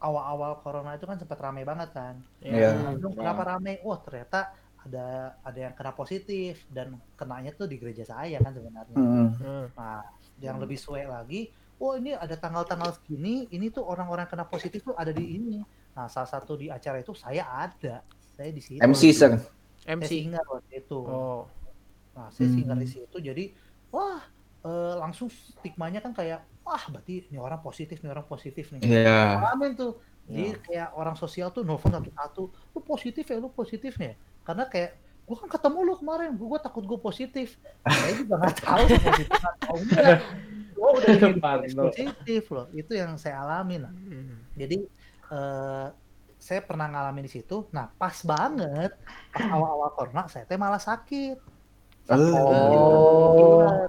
awal-awal 0.00 0.60
corona 0.64 0.96
itu 0.96 1.04
kan 1.04 1.20
sempat 1.20 1.38
rame 1.40 1.62
banget 1.62 1.92
kan. 1.92 2.14
Iya. 2.40 2.76
Langsung 2.80 3.12
kenapa 3.12 3.44
rame? 3.44 3.84
Wah 3.84 4.00
ternyata 4.00 4.56
ada 4.84 5.36
ada 5.40 5.58
yang 5.58 5.72
kena 5.72 5.92
positif 5.96 6.64
dan 6.68 7.00
kenanya 7.16 7.52
tuh 7.56 7.64
di 7.64 7.80
gereja 7.80 8.04
saya 8.04 8.36
kan 8.40 8.52
sebenarnya. 8.52 8.96
Mm. 8.96 9.28
Hmm. 9.40 9.66
Nah, 9.72 10.04
yang 10.44 10.60
lebih 10.60 10.76
suwe 10.76 11.08
lagi, 11.08 11.48
oh 11.80 11.96
ini 11.96 12.12
ada 12.12 12.36
tanggal-tanggal 12.36 12.92
segini, 13.00 13.48
ini 13.48 13.72
tuh 13.72 13.80
orang-orang 13.88 14.28
kena 14.28 14.44
positif 14.44 14.84
tuh 14.84 14.92
ada 14.92 15.08
di 15.08 15.24
ini. 15.40 15.64
Nah, 15.96 16.04
salah 16.12 16.28
satu 16.28 16.60
di 16.60 16.68
acara 16.68 17.00
itu 17.00 17.16
saya 17.16 17.48
ada. 17.48 18.04
Saya 18.36 18.50
di 18.52 18.60
situ. 18.60 18.82
MC 18.84 19.02
sir. 19.14 19.40
Saya 19.80 19.96
MC. 19.96 20.10
singar 20.10 20.44
waktu 20.52 20.84
itu. 20.84 21.00
Oh. 21.00 21.48
Nah, 22.12 22.28
saya 22.28 22.52
Hmm. 22.52 22.56
singar 22.60 22.76
di 22.76 22.88
situ 22.90 23.16
jadi 23.16 23.44
wah 23.88 24.20
eh, 24.64 24.94
langsung 24.96 25.28
stigmanya 25.28 26.00
kan 26.00 26.16
kayak 26.16 26.42
wah 26.64 26.84
berarti 26.88 27.28
ini 27.28 27.36
orang 27.36 27.60
positif, 27.60 28.00
nih 28.00 28.10
orang 28.10 28.26
positif 28.26 28.72
nih. 28.72 28.80
Iya. 28.80 29.44
Amin 29.52 29.76
tuh. 29.76 30.00
Jadi 30.24 30.56
kayak 30.64 30.96
orang 30.96 31.16
sosial 31.20 31.52
tuh 31.52 31.60
nelfon 31.68 31.92
satu-satu, 31.92 32.42
lu 32.48 32.80
positif 32.80 33.28
ya, 33.28 33.36
lu 33.36 33.52
positif 33.52 33.92
ya. 34.00 34.16
Karena 34.40 34.64
kayak 34.64 34.96
gua 35.28 35.36
kan 35.44 35.48
ketemu 35.52 35.78
lu 35.84 35.94
kemarin, 36.00 36.32
gua, 36.32 36.56
gua 36.56 36.60
takut 36.64 36.84
gua 36.88 36.96
positif. 36.96 37.60
Saya 37.84 38.12
juga 38.16 38.40
nggak 38.40 38.56
tahu 38.64 38.84
positif 38.88 39.40
atau 39.44 39.74
enggak. 39.76 40.18
Gua 40.72 40.88
udah 40.96 41.12
positif 41.92 42.42
loh. 42.48 42.66
Itu 42.72 42.96
yang 42.96 43.20
saya 43.20 43.44
alami 43.44 43.84
lah. 43.84 43.92
Hmm. 43.92 44.48
Jadi 44.56 44.88
eh 45.28 45.88
saya 46.44 46.60
pernah 46.60 46.88
ngalamin 46.88 47.24
di 47.24 47.32
situ. 47.32 47.68
Nah, 47.72 47.88
pas 47.96 48.20
banget 48.24 48.92
pas 49.32 49.44
awal-awal 49.48 49.92
corona 49.96 50.28
saya 50.28 50.44
teh 50.44 50.60
malah 50.60 50.80
sakit. 50.80 51.36
Oh. 52.12 53.88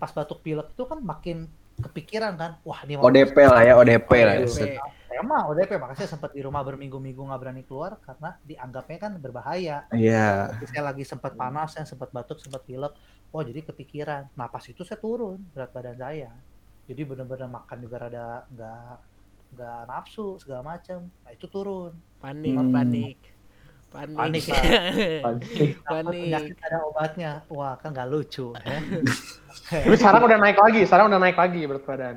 Pas 0.00 0.10
batuk 0.10 0.40
pilek 0.40 0.72
itu 0.72 0.82
kan 0.88 0.98
makin 0.98 1.44
kepikiran 1.80 2.32
kan. 2.36 2.50
Wah, 2.64 2.80
ini 2.84 2.96
mau 2.96 3.08
ODP 3.08 3.36
lah 3.44 3.60
ya 3.60 3.72
ODP 3.76 4.10
lah. 4.24 4.34
ya, 4.40 4.48
saya 5.10 5.20
mah 5.20 5.52
ODP 5.52 5.76
makanya 5.76 5.98
saya 6.04 6.10
sempat 6.16 6.32
di 6.32 6.40
rumah 6.40 6.64
berminggu-minggu 6.64 7.20
nggak 7.20 7.40
berani 7.40 7.62
keluar 7.68 8.00
karena 8.00 8.36
dianggapnya 8.40 8.98
kan 9.00 9.12
berbahaya. 9.20 9.84
Iya. 9.92 10.56
Tapi 10.56 10.64
saya 10.70 10.82
lagi 10.88 11.04
sempat 11.04 11.36
panas, 11.36 11.76
saya 11.76 11.84
sempat 11.84 12.08
batuk, 12.08 12.40
sempat 12.40 12.64
pilek. 12.64 12.96
Oh 13.28 13.44
jadi 13.44 13.60
kepikiran. 13.60 14.32
Nah 14.34 14.48
pas 14.48 14.64
itu 14.64 14.80
saya 14.80 14.96
turun 14.96 15.40
berat 15.52 15.70
badan 15.70 15.96
saya. 15.96 16.32
Jadi 16.88 17.00
benar-benar 17.04 17.48
makan 17.52 17.78
juga 17.84 17.96
rada 18.00 18.48
nggak 18.50 18.92
nggak 19.50 19.80
nafsu 19.86 20.38
segala 20.40 20.76
macam. 20.78 21.06
Nah 21.22 21.30
itu 21.30 21.46
turun. 21.46 21.92
Panik, 22.20 22.56
Hmm. 22.56 22.72
panik. 22.72 23.18
Panik. 23.90 24.14
Panik. 24.16 24.44
Panik. 24.46 25.70
Panik. 25.90 26.22
penyakit 26.30 26.56
ada 26.62 26.78
obatnya. 26.86 27.30
Wah 27.50 27.74
kan 27.74 27.90
nggak 27.90 28.08
lucu. 28.08 28.54
ya. 28.54 28.78
Tapi 29.82 29.96
sekarang 29.98 30.22
udah 30.30 30.38
naik 30.38 30.58
lagi, 30.58 30.80
sekarang 30.86 31.06
udah 31.10 31.20
naik 31.20 31.36
lagi 31.38 31.60
berat 31.66 31.84
badan. 31.84 32.16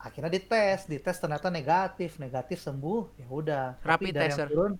Akhirnya 0.00 0.32
dites, 0.32 0.88
dites 0.88 1.16
ternyata 1.20 1.52
negatif, 1.52 2.16
negatif 2.16 2.64
sembuh. 2.64 3.20
Ya 3.20 3.26
udah. 3.28 3.64
Tapi 3.84 3.88
Rapid 4.08 4.12
dari 4.16 4.32
test, 4.32 4.48
turun. 4.48 4.72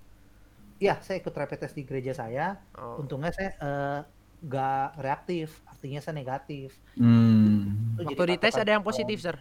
Iya, 0.81 0.95
saya 1.05 1.17
ikut 1.21 1.35
rapid 1.37 1.59
test 1.61 1.77
di 1.77 1.85
gereja 1.85 2.17
saya. 2.17 2.57
Oh. 2.73 3.05
untungnya 3.05 3.29
saya 3.37 3.53
eh, 3.53 4.01
nggak 4.41 4.87
reaktif 4.97 5.61
artinya 5.69 6.01
saya 6.01 6.17
negatif 6.17 6.73
Hmm. 6.97 8.01
Itu 8.01 8.17
Waktu 8.17 8.41
dites 8.41 8.57
ada 8.57 8.73
yang 8.73 8.81
positif, 8.81 9.21
Sir. 9.21 9.37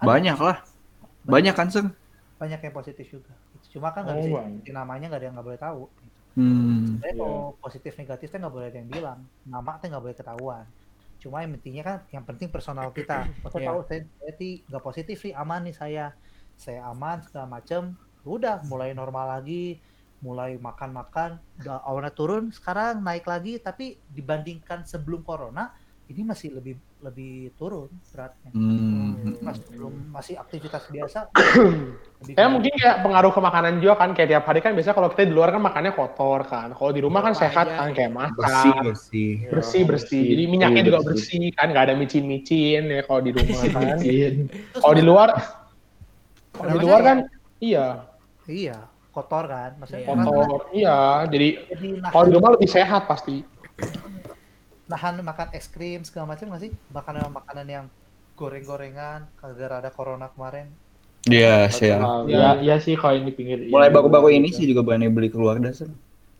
Banyak 0.00 0.40
lah. 0.40 0.64
Banyak 1.28 1.52
kan 1.52 1.68
sir? 1.68 1.84
banyak 2.40 2.60
yang 2.64 2.72
positif 2.72 3.04
juga 3.12 3.36
cuma 3.70 3.94
kan 3.94 4.02
nggak 4.02 4.16
Oh, 4.18 4.24
bisa 4.26 4.72
namanya 4.74 5.06
nggak 5.06 5.20
ada 5.20 5.26
yang 5.26 5.34
nggak 5.34 5.48
boleh 5.48 5.60
tahu. 5.60 5.82
Hmm. 6.30 7.02
saya 7.02 7.10
Iya. 7.10 7.18
kalau 7.18 7.58
positif 7.58 7.92
negatif 7.94 8.26
teh 8.28 8.38
nggak 8.38 8.54
boleh 8.54 8.66
ada 8.68 8.78
yang 8.78 8.90
bilang. 8.90 9.18
Nama 9.44 9.72
teh 9.78 9.86
nggak 9.88 10.02
boleh 10.02 10.16
ketahuan. 10.16 10.64
Cuma 11.18 11.42
yang 11.42 11.52
pentingnya 11.52 11.84
kan 11.84 11.98
yang 12.08 12.24
penting 12.24 12.48
personal 12.48 12.88
kita. 12.90 13.26
Kita 13.26 13.58
Iya. 13.58 13.66
tahu 13.66 13.78
saya 13.84 14.00
sih 14.36 14.62
nggak 14.64 14.82
positif 14.82 15.16
sih 15.18 15.32
aman 15.32 15.66
nih 15.66 15.74
saya. 15.74 16.06
Saya 16.54 16.86
aman 16.86 17.22
segala 17.22 17.46
macem. 17.50 17.94
Udah 18.22 18.62
mulai 18.66 18.92
normal 18.92 19.38
lagi. 19.38 19.78
Mulai 20.20 20.60
makan-makan. 20.60 21.40
Awalnya 21.64 22.12
turun 22.12 22.52
sekarang 22.52 23.00
naik 23.00 23.24
lagi. 23.24 23.56
Tapi 23.56 23.96
dibandingkan 24.08 24.84
sebelum 24.84 25.22
corona 25.22 25.72
ini 26.06 26.22
masih 26.22 26.52
lebih 26.52 26.76
lebih 27.00 27.34
turun 27.54 27.88
beratnya 28.06 28.52
Hmm. 28.52 29.40
masih 29.40 29.64
belum 29.70 29.94
masih 30.10 30.34
aktivitas 30.36 30.84
biasa 30.86 31.18
Ya 32.20 32.36
kurang. 32.36 32.52
mungkin 32.52 32.72
kayak 32.74 32.96
pengaruh 33.00 33.32
ke 33.32 33.40
makanan 33.40 33.72
juga 33.78 33.94
kan 33.96 34.12
kayak 34.12 34.28
tiap 34.28 34.44
hari 34.44 34.60
kan 34.60 34.72
biasanya 34.72 34.92
kalau 34.92 35.08
kita 35.08 35.24
di 35.24 35.32
luar 35.32 35.48
kan 35.48 35.58
makannya 35.58 35.92
kotor 35.92 36.44
kan. 36.44 36.68
Kalau 36.70 36.92
di 36.92 37.00
rumah 37.00 37.20
kan 37.20 37.32
Apa 37.32 37.40
sehat 37.40 37.66
aja. 37.66 37.76
kan 37.80 37.88
kayak 37.90 38.10
Bersih 38.12 38.36
masak. 38.36 38.84
bersih. 38.84 39.32
Bersih 39.48 39.82
bersih. 39.82 40.20
Jadi 40.22 40.36
Bersih, 40.36 40.52
minyaknya 40.52 40.82
juga 40.84 40.98
bersih. 41.00 41.16
bersih 41.40 41.56
kan 41.56 41.66
nggak 41.66 41.84
ada 41.86 41.94
micin-micin 41.96 42.82
ya 42.86 43.00
kalau 43.02 43.20
di 43.20 43.30
rumah 43.32 43.60
kan. 43.72 43.96
Iya. 43.98 44.28
Kalau 44.74 44.94
di 44.94 45.02
luar 45.02 45.28
kalau 46.52 46.70
di 46.70 46.78
luar 46.78 47.00
ya- 47.00 47.06
kan 47.06 47.16
iya 47.58 47.86
iya 48.44 48.78
kotor 49.10 49.44
kan 49.46 49.70
maksudnya 49.74 50.02
Iya. 50.02 50.10
orang 50.10 50.20
kan 50.20 50.34
kotor. 50.36 50.60
Iya, 50.70 50.98
jadi 51.26 51.48
jadi 51.70 51.88
nah, 51.96 52.10
kalau 52.10 52.24
di 52.26 52.32
rumah 52.34 52.50
lebih 52.52 52.68
sehat 52.68 53.02
pasti. 53.06 53.36
Nahan 54.90 55.22
makan 55.22 55.48
es 55.54 55.70
krim 55.70 56.02
segala 56.02 56.34
macam 56.34 56.50
nggak 56.50 56.62
sih? 56.66 56.72
Makanan-makanan 56.90 57.66
yang 57.70 57.86
goreng-gorengan 58.34 59.30
gara-gara 59.38 59.74
ada 59.86 59.90
corona 59.94 60.26
kemarin. 60.34 60.66
Iya, 61.28 61.68
siap. 61.68 62.00
Oh, 62.00 62.24
ya, 62.26 62.56
ya 62.58 62.80
sih 62.80 62.96
kalau 62.96 63.14
ini 63.14 63.30
pinggir. 63.30 63.68
Mulai 63.68 63.92
ini 63.92 63.94
baru-baru 63.94 64.28
ini 64.32 64.48
sih 64.50 64.64
juga 64.66 64.80
berani 64.82 65.06
beli 65.06 65.28
keluar 65.28 65.60
dasar. 65.60 65.86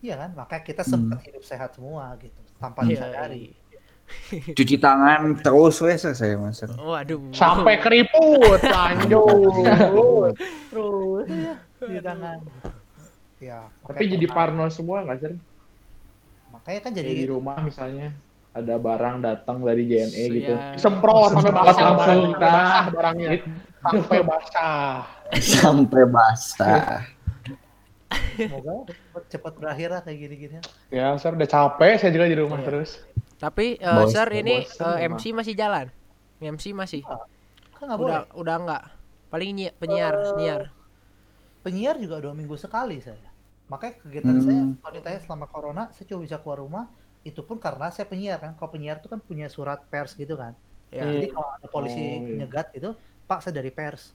Iya 0.01 0.16
kan? 0.16 0.30
Makanya 0.34 0.62
kita 0.64 0.82
Hmm. 0.82 0.90
sempat 1.12 1.20
hidup 1.28 1.44
sehat 1.44 1.70
semua 1.76 2.16
gitu 2.18 2.40
tanpa 2.57 2.82
Iya. 2.82 2.90
disadari. 2.96 3.53
Cuci 4.59 4.74
tangan 4.82 5.38
terus 5.38 5.78
wes 5.84 6.03
saya 6.03 6.34
masak. 6.34 6.74
Waduh. 6.74 7.30
Sampai 7.30 7.78
keriput, 7.78 8.59
lanjut. 8.59 10.34
Terus 10.72 11.28
di 11.86 12.01
tangan. 12.03 12.38
Ya, 13.38 13.68
Tapi 13.86 14.05
jadi 14.11 14.26
parno 14.28 14.68
semua 14.68 15.01
nggak 15.07 15.18
sih? 15.20 15.38
makanya 16.51 16.80
kan 16.82 16.92
Jadi 16.92 17.09
jadi 17.09 17.20
di 17.24 17.28
rumah 17.30 17.57
misalnya 17.62 18.11
ada 18.51 18.74
barang 18.76 19.16
datang 19.20 19.62
dari 19.62 19.82
JNE 19.84 20.24
gitu. 20.32 20.53
Ya. 20.53 20.74
Semprot 20.74 21.30
sampai 21.32 21.53
basah, 21.53 21.82
Langsung 21.86 22.34
basah 22.34 22.84
barangnya. 22.88 23.28
Sampai 23.80 24.20
basah. 24.20 24.90
Sampai 25.55 26.03
basah. 26.05 26.84
semoga 28.32 28.72
cepet, 28.88 29.22
cepet 29.30 29.53
berakhir 29.55 29.88
lah 29.88 30.03
kayak 30.03 30.18
gini-gini. 30.18 30.59
Ya, 30.88 31.14
saya 31.14 31.30
udah 31.32 31.46
capek, 31.46 31.94
saya 31.96 32.11
juga 32.11 32.26
di 32.26 32.34
rumah 32.34 32.59
Iya. 32.59 32.66
terus. 32.66 32.90
Tapi 33.36 33.78
eh, 33.78 33.86
Bos- 33.94 34.11
Sir 34.11 34.26
ini 34.32 34.66
bosen 34.66 34.90
eh. 34.92 35.07
MC 35.07 35.24
masih 35.30 35.55
jalan. 35.55 35.86
MC 36.40 36.72
masih. 36.72 37.07
Kan 37.70 37.84
nggak 37.86 37.96
boleh. 37.96 38.12
Udah 38.12 38.22
udah 38.34 38.57
enggak. 38.59 38.82
Paling 39.30 39.51
nyi- 39.55 39.72
penyiar, 39.72 40.12
Eh, 40.12 40.26
penyiar. 40.26 40.62
Penyiar 41.62 41.96
juga 41.96 42.18
dua 42.18 42.34
minggu 42.34 42.57
sekali 42.57 42.98
saya. 42.98 43.22
Makanya 43.68 43.94
kegiatan 44.03 44.34
Hmm. 44.34 44.42
saya 44.42 44.62
kalau 44.76 44.92
ditanya 44.92 45.20
selama 45.20 45.46
corona 45.46 45.82
saya 45.94 46.05
cuma 46.05 46.20
bisa 46.20 46.36
keluar 46.36 46.59
rumah 46.59 46.84
itu 47.21 47.41
pun 47.43 47.57
karena 47.57 47.89
saya 47.89 48.05
penyiar 48.05 48.39
kan. 48.39 48.53
Kalau 48.55 48.71
penyiar 48.71 48.99
itu 48.99 49.09
kan 49.09 49.21
punya 49.21 49.47
surat 49.47 49.85
pers 49.87 50.12
gitu 50.14 50.35
kan. 50.35 50.57
Ya. 50.89 51.05
Jadi 51.05 51.31
kalau 51.31 51.49
ada 51.53 51.66
polisi 51.66 52.01
Oh, 52.01 52.07
iya. 52.25 52.37
nyegat 52.43 52.68
itu, 52.73 52.91
Pak 53.25 53.39
saya 53.41 53.55
dari 53.55 53.71
pers. 53.71 54.11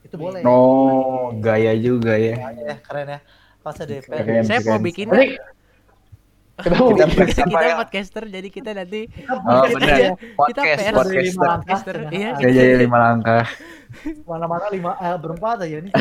Itu 0.00 0.14
Iya. 0.14 0.22
boleh. 0.22 0.40
Oh, 0.44 1.34
gaya 1.34 1.72
juga 1.74 2.14
ya. 2.14 2.54
Ya, 2.54 2.76
keren 2.78 3.08
ya. 3.08 3.20
Pak 3.58 3.72
saya 3.74 3.86
dari 3.88 4.02
pers. 4.02 4.20
Keren. 4.20 4.42
Saya 4.44 4.58
mau 4.60 4.66
keren. 4.70 4.84
bikin 4.84 5.06
Tapi 5.08 5.26
kita 6.58 6.74
mau 6.74 6.90
Kita 6.90 7.06
kita, 7.22 7.42
apa 7.46 7.60
ya? 7.62 7.74
podcaster 7.78 8.24
jadi 8.26 8.48
kita 8.50 8.70
nanti 8.74 9.00
Oh, 9.30 9.62
kita 9.62 9.78
benar. 9.78 9.94
aja. 9.94 10.08
Podcast, 10.34 10.66
pers. 10.82 10.90
podcast. 10.92 11.22
Lima 11.22 11.44
langkah, 11.46 11.54
podcaster. 11.78 11.94
cenah. 11.96 12.10
Iya, 12.12 12.30
Gaya 12.34 12.50
jadi 12.52 12.74
lima 12.78 12.98
langkah. 13.00 13.44
Mana-mana 14.22 14.66
lima 14.68 14.92
eh, 14.96 15.16
berempat 15.16 15.56
aja 15.64 15.76
ini. 15.78 15.90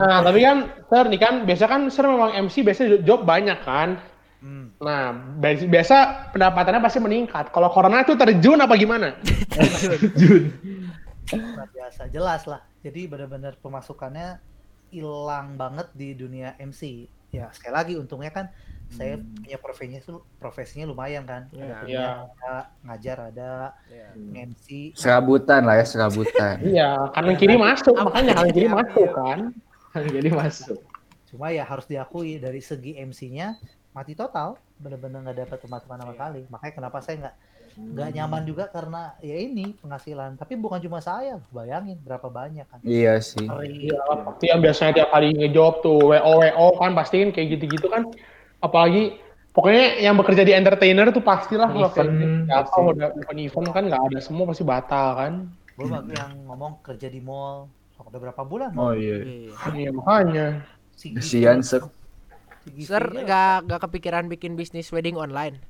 Nah, 0.00 0.24
tapi 0.24 0.40
kan, 0.40 0.72
Sir, 0.88 1.04
nih 1.08 1.20
kan, 1.20 1.34
biasa 1.44 1.64
kan 1.68 1.80
Sir 1.92 2.04
memang 2.08 2.32
MC, 2.48 2.64
biasa 2.64 3.04
job 3.04 3.22
banyak 3.28 3.60
kan. 3.62 4.00
Hmm. 4.40 4.72
Nah, 4.80 5.12
bi- 5.40 5.68
biasa 5.68 6.28
pendapatannya 6.32 6.80
pasti 6.80 7.00
meningkat. 7.00 7.52
Kalau 7.52 7.68
corona 7.72 8.04
itu 8.04 8.16
terjun 8.16 8.60
apa 8.60 8.74
gimana? 8.76 9.16
luar 11.32 11.68
biasa 11.72 12.12
jelas 12.12 12.44
lah 12.44 12.60
jadi 12.84 13.08
benar-benar 13.08 13.56
pemasukannya 13.64 14.36
hilang 14.92 15.56
banget 15.56 15.88
di 15.96 16.12
dunia 16.12 16.52
MC 16.60 17.08
ya 17.32 17.48
sekali 17.50 17.74
lagi 17.74 17.94
untungnya 17.96 18.30
kan 18.30 18.46
saya 18.88 19.14
punya 19.18 19.56
profesinya 19.56 19.98
itu 19.98 20.14
profesinya 20.36 20.84
lumayan 20.86 21.24
kan 21.24 21.48
Iya. 21.48 21.58
ada 21.58 21.66
Iya. 21.66 21.78
kuliah 21.80 22.12
ada 22.30 22.52
ngajar 22.82 23.16
ada 23.30 23.50
Iya. 23.86 24.08
MC 24.44 24.66
Serabutan 24.94 25.62
lah 25.62 25.76
ya, 25.78 25.84
serabutan. 25.84 26.56
Iya, 26.74 26.88
kanan 27.10 27.34
kiri 27.34 27.56
masuk, 27.56 27.94
makanya 27.96 28.32
kanan 28.34 28.52
kiri 28.52 28.66
Iya, 28.66 28.74
masuk 28.74 29.02
iya. 29.02 29.12
kan. 29.12 29.38
Jadi 29.94 30.28
masuk. 30.30 30.78
cuma 31.24 31.50
ya 31.50 31.62
harus 31.62 31.82
diakui 31.84 32.38
dari 32.38 32.58
segi 32.58 32.94
MC-nya 32.94 33.58
mati 33.90 34.14
total 34.14 34.54
benar-benar 34.76 35.18
nggak 35.22 35.38
dapat 35.40 35.58
pemasukan 35.60 35.98
sama 35.98 36.06
Iya. 36.06 36.14
sekali 36.14 36.40
makanya 36.46 36.74
kenapa 36.74 36.98
saya 37.02 37.16
nggak 37.18 37.34
nggak 37.74 38.08
nyaman 38.14 38.42
juga 38.44 38.64
karena 38.70 39.02
ya 39.18 39.34
ini 39.34 39.74
penghasilan 39.74 40.38
tapi 40.38 40.54
bukan 40.54 40.78
cuma 40.78 41.02
saya 41.02 41.42
bayangin 41.50 41.98
berapa 41.98 42.30
banyak 42.30 42.62
kan 42.64 42.78
Iya 42.82 43.18
sih. 43.18 43.50
Iya, 43.50 43.98
pasti 44.22 44.46
yang 44.46 44.62
biasanya 44.62 44.92
tiap 44.94 45.10
hari 45.10 45.34
ngejob 45.34 45.82
tuh 45.82 45.98
WO 46.06 46.32
WO 46.38 46.66
kan 46.78 46.94
pasti 46.94 47.18
kan 47.18 47.30
kayak 47.30 47.48
gitu-gitu 47.58 47.86
kan. 47.86 48.06
Apalagi 48.64 49.20
pokoknya 49.52 50.00
yang 50.00 50.16
bekerja 50.16 50.42
di 50.42 50.56
entertainer 50.56 51.12
tuh 51.12 51.20
pastilah 51.20 51.68
kalau 51.68 51.92
Event, 51.92 52.48
apa 52.48 52.76
udah 52.80 53.08
event 53.12 53.40
event 53.44 53.68
kan 53.76 53.84
nggak 53.92 54.02
ada 54.08 54.18
semua 54.24 54.48
pasti 54.48 54.64
batal 54.64 55.08
kan. 55.20 55.34
belum 55.74 55.90
lagi 55.90 56.14
yang 56.14 56.32
ngomong 56.46 56.78
kerja 56.86 57.10
di 57.10 57.18
mall 57.18 57.66
udah 57.98 58.20
berapa 58.30 58.42
bulan 58.46 58.70
Oh 58.78 58.94
iya. 58.94 59.26
Iya. 59.26 59.52
Iya 59.74 59.90
makanya. 59.90 60.46
Kesian, 60.94 61.66
Sir 61.66 61.82
aja 62.64 62.96
nggak 63.02 63.56
nggak 63.68 63.80
kepikiran 63.90 64.24
bikin 64.30 64.54
bisnis 64.56 64.88
wedding 64.94 65.18
online. 65.18 65.60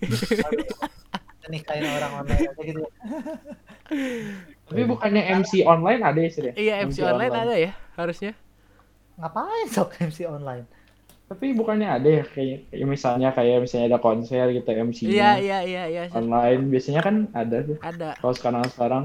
nikahin 1.52 1.84
orang 1.84 2.24
online 2.24 2.40
aja 2.48 2.62
gitu. 2.64 2.82
Tapi 4.64 4.82
bukannya 4.88 5.22
MC 5.44 5.60
online 5.68 6.00
ada 6.00 6.16
ya 6.16 6.30
sih? 6.32 6.42
Iya 6.56 6.74
MC, 6.88 7.04
online, 7.04 7.34
ada 7.36 7.54
ya 7.58 7.72
harusnya. 8.00 8.32
Ngapain 9.20 9.68
sok 9.68 10.00
MC 10.00 10.24
online? 10.24 10.64
Tapi 11.34 11.50
bukannya 11.58 11.88
ada 11.90 12.08
ya 12.08 12.24
kayak, 12.24 12.70
kayak 12.70 12.86
misalnya 12.86 13.28
kayak 13.34 13.58
misalnya 13.66 13.86
ada 13.90 14.00
konser 14.00 14.46
gitu 14.54 14.70
MC 14.70 14.98
Iya 15.10 15.30
iya 15.42 15.58
iya 15.66 15.84
iya 15.90 16.02
Sir. 16.06 16.22
online 16.22 16.70
biasanya 16.70 17.00
kan 17.02 17.16
ada 17.34 17.56
tuh. 17.66 17.78
ada. 17.82 18.14
Kalau 18.22 18.34
sekarang 18.38 18.62
sekarang 18.70 19.04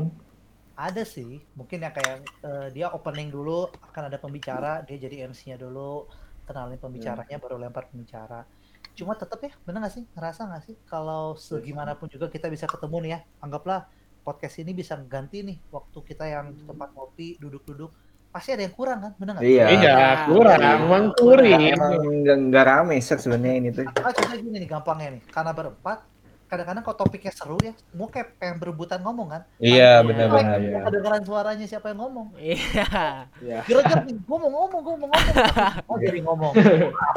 Ada 0.79 1.03
sih, 1.03 1.43
mungkin 1.59 1.83
ya 1.83 1.91
kayak 1.91 2.17
eh, 2.39 2.67
dia 2.71 2.87
opening 2.95 3.27
dulu 3.27 3.67
akan 3.91 4.03
ada 4.07 4.15
pembicara, 4.15 4.79
dia 4.87 4.95
jadi 4.95 5.27
MC-nya 5.27 5.59
dulu, 5.59 6.07
kenalin 6.47 6.79
pembicaranya 6.79 7.35
baru 7.35 7.59
lempar 7.59 7.91
pembicara. 7.91 8.47
Cuma 8.95 9.11
tetap 9.19 9.43
ya, 9.43 9.51
bener 9.67 9.83
gak 9.83 9.91
sih? 9.99 10.03
Ngerasa 10.15 10.47
gak 10.47 10.63
sih 10.63 10.75
kalau 10.87 11.35
segimanapun 11.35 12.07
juga 12.07 12.31
kita 12.31 12.47
bisa 12.47 12.63
ketemu 12.63 12.97
nih 13.03 13.11
ya, 13.11 13.19
anggaplah 13.43 13.91
podcast 14.23 14.55
ini 14.63 14.71
bisa 14.71 14.95
ganti 15.03 15.43
nih 15.43 15.59
waktu 15.67 15.99
kita 15.99 16.25
yang 16.31 16.55
di 16.55 16.63
tempat 16.63 16.95
ngopi, 16.95 17.35
duduk-duduk, 17.43 17.91
pasti 18.29 18.49
ada 18.53 18.61
yang 18.61 18.75
kurang 18.77 18.99
kan, 19.01 19.11
bener 19.17 19.33
gak? 19.37 19.43
Iya. 19.43 19.65
Iya, 19.73 19.95
kurang, 20.29 20.61
Iya. 20.61 20.71
emang 20.77 21.05
kuri. 21.17 21.51
Emang 21.73 21.93
nggak 21.97 22.37
nggak 22.49 22.65
rame 22.65 22.95
Sir 23.01 23.17
sebenarnya 23.17 23.55
ini 23.57 23.69
tuh. 23.73 23.83
Nah, 23.89 24.13
contohnya 24.13 24.37
gini 24.37 24.57
nih 24.61 24.69
gampangnya 24.69 25.07
nih, 25.17 25.21
karena 25.33 25.51
berempat, 25.51 25.97
kadang-kadang 26.45 26.81
kalau 26.81 26.97
topiknya 26.97 27.33
seru 27.33 27.57
ya, 27.61 27.73
semua 27.77 28.07
kayak 28.09 28.37
pengen 28.37 28.57
berebutan 28.57 29.01
ngomong 29.01 29.27
kan. 29.29 29.41
Iya, 29.57 30.01
Iya. 30.01 30.05
benar-benar. 30.05 30.57
Iya. 30.61 30.77
Kedengeran 30.85 31.21
suaranya 31.25 31.65
siapa 31.65 31.89
yang 31.89 31.99
ngomong. 32.05 32.27
Iya. 32.37 32.89
ya 33.41 33.57
Kira-kira 33.65 34.01
nih, 34.05 34.15
gue 34.17 34.37
mau 34.37 34.49
ngomong, 34.49 34.81
gue 34.81 34.95
mau 34.97 35.07
ngomong. 35.09 35.35
Oh 35.89 35.97
jadi 35.97 36.19
ngomong. 36.21 36.53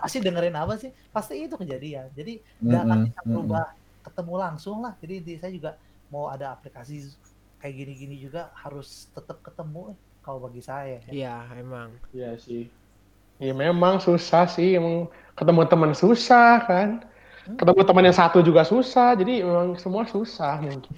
Apa 0.00 0.06
sih 0.08 0.20
dengerin 0.20 0.56
apa 0.56 0.74
sih? 0.80 0.90
Pasti 1.12 1.44
itu 1.44 1.56
kejadian. 1.56 2.08
Jadi 2.12 2.40
nggak 2.60 2.82
akan 2.84 2.98
bisa 3.04 3.20
berubah 3.24 3.64
ketemu 4.00 4.34
langsung 4.36 4.76
lah. 4.80 4.92
Jadi 5.00 5.14
di, 5.20 5.32
saya 5.36 5.52
juga 5.52 5.70
mau 6.12 6.28
ada 6.28 6.52
aplikasi 6.52 7.04
kayak 7.56 7.72
gini-gini 7.72 8.16
juga 8.20 8.52
harus 8.52 9.08
tetap 9.12 9.40
ketemu 9.40 9.96
kalau 10.22 10.38
bagi 10.38 10.62
saya. 10.62 11.02
ya. 11.06 11.10
Iya 11.10 11.36
emang. 11.58 11.90
Iya 12.14 12.38
sih. 12.38 12.70
Ya 13.42 13.52
memang 13.52 13.98
susah 13.98 14.46
sih, 14.46 14.78
emang 14.78 15.10
ketemu 15.34 15.66
teman 15.66 15.92
susah 15.98 16.62
kan. 16.62 17.02
Ketemu 17.42 17.82
teman 17.82 18.06
yang 18.06 18.14
satu 18.14 18.38
juga 18.38 18.62
susah, 18.62 19.18
jadi 19.18 19.42
memang 19.42 19.74
semua 19.74 20.06
susah 20.06 20.62
mungkin. 20.62 20.94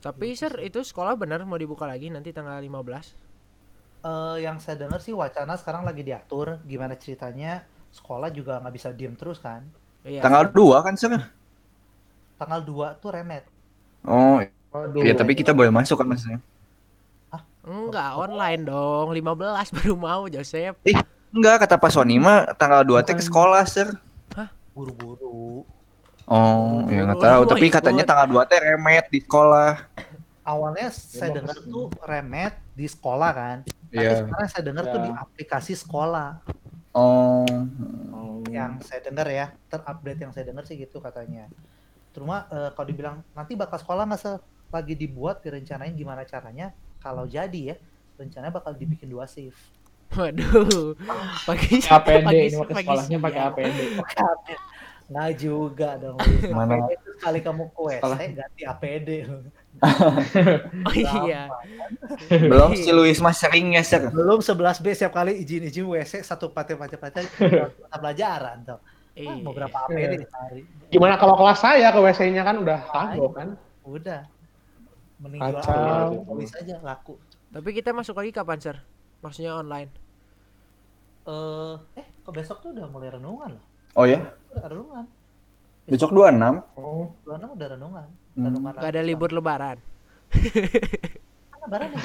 Tapi 0.00 0.36
Sir 0.36 0.52
itu 0.60 0.84
sekolah 0.84 1.16
benar 1.16 1.44
mau 1.48 1.56
dibuka 1.56 1.88
lagi 1.88 2.12
nanti 2.12 2.32
tanggal 2.32 2.60
15. 2.60 3.16
Eh, 4.00 4.36
yang 4.44 4.56
saya 4.60 4.80
dengar 4.80 5.00
sih 5.00 5.12
wacana 5.12 5.56
sekarang 5.60 5.84
lagi 5.84 6.00
diatur. 6.04 6.60
Gimana 6.64 6.96
ceritanya? 6.96 7.64
Sekolah 7.92 8.28
juga 8.32 8.60
nggak 8.60 8.74
bisa 8.76 8.88
diem 8.92 9.16
terus 9.16 9.40
kan. 9.40 9.64
Iya. 10.04 10.24
Tanggal 10.24 10.48
2 10.52 10.84
kan 10.84 10.96
Sir? 10.96 11.20
Tanggal 12.40 12.60
2 12.64 12.96
tuh 13.00 13.12
remet. 13.12 13.44
Oh, 14.04 14.40
Waduh. 14.72 15.04
iya 15.04 15.12
tapi 15.12 15.36
kita 15.36 15.52
boleh 15.52 15.68
masuk 15.68 16.00
kan 16.00 16.08
maksudnya. 16.08 16.40
Enggak 17.60 18.16
online 18.16 18.62
dong. 18.64 19.12
15 19.12 19.20
baru 19.76 19.94
mau 19.94 20.22
Joseph. 20.26 20.76
Enggak, 21.30 21.62
kata 21.62 21.76
Pak 21.76 21.90
Sony 21.92 22.16
mah 22.16 22.48
tanggal 22.56 22.82
2 22.82 23.06
teh 23.06 23.14
ke 23.14 23.22
sekolah, 23.22 23.62
Sir. 23.64 23.92
Buru-buru. 24.70 25.66
Oh, 26.24 26.86
ya 26.86 27.04
nggak 27.04 27.18
tahu. 27.18 27.40
Oh, 27.42 27.48
Tapi 27.48 27.66
ikut. 27.66 27.76
katanya 27.82 28.04
tanggal 28.06 28.26
2 28.30 28.50
teh 28.50 28.58
remet 28.58 29.06
di 29.10 29.18
sekolah. 29.18 29.72
Awalnya 30.40 30.88
saya 30.90 31.30
dengar 31.36 31.56
tuh 31.58 31.90
remet 32.00 32.54
di 32.72 32.86
sekolah 32.86 33.30
kan. 33.30 33.56
Tapi 33.90 33.98
Iya. 33.98 34.24
sekarang 34.24 34.48
saya 34.48 34.62
dengar 34.64 34.84
tuh 34.88 34.98
Ya. 34.98 35.04
di 35.06 35.10
aplikasi 35.12 35.72
sekolah. 35.74 36.28
Oh. 36.90 37.46
Oh. 38.10 38.42
yang 38.50 38.82
saya 38.82 38.98
dengar 38.98 39.30
ya 39.30 39.54
terupdate 39.70 40.26
yang 40.26 40.34
saya 40.34 40.42
dengar 40.42 40.66
sih 40.66 40.74
gitu 40.74 40.98
katanya 40.98 41.46
cuma 42.10 42.50
eh, 42.50 42.74
kalau 42.74 42.86
dibilang 42.90 43.22
nanti 43.30 43.54
bakal 43.54 43.78
sekolah 43.78 44.02
nggak 44.10 44.18
se 44.18 44.32
lagi 44.74 44.98
dibuat 44.98 45.38
direncanain 45.38 45.94
gimana 45.94 46.26
caranya 46.26 46.74
kalau 47.00 47.24
jadi 47.24 47.60
ya 47.66 47.76
rencananya 48.14 48.52
bakal 48.52 48.72
dibikin 48.72 49.08
dua 49.08 49.24
shift 49.24 49.56
Waduh. 50.10 50.98
Pagi 51.46 51.78
APD 51.80 52.18
pagi- 52.20 52.42
ini 52.44 52.56
pakai 52.58 52.74
pagi 52.74 52.82
sekolahnya 52.84 53.18
pakai 53.20 53.38
siang. 53.38 53.54
APD. 53.54 53.78
nggak 55.10 55.30
juga 55.36 55.90
dong. 55.96 56.18
Mana? 56.50 56.74
Sekali 57.12 57.38
kamu 57.40 57.62
ke 57.68 57.78
WC 57.80 57.94
Sekolah. 57.96 58.18
ganti 58.18 58.62
APD. 58.64 59.08
Oh 60.82 60.92
iya. 60.92 61.46
Belum 62.28 62.74
si 62.74 62.90
Luis 62.90 63.16
mah 63.16 63.30
sering 63.30 63.72
ya, 63.72 63.82
Sir. 63.82 64.10
belum 64.10 64.38
11 64.40 64.50
B 64.76 64.90
setiap 64.90 65.14
kali 65.14 65.38
izin 65.38 65.62
izin 65.64 65.86
WC 65.86 66.20
satu 66.20 66.50
pacar 66.50 66.74
pelajaran 66.74 68.66
tuh 68.66 68.82
Ah, 69.12 69.36
mau 69.36 69.50
Iya. 69.50 69.58
berapa 69.62 69.76
APD 69.84 70.12
sehari? 70.24 70.62
Gimana 70.88 71.14
kalau 71.16 71.34
kelas 71.34 71.58
saya 71.60 71.88
ke 71.88 72.00
WC-nya 72.00 72.42
kan 72.42 72.56
udah 72.56 72.78
kagok 72.84 73.32
kan? 73.32 73.48
Udah. 73.82 74.26
Mending 75.20 75.40
jual 75.40 76.24
tulis 76.24 76.52
aja 76.56 76.74
laku. 76.80 77.14
Tapi 77.52 77.68
kita 77.76 77.92
masuk 77.92 78.16
lagi 78.16 78.32
kapan, 78.32 78.58
Sir? 78.58 78.76
Maksudnya 79.20 79.52
online. 79.60 79.92
Eh, 81.28 81.74
eh, 82.00 82.06
kok 82.24 82.32
besok 82.32 82.64
tuh 82.64 82.72
udah 82.72 82.88
mulai 82.88 83.12
renungan 83.12 83.60
loh. 83.60 83.64
Oh 83.94 84.08
ya? 84.08 84.32
Udah 84.56 84.68
renungan. 84.72 85.04
Besok 85.84 86.10
26. 86.16 86.64
Oh. 86.80 87.12
Bulan 87.26 87.44
udah 87.52 87.68
renungan. 87.76 88.08
Hmm. 88.32 88.44
Renungan 88.48 88.72
Gak 88.80 88.92
ada 88.96 89.02
libur 89.04 89.30
lebaran. 89.34 89.76
Kan 91.52 91.58
lebaran 91.66 91.90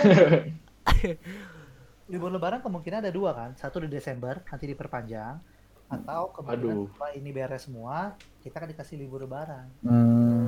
libur 2.11 2.29
lebaran 2.29 2.59
kemungkinan 2.61 3.01
ada 3.01 3.09
dua 3.09 3.33
kan. 3.33 3.57
Satu 3.57 3.81
di 3.81 3.89
Desember 3.89 4.45
nanti 4.45 4.69
diperpanjang 4.69 5.41
atau 5.85 6.33
kemungkinan 6.33 6.89
setelah 6.89 7.11
ini 7.13 7.29
beres 7.29 7.69
semua 7.69 8.17
kita 8.41 8.57
kan 8.57 8.69
dikasih 8.69 8.97
libur 8.97 9.25
lebaran. 9.25 9.65
Hmm. 9.81 10.45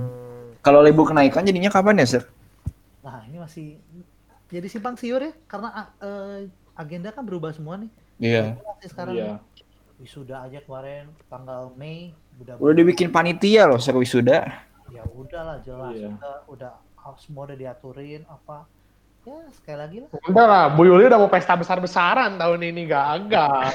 Hmm. 0.47 0.53
Kalau 0.61 0.81
libur 0.81 1.09
kenaikan 1.09 1.45
jadinya 1.45 1.69
kapan 1.69 2.01
ya, 2.01 2.17
Sir? 2.17 2.23
Nah 3.07 3.23
ini 3.23 3.39
masih 3.39 3.79
jadi 4.47 4.67
simpang 4.67 4.99
siur 4.99 5.23
ya 5.23 5.31
karena 5.47 5.71
eh, 5.97 6.51
agenda 6.75 7.07
kan 7.09 7.23
berubah 7.23 7.55
semua 7.55 7.79
nih. 7.79 7.91
Iya. 8.19 8.43
Masih 8.59 8.89
sekarang 8.91 9.15
Iya. 9.15 9.33
wisuda 9.97 10.43
aja 10.43 10.59
kemarin 10.59 11.07
tanggal 11.25 11.71
Mei 11.73 12.11
udah 12.37 12.59
Udah 12.59 12.75
dibikin 12.75 13.09
panitia 13.09 13.65
loh, 13.65 13.79
Sir 13.79 13.95
wisuda. 13.95 14.43
ya 14.87 15.03
udahlah 15.07 15.59
jelas 15.63 15.95
Iya. 15.95 16.11
udah 16.13 16.35
udah 16.47 16.71
ah, 16.97 17.15
semua 17.15 17.43
udah 17.43 17.55
diaturin 17.55 18.23
apa 18.23 18.63
ya 19.23 19.35
sekali 19.51 19.77
lagi 19.77 19.97
lah 19.99 20.09
Udah 20.23 20.45
lah, 20.45 20.63
Bu 20.71 20.83
Yuli 20.83 21.07
udah 21.07 21.19
mau 21.19 21.27
pesta 21.27 21.55
besar-besaran 21.55 22.35
tahun 22.35 22.61
ini 22.61 22.83
gagal. 22.87 23.67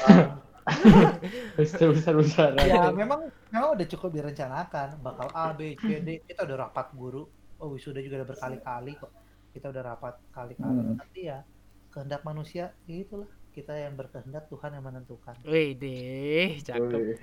Besar 1.59 1.91
besar 1.91 2.13
besar. 2.15 2.49
ya 2.57 2.87
memang 2.89 3.27
memang 3.51 3.69
udah 3.75 3.85
cukup 3.85 4.09
direncanakan 4.09 4.95
bakal 5.01 5.27
A 5.35 5.51
B 5.51 5.75
C 5.75 5.99
D 5.99 6.23
kita 6.23 6.47
udah 6.47 6.65
rapat 6.65 6.87
guru 6.95 7.27
oh 7.59 7.67
wisuda 7.69 7.99
juga 7.99 8.23
udah 8.23 8.29
berkali-kali 8.31 8.95
kok 8.95 9.11
kita 9.53 9.69
udah 9.69 9.83
rapat 9.85 10.17
kali-kali 10.29 10.81
Hmm. 10.81 10.97
tapi 10.97 11.19
ya 11.23 11.45
kehendak 11.89 12.21
manusia 12.21 12.73
ya 12.83 12.97
itulah 12.97 13.29
kita 13.51 13.69
yang 13.71 13.93
berkehendak 13.93 14.49
Tuhan 14.49 14.73
yang 14.73 14.81
menentukan 14.83 15.37
Wih 15.45 15.73
deh, 15.73 16.57
cakep. 16.59 17.21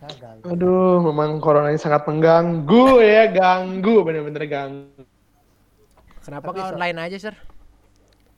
gagal 0.00 0.36
Aduh, 0.44 1.04
memang 1.04 1.38
corona 1.38 1.68
ini 1.68 1.76
sangat 1.76 2.02
mengganggu 2.02 2.98
ya, 2.98 3.28
ganggu, 3.28 4.00
bener-bener 4.00 4.42
ganggu. 4.44 5.04
Kenapa 6.20 6.50
nggak 6.50 6.66
so- 6.66 6.74
online 6.74 6.98
aja, 7.00 7.16
Sir? 7.20 7.34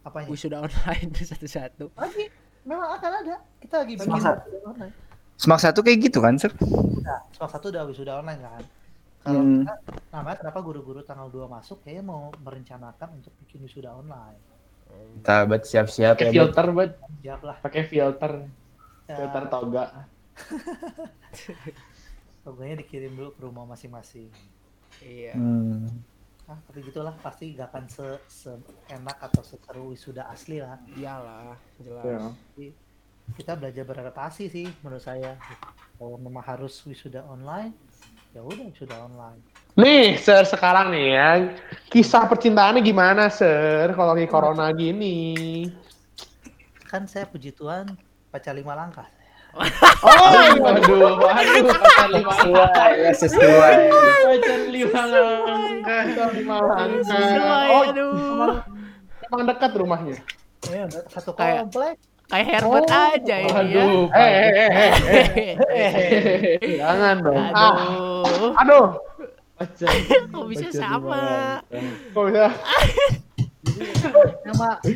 apanya 0.02 0.26
Wisuda 0.28 0.58
online 0.58 1.08
satu-satu. 1.30 1.94
lagi 1.94 2.26
memang 2.62 2.98
akan 2.98 3.10
ada 3.22 3.36
kita 3.56 3.74
lagi 3.78 3.94
bikin 3.94 4.10
wisuda 4.10 4.42
online 4.64 4.94
Semak 5.32 5.58
satu 5.58 5.80
kayak 5.80 5.98
gitu 6.02 6.18
kan, 6.18 6.34
Sir? 6.36 6.50
Udah, 6.58 7.22
semak 7.30 7.50
satu 7.50 7.70
udah 7.70 7.82
wisuda 7.86 8.18
online 8.18 8.42
kan 8.42 8.62
kalau 9.22 9.38
Hmm. 9.38 9.62
kita, 9.62 9.72
namanya 10.10 10.36
kenapa 10.38 10.58
guru-guru 10.60 10.98
tanggal 11.00 11.26
2 11.26 11.46
masuk 11.46 11.80
kayaknya 11.80 12.04
mau 12.04 12.28
merencanakan 12.36 13.08
untuk 13.16 13.32
bikin 13.38 13.60
wisuda 13.60 13.90
online 13.90 14.38
Kita 14.92 15.46
buat 15.46 15.62
siap-siap 15.62 16.14
Pakai 16.14 16.26
ya, 16.28 16.32
filter, 16.34 16.64
buat 16.68 16.90
siap 17.18 17.40
lah 17.40 17.56
pakai 17.58 17.82
filter, 17.82 18.32
Ya, 19.02 19.16
filter 19.16 19.42
toga. 19.48 19.84
loganya 22.42 22.74
dikirim 22.76 23.12
dulu 23.12 23.30
ke 23.32 23.40
rumah 23.40 23.64
masing-masing 23.68 24.28
Iya. 24.98 25.34
Hmm. 25.34 25.88
ah 26.44 26.58
tapi 26.66 26.82
gitulah 26.82 27.14
pasti 27.16 27.54
gak 27.54 27.70
akan 27.70 27.84
se, 27.86 28.04
enak 28.88 29.16
atau 29.22 29.40
seseru 29.40 29.88
wisuda 29.88 30.26
asli 30.26 30.58
lah 30.58 30.74
Iyalah, 30.92 31.54
jelas. 31.78 32.04
Ya. 32.04 32.18
Jadi, 32.52 32.66
kita 33.32 33.52
belajar 33.54 33.82
beradaptasi 33.86 34.42
sih 34.46 34.66
menurut 34.82 35.00
saya 35.00 35.38
kalau 35.96 36.18
memang 36.18 36.42
harus 36.42 36.74
wisuda 36.82 37.22
online 37.24 37.72
ya 38.32 38.40
udah 38.40 38.64
wisuda 38.64 38.96
online 38.98 39.40
Nih, 39.72 40.16
Sir, 40.16 40.44
sekarang 40.44 40.92
nih 40.92 41.06
ya, 41.10 41.28
kisah 41.88 42.28
percintaannya 42.28 42.80
gimana, 42.80 43.28
Sir, 43.28 43.88
kalau 43.90 44.12
lagi 44.12 44.26
corona 44.26 44.68
gini? 44.70 45.64
kan 46.84 47.04
saya 47.04 47.24
puji 47.24 47.52
Tuhan 47.52 47.88
pacar 48.28 48.52
lima 48.52 48.72
langkah 48.72 49.08
Oh, 49.52 49.64
Waduh, 50.60 51.12
waduh, 51.14 51.64
pacar 51.68 52.08
lima 52.08 52.32
langkah. 52.32 52.88
ya 52.90 53.12
sesuai. 53.12 53.76
Pacar 54.24 54.60
lima 54.66 55.02
langkah. 55.04 56.02
Pacar 56.08 56.28
lima 56.32 56.56
langkah. 56.58 57.04
Sesuai, 57.04 57.68
Oh, 57.68 57.82
aduh. 57.86 58.52
emang 59.22 59.42
dekat 59.46 59.70
rumahnya? 59.72 60.16
ya 60.64 60.84
udah 60.86 61.02
satu 61.06 61.32
Kayak- 61.32 61.68
komplek 61.68 61.96
Kayak 62.24 62.46
Herbert 62.48 62.86
Oh, 62.86 63.04
aja 63.12 63.36
ini 63.36 63.44
ya. 63.44 63.52
Waduh, 63.52 64.04
Eh, 64.08 64.30
eh, 64.32 64.48
eh, 64.56 64.92
eh, 65.28 65.52
eh, 65.68 66.76
jangan 66.80 67.16
dong. 67.20 67.44
Ah, 67.52 67.76
Aduh. 68.60 68.86
aduh, 68.98 69.30
pacar. 69.56 69.92
Kok 70.28 70.46
bisa 70.50 70.68
pacar 70.68 70.82
sama? 71.00 71.22
kok 72.12 72.24
bisa? 72.28 72.46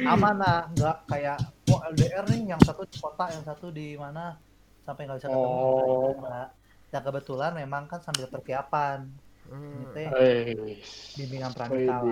Sama 0.05 0.31
lah, 0.37 0.61
nggak 0.75 0.97
kayak 1.09 1.39
oh 1.73 1.81
LDR 1.95 2.25
nih 2.29 2.41
yang 2.55 2.61
satu 2.61 2.83
di 2.85 2.97
kota, 2.99 3.25
yang 3.33 3.45
satu 3.47 3.67
di 3.73 3.97
mana 3.97 4.37
sampai 4.85 5.07
nggak 5.09 5.19
bisa 5.23 5.29
ketemu. 5.31 5.49
Oh. 5.49 6.13
Nggak. 6.19 6.49
Ya 6.95 6.99
kebetulan 7.03 7.53
memang 7.59 7.91
kan 7.91 7.99
sambil 8.03 8.31
persiapan, 8.31 9.11
Hmm. 9.47 9.95
Eh, 9.95 10.83
bimbingan 11.15 11.55
pranikah 11.55 12.03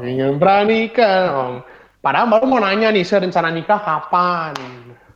ingin 0.00 0.40
pranikah, 0.40 1.28
Om. 1.32 1.54
Padahal 2.00 2.26
baru 2.30 2.44
mau 2.48 2.60
nanya 2.62 2.88
nih, 2.88 3.04
Sir, 3.04 3.20
rencana 3.20 3.52
nikah 3.52 3.80
kapan? 3.82 4.54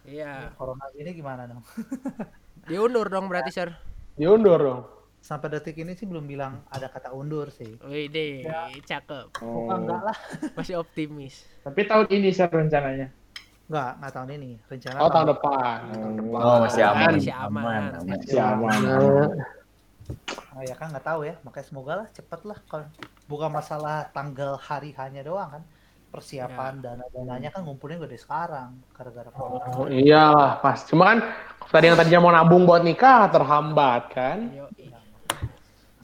Iya. 0.05 0.53
Corona 0.59 0.87
ini 0.93 1.11
gimana 1.17 1.49
dong? 1.49 1.63
Diundur 2.69 3.09
dong 3.09 3.33
berarti, 3.33 3.49
Sir. 3.49 3.73
Diundur 4.19 4.61
dong. 4.61 4.81
Sampai 5.23 5.55
detik 5.55 5.79
ini 5.79 5.95
sih 5.95 6.03
belum 6.03 6.27
bilang 6.27 6.67
ada 6.67 6.91
kata 6.91 7.15
undur 7.15 7.47
sih. 7.55 7.79
Wih 7.87 8.11
deh, 8.11 8.43
cakep. 8.83 9.39
Oh. 9.39 9.71
Bukan 9.71 9.87
enggak 9.87 10.03
lah. 10.11 10.19
Masih 10.59 10.83
optimis. 10.83 11.47
Tapi 11.63 11.87
tahun 11.87 12.11
ini 12.11 12.35
sih 12.35 12.43
rencananya. 12.43 13.07
Enggak, 13.71 13.91
enggak 14.03 14.13
tahun 14.19 14.29
ini. 14.35 14.51
Rencana 14.67 14.99
Oh, 14.99 15.11
tahun 15.15 15.27
depan. 15.31 15.79
Oh, 16.27 16.57
masih 16.67 16.83
aman. 16.83 17.13
Masih 17.15 17.35
aman. 17.39 17.83
Masih 18.03 18.41
aman. 18.43 18.81
Nah, 20.53 20.63
ya 20.67 20.75
kan 20.75 20.91
nggak 20.91 21.07
tahu 21.07 21.21
ya. 21.23 21.39
Makanya 21.47 21.67
semoga 21.71 21.93
lah 22.03 22.11
cepet 22.11 22.41
lah. 22.43 22.59
Kalau 22.67 22.91
bukan 23.31 23.51
masalah 23.55 24.11
tanggal 24.11 24.59
hari 24.59 24.91
hanya 24.99 25.23
doang 25.23 25.55
kan. 25.55 25.63
Persiapan 26.13 26.83
dana-dananya 26.85 27.49
kan 27.55 27.65
ngumpulin 27.65 27.97
udah 27.97 28.11
dari 28.11 28.21
sekarang 28.21 28.75
gara-gara 28.93 29.31
corona. 29.33 29.71
Oh, 29.79 29.87
iyalah, 29.87 30.59
pas. 30.59 30.83
Cuma 30.85 31.09
kan 31.09 31.19
tadi 31.71 31.89
yang 31.89 31.97
tadinya 31.97 32.21
mau 32.21 32.35
nabung 32.35 32.67
buat 32.67 32.83
nikah 32.85 33.33
terhambat 33.33 34.13
kan. 34.13 34.51
Yo, 34.53 34.67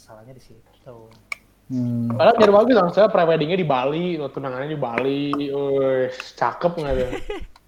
Masalahnya 0.08 0.32
di 0.32 0.40
situ. 0.40 0.96
Hmm. 1.68 2.08
Padahal 2.16 2.40
biar 2.40 2.48
bagus 2.48 2.72
dong, 2.72 2.88
saya 2.96 3.12
pre-weddingnya 3.12 3.60
di 3.60 3.68
Bali, 3.68 4.16
tunangannya 4.16 4.72
di 4.72 4.80
Bali. 4.80 5.36
Wih, 5.36 6.08
cakep 6.32 6.72
nggak 6.80 6.94
tuh? 6.96 7.10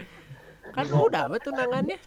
kan 0.80 0.86
udah 0.88 1.28
betul 1.28 1.52
tunangannya. 1.52 2.00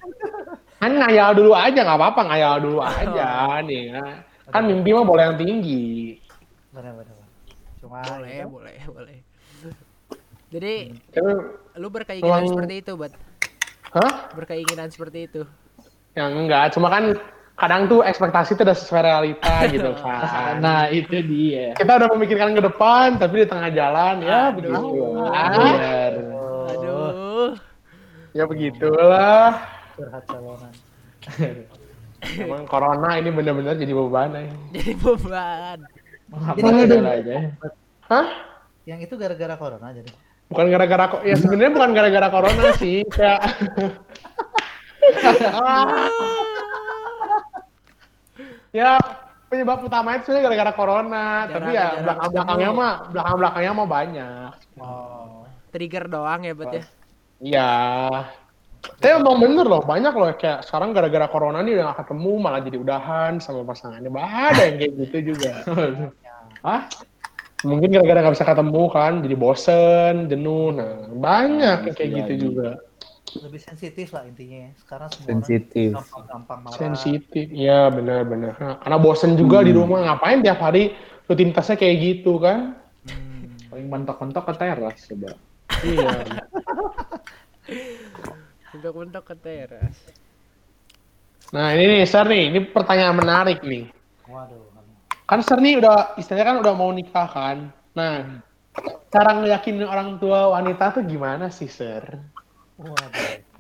Kan 0.82 0.92
ngayal 0.98 1.38
dulu 1.38 1.54
aja, 1.54 1.86
nggak 1.86 2.00
apa-apa 2.02 2.22
ngayal 2.34 2.66
dulu 2.66 2.82
aja 2.82 3.62
nih. 3.62 3.94
ya. 3.94 4.26
Kan 4.50 4.66
mimpi 4.66 4.90
mah 4.90 5.06
boleh 5.06 5.22
yang 5.22 5.38
tinggi. 5.38 6.18
Benar-benar. 6.74 7.14
Cuma 7.78 8.02
Boleh, 8.02 8.42
ya, 8.42 8.46
boleh, 8.50 8.78
boleh. 8.90 9.18
Jadi 10.50 10.98
Tapi, 11.14 11.30
lu 11.78 11.88
berkeinginan 11.94 12.42
Emang- 12.42 12.50
seperti 12.50 12.74
itu, 12.82 12.92
buat 12.98 13.14
hah? 13.94 14.34
berkeinginan 14.34 14.90
seperti 14.90 15.30
itu. 15.30 15.42
Yang 16.18 16.32
enggak, 16.42 16.74
cuma 16.74 16.90
kan 16.90 17.22
kadang 17.54 17.86
tuh 17.86 18.01
ekspektasi 18.01 18.58
itu 18.58 18.66
udah 18.66 18.78
sesuai 18.78 19.01
realita 19.06 19.54
gitu 19.74 19.91
kan. 20.01 20.58
Nah, 20.60 20.89
itu 20.89 21.22
dia. 21.22 21.78
Kita 21.78 22.01
udah 22.01 22.10
memikirkan 22.18 22.58
ke 22.58 22.62
depan, 22.66 23.22
tapi 23.22 23.45
di 23.45 23.47
tengah 23.49 23.70
jalan 23.70 24.16
ya 24.26 24.49
Aduh. 24.49 24.58
begitu. 24.58 24.88
Biar 25.22 26.14
Aduh. 26.74 27.49
Ya 28.34 28.43
begitulah. 28.49 29.62
curhat. 29.93 30.26
Emang 32.24 32.64
corona 32.66 33.20
ini 33.20 33.30
bener-bener 33.30 33.78
jadi 33.78 33.93
beban 33.93 34.32
eh. 34.34 34.49
Jadi 34.74 34.93
beban. 34.97 35.78
segala 36.34 37.10
aja. 37.20 37.36
Hah? 38.10 38.28
Yang 38.89 39.12
itu 39.12 39.14
gara-gara 39.20 39.56
corona 39.60 39.88
jadi. 39.93 40.10
Bukan 40.49 40.66
gara-gara 40.70 41.04
kok 41.14 41.22
ya 41.24 41.36
sebenarnya 41.38 41.74
bukan 41.78 41.89
gara-gara 41.93 42.28
corona 42.30 42.74
sih, 42.78 43.06
kayak 43.08 43.41
ya 48.74 48.97
penyebab 49.53 49.86
utamanya 49.86 50.17
itu 50.17 50.26
sebenarnya 50.34 50.45
gara-gara 50.49 50.71
corona, 50.74 51.26
tapi 51.45 51.69
ya 51.78 51.93
Jarang- 51.93 51.93
jarang 51.93 52.01
belakang-belakangnya 52.03 52.71
mah 52.74 52.93
belakang-belakangnya 53.13 53.71
mah 53.78 53.88
banyak. 53.88 54.51
Oh. 54.82 55.45
Trigger 55.69 56.05
doang 56.09 56.41
ya, 56.41 56.53
buat 56.57 56.74
ya. 56.74 56.84
Iya. 57.38 57.71
Tapi 58.84 59.09
emang 59.15 59.39
bener 59.39 59.63
loh, 59.63 59.80
banyak 59.80 60.11
loh 60.11 60.28
kayak 60.36 60.67
sekarang 60.67 60.91
gara-gara 60.91 61.30
corona 61.32 61.63
nih 61.63 61.80
udah 61.80 61.95
gak 61.95 62.03
ketemu 62.03 62.32
malah 62.36 62.61
jadi 62.65 62.78
udahan 62.84 63.34
sama 63.39 63.63
pasangannya. 63.63 64.11
Bah, 64.11 64.28
Ada 64.28 64.61
yang 64.67 64.76
kayak 64.82 64.93
gitu 65.07 65.17
juga. 65.34 65.53
Hah? 66.67 66.82
Mungkin 67.63 67.95
gara-gara 67.95 68.28
gak 68.28 68.36
bisa 68.36 68.43
ketemu 68.43 68.84
kan, 68.91 69.13
jadi 69.24 69.36
bosen, 69.39 70.13
jenuh. 70.28 70.76
Nah, 70.76 71.07
banyak 71.15 71.78
yang 71.88 71.95
kayak 71.95 72.09
Bisa 72.11 72.19
gitu 72.28 72.34
juga. 72.51 72.69
Lebih 73.42 73.62
sensitif 73.62 74.14
lah 74.14 74.28
intinya. 74.28 74.70
ya. 74.70 74.72
Sekarang 74.78 75.10
semua 75.10 75.28
Sensitif. 75.34 75.90
orang 75.96 76.06
gampang-gampang 76.06 76.60
marah. 76.62 76.78
Sensitif. 76.78 77.46
Iya 77.50 77.90
benar-benar. 77.90 78.54
Nah, 78.60 78.76
karena 78.84 78.98
bosen 79.02 79.34
juga 79.34 79.66
di 79.66 79.74
rumah 79.74 80.06
ngapain 80.06 80.46
tiap 80.46 80.60
hari 80.62 80.94
rutinitasnya 81.26 81.76
kayak 81.80 81.96
gitu 81.98 82.38
kan? 82.38 82.78
Hmm. 83.10 83.56
Paling 83.74 83.88
mentok-mentok 83.90 84.44
ke 84.46 84.54
teras 84.60 84.98
coba. 85.10 85.32
Iya. 85.84 86.40
Bentuk-bentuk 88.72 89.24
ke 89.26 89.36
teras. 89.36 89.98
Nah 91.52 91.76
ini 91.76 92.02
nih 92.02 92.08
Sir 92.08 92.26
nih, 92.26 92.44
ini 92.50 92.60
pertanyaan 92.66 93.20
menarik 93.20 93.60
nih. 93.62 93.92
Waduh. 94.26 94.72
Kan 95.28 95.40
Sir 95.44 95.60
nih 95.60 95.80
udah 95.80 96.16
istilahnya 96.20 96.46
kan 96.56 96.58
udah 96.64 96.74
mau 96.76 96.92
nikah 96.92 97.28
kan. 97.28 97.58
Nah, 97.94 98.42
cara 99.14 99.32
ngeyakinin 99.38 99.86
orang 99.86 100.18
tua 100.18 100.50
wanita 100.50 100.98
tuh 100.98 101.04
gimana 101.06 101.54
sih 101.54 101.70
Sir? 101.70 102.02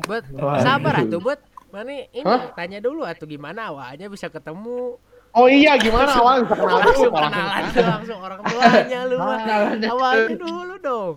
Buat 0.03 0.23
sabar 0.59 0.93
atuh 1.01 1.19
buat 1.19 1.39
mana 1.69 2.05
ini 2.09 2.21
Hah? 2.21 2.53
tanya 2.53 2.77
dulu 2.77 3.01
atuh 3.01 3.25
gimana 3.25 3.73
awalnya 3.73 4.05
bisa 4.05 4.29
ketemu 4.29 4.97
Oh 5.33 5.49
iya 5.49 5.73
gimana 5.81 6.13
awalnya 6.13 6.45
bisa 6.45 6.55
kenal 6.61 6.77
dulu 6.77 6.85
langsung 6.85 7.11
kenalan 7.11 7.63
tuh 7.73 7.85
langsung 7.89 8.19
orang 8.21 8.41
tuanya 8.45 8.99
lu 9.09 9.15
mah. 9.17 9.39
Awalnya 9.81 10.35
dulu 10.37 10.73
dong 10.77 11.13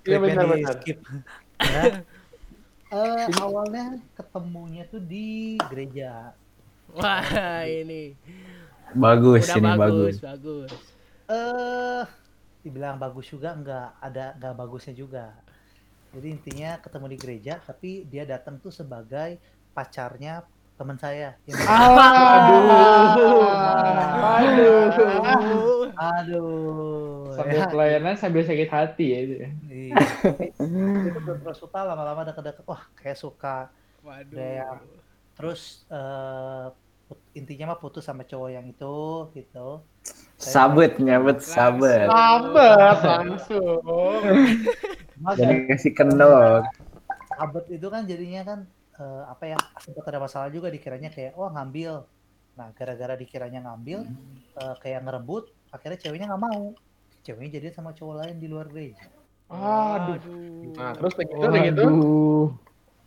Iya 0.00 0.16
Skripnya 0.16 0.18
benar 0.18 0.44
di 0.48 0.50
benar. 0.56 0.74
skip. 0.74 0.98
Ya. 1.60 1.82
Eh, 2.90 3.24
awalnya 3.38 3.84
ketemunya 4.16 4.82
tuh 4.88 4.98
di 4.98 5.54
gereja. 5.70 6.34
wah 6.90 7.22
ini 7.62 8.18
Bagus 8.90 9.46
udah 9.46 9.54
ini 9.54 9.70
bagus 9.78 9.78
bagus. 9.78 10.16
bagus 10.18 10.72
Eh, 11.30 12.02
dibilang 12.60 12.98
bagus 12.98 13.30
juga 13.30 13.54
enggak, 13.54 13.94
ada 14.02 14.34
enggak 14.34 14.54
bagusnya 14.58 14.94
juga. 14.98 15.30
Jadi 16.10 16.26
intinya 16.26 16.70
ketemu 16.82 17.06
di 17.06 17.18
gereja, 17.18 17.54
tapi 17.62 18.02
dia 18.04 18.26
datang 18.26 18.58
tuh 18.58 18.74
sebagai 18.74 19.38
pacarnya 19.70 20.42
teman 20.74 20.98
saya. 20.98 21.36
Yang 21.46 21.60
Aduh. 21.60 23.46
Aduh. 24.26 25.86
Aduh. 25.94 27.30
Sambil 27.36 27.60
ya. 27.62 27.68
pelayanan 27.70 28.14
sambil 28.18 28.42
sakit 28.42 28.68
hati 28.68 29.06
ya 29.06 29.18
itu. 29.22 29.34
Iya. 29.70 29.94
Itu 31.14 31.32
terus 31.46 31.58
suka 31.60 31.84
lama-lama 31.84 32.26
deket-deket, 32.26 32.64
wah 32.66 32.82
kayak 32.96 33.18
suka. 33.18 33.68
waduh 34.00 34.32
yang 34.32 34.80
terus 35.36 35.84
put- 37.04 37.28
intinya 37.36 37.76
mah 37.76 37.78
putus 37.78 38.00
sama 38.00 38.24
cowok 38.24 38.48
yang 38.48 38.64
itu 38.64 39.28
gitu. 39.36 39.84
Saya- 40.40 40.72
Sabet 40.72 40.96
nyabet 40.96 41.44
sabet. 41.44 42.08
Sahabat 42.08 42.96
langsung. 43.04 43.84
Jadi 45.20 45.54
kasih 45.68 45.92
kendor. 45.92 46.64
abet 47.36 47.64
itu 47.72 47.86
kan 47.88 48.04
jadinya 48.04 48.42
kan 48.44 48.58
eh, 48.96 49.22
apa 49.24 49.44
ya 49.48 49.56
sempat 49.80 50.04
ada 50.04 50.20
masalah 50.20 50.48
juga 50.48 50.68
dikiranya 50.68 51.08
kayak 51.08 51.32
wah 51.32 51.48
ngambil 51.50 52.04
nah 52.52 52.68
gara-gara 52.76 53.16
dikiranya 53.16 53.64
ngambil 53.64 54.04
eh, 54.54 54.74
kayak 54.78 55.00
ngerebut 55.06 55.48
akhirnya 55.70 55.96
ceweknya 55.96 56.26
nggak 56.28 56.42
mau 56.42 56.76
ceweknya 57.22 57.50
jadi 57.56 57.66
sama 57.72 57.96
cowok 57.96 58.14
lain 58.20 58.36
di 58.36 58.48
luar 58.48 58.68
gereja 58.68 59.08
Aduh. 59.48 60.20
Nah, 60.76 60.92
terus 60.94 61.12
kayak 61.16 61.28
gitu, 61.28 61.46
kayak 61.48 61.64
gitu. 61.72 61.84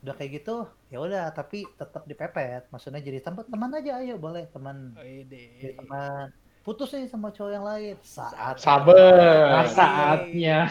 Udah 0.04 0.14
kayak 0.18 0.32
gitu 0.36 0.56
ya 0.90 0.98
udah 1.00 1.26
tapi 1.32 1.64
tetap 1.74 2.04
dipepet 2.04 2.68
maksudnya 2.68 3.00
jadi 3.00 3.20
tempat 3.22 3.48
teman 3.48 3.72
aja 3.72 4.02
ayo 4.02 4.18
boleh 4.18 4.50
teman 4.50 4.92
Oh, 4.94 5.06
ide. 5.06 5.62
jadi 5.62 5.74
teman 5.78 6.28
putus 6.60 6.92
nih 6.92 7.08
sama 7.08 7.30
cowok 7.30 7.52
yang 7.52 7.64
lain 7.64 7.96
saat 8.02 8.56
Sahabat. 8.58 9.68
saatnya. 9.72 10.68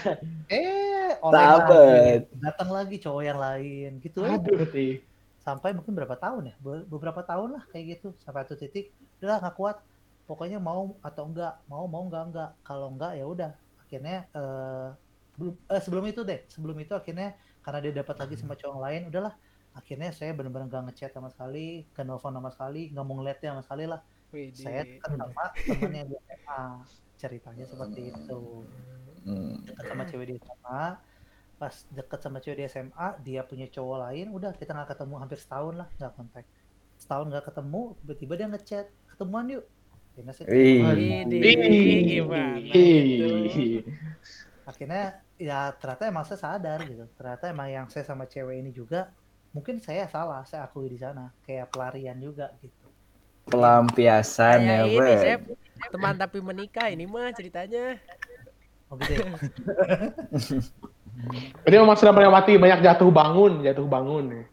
eh 0.49 0.92
lagi, 1.21 2.25
datang 2.41 2.71
lagi 2.73 2.97
cowok 3.03 3.23
yang 3.23 3.39
lain 3.41 3.91
gitu 4.01 4.25
aja. 4.25 4.39
Aduh, 4.39 4.69
Ti. 4.69 5.03
sampai 5.43 5.75
mungkin 5.75 5.93
berapa 5.93 6.17
tahun 6.17 6.53
ya? 6.53 6.55
Be- 6.63 6.87
beberapa 6.87 7.21
tahun 7.21 7.59
lah 7.59 7.63
kayak 7.69 7.99
gitu. 7.99 8.09
Sampai 8.23 8.47
satu 8.47 8.57
titik 8.57 8.95
udah 9.21 9.43
nggak 9.43 9.57
kuat. 9.59 9.77
Pokoknya 10.25 10.63
mau 10.63 10.97
atau 11.03 11.29
enggak 11.29 11.59
mau 11.67 11.85
mau 11.91 12.07
enggak 12.07 12.25
enggak 12.31 12.51
kalau 12.63 12.89
enggak 12.95 13.13
ya 13.19 13.25
udah. 13.27 13.53
Akhirnya 13.83 14.25
eh, 14.33 14.89
belum 15.37 15.55
eh, 15.69 15.83
sebelum 15.83 16.05
itu 16.09 16.21
deh 16.23 16.41
sebelum 16.49 16.77
itu 16.79 16.93
akhirnya 16.95 17.37
karena 17.63 17.79
dia 17.83 17.93
dapat 18.03 18.17
lagi 18.23 18.35
sama 18.39 18.55
cowok 18.55 18.79
lain 18.81 19.03
udahlah. 19.11 19.35
Akhirnya 19.73 20.13
saya 20.13 20.37
benar-benar 20.37 20.69
nggak 20.69 20.83
ngechat 20.93 21.13
sama 21.17 21.33
sekali 21.33 21.89
ke 21.93 22.01
nelfon 22.05 22.33
sama 22.33 22.53
sekali 22.53 22.93
nggak 22.93 23.05
mau 23.05 23.17
ngeliat 23.21 23.39
dia 23.41 23.51
sama 23.53 23.65
sekali 23.65 23.85
lah. 23.89 24.01
Wide. 24.33 24.57
saya 24.57 24.89
dekat 24.89 25.13
sama 25.13 25.45
temennya 25.61 26.09
di 26.09 26.17
SMA 26.17 26.63
ceritanya 27.21 27.65
seperti 27.69 28.01
itu 28.11 28.41
Hmm. 29.23 29.63
dekat 29.63 29.85
sama 29.87 30.05
cewek 30.09 30.27
di 30.29 30.35
SMA 30.43 30.85
pas 31.63 31.75
deket 31.95 32.19
sama 32.19 32.39
cewek 32.43 32.59
di 32.59 32.65
SMA 32.67 33.09
dia 33.23 33.41
punya 33.47 33.67
cowok 33.71 33.97
lain 34.11 34.27
udah 34.35 34.51
kita 34.59 34.75
nggak 34.75 34.99
ketemu 34.99 35.15
hampir 35.23 35.39
setahun 35.39 35.75
lah 35.79 35.89
nggak 35.95 36.13
kontak 36.19 36.45
setahun 36.99 37.27
nggak 37.31 37.45
ketemu 37.47 37.83
tiba-tiba 38.03 38.33
dia 38.35 38.49
ngechat 38.51 38.87
ketemuan 39.15 39.47
yuk 39.47 39.65
akhirnya 40.13 40.33
saya 40.35 40.47
Wih. 40.51 40.83
ketemuan. 40.83 40.97
Wide. 40.99 41.33
Ih. 41.33 42.03
gimana 42.05 42.59
itu 42.59 42.77
Ih. 42.77 43.81
akhirnya 44.67 45.05
ya 45.39 45.59
ternyata 45.75 46.03
emang 46.07 46.25
saya 46.27 46.39
sadar 46.39 46.79
gitu 46.87 47.05
ternyata 47.15 47.45
emang 47.51 47.69
yang 47.71 47.87
saya 47.91 48.05
sama 48.07 48.27
cewek 48.27 48.59
ini 48.59 48.71
juga 48.75 49.11
mungkin 49.55 49.79
saya 49.79 50.07
salah 50.11 50.43
saya 50.47 50.67
akui 50.67 50.91
di 50.91 50.99
sana 50.99 51.31
kayak 51.47 51.71
pelarian 51.71 52.19
juga 52.19 52.51
gitu 52.59 52.83
Pelampiasan 53.43 54.63
ya, 54.63 54.87
ini. 54.87 55.15
Sep, 55.19 55.41
teman 55.91 56.15
tapi 56.15 56.39
menikah 56.39 56.87
ini 56.95 57.11
mah 57.11 57.35
ceritanya 57.35 57.99
oh 58.93 58.97
gitu 58.99 59.13
ya 59.15 59.25
Berarti 61.63 61.77
memang 61.77 61.95
sudah 61.95 62.11
melewati 62.11 62.53
banyak 62.57 62.81
jatuh 62.83 63.09
bangun, 63.09 63.63
jatuh 63.63 63.87
bangun 63.87 64.25
ya. 64.33 64.45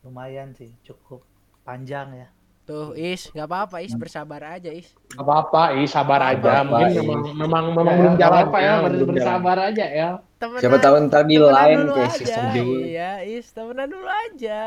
lumayan 0.00 0.52
sih 0.52 0.70
cukup 0.82 1.20
panjang 1.62 2.08
ya 2.14 2.28
tuh 2.62 2.92
Is 2.94 3.28
nggak 3.30 3.44
apa-apa 3.44 3.76
Is 3.80 3.92
bersabar 3.92 4.40
aja 4.46 4.68
Is 4.68 4.92
Gak 5.08 5.20
apa-apa, 5.20 5.72
ih 5.74 5.84
sabar 5.84 6.20
aja. 6.22 6.62
apa-apa, 6.62 6.78
Mungkin 6.78 6.92
Is. 6.92 6.96
memang 7.00 7.20
memang 7.34 7.64
memang 7.72 7.86
Ya, 7.88 7.98
belum 7.98 8.14
jalan 8.16 8.38
apa 8.42 8.58
ya, 8.58 8.72
jalan. 8.78 9.06
bersabar 9.06 9.56
aja 9.64 9.86
ya. 9.86 10.08
temenan, 10.36 10.60
Siapa 10.60 10.76
tahu 10.78 10.94
ntar 11.02 11.22
di 11.24 11.36
lain 11.36 11.78
kayak 11.88 12.12
sistem 12.14 12.44
dulu. 12.52 12.72
iya 12.78 13.12
Is 13.20 13.46
temenan 13.50 13.88
dulu 13.88 14.06
aja 14.06 14.60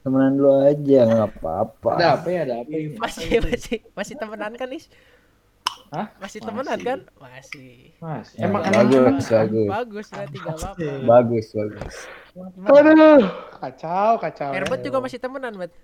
Temenan 0.00 0.32
dulu 0.34 0.52
aja 0.60 1.00
nggak 1.04 1.30
apa-apa. 1.34 1.90
Ada 1.94 2.06
apa 2.14 2.28
ya, 2.28 2.40
ada 2.42 2.54
apa 2.58 2.72
ya? 2.72 2.88
masih 2.96 3.28
masih 3.42 3.76
masih 3.90 4.14
temenan 4.16 4.52
kan 4.54 4.68
Is 4.70 4.86
Hah? 5.90 6.06
masih 6.16 6.38
temenan 6.38 6.78
Masih. 6.78 6.86
kan 6.86 6.98
masih 7.18 7.72
Mas, 7.98 8.28
Ya, 8.32 8.46
emang 8.46 8.62
bagus, 8.62 9.26
bagus. 9.26 9.66
bagus 9.66 10.06
berarti 10.08 10.36
gak 10.38 10.54
apa-apa 10.54 10.92
Bagus, 11.02 11.46
bagus. 11.50 11.94
Aduh, 12.62 13.20
kacau, 13.58 14.10
kacau. 14.16 14.50
Herbert 14.54 14.80
juga 14.80 14.98
masih 15.02 15.18
temenan 15.18 15.54
bet 15.54 15.74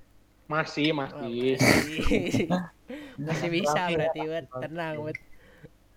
Masih, 0.46 0.94
masih. 0.94 1.58
masih 1.58 2.46
masih 3.26 3.48
bisa 3.50 3.80
berarti 3.90 4.20
bet 4.24 4.46
tenang 4.52 4.94
bet 5.02 5.18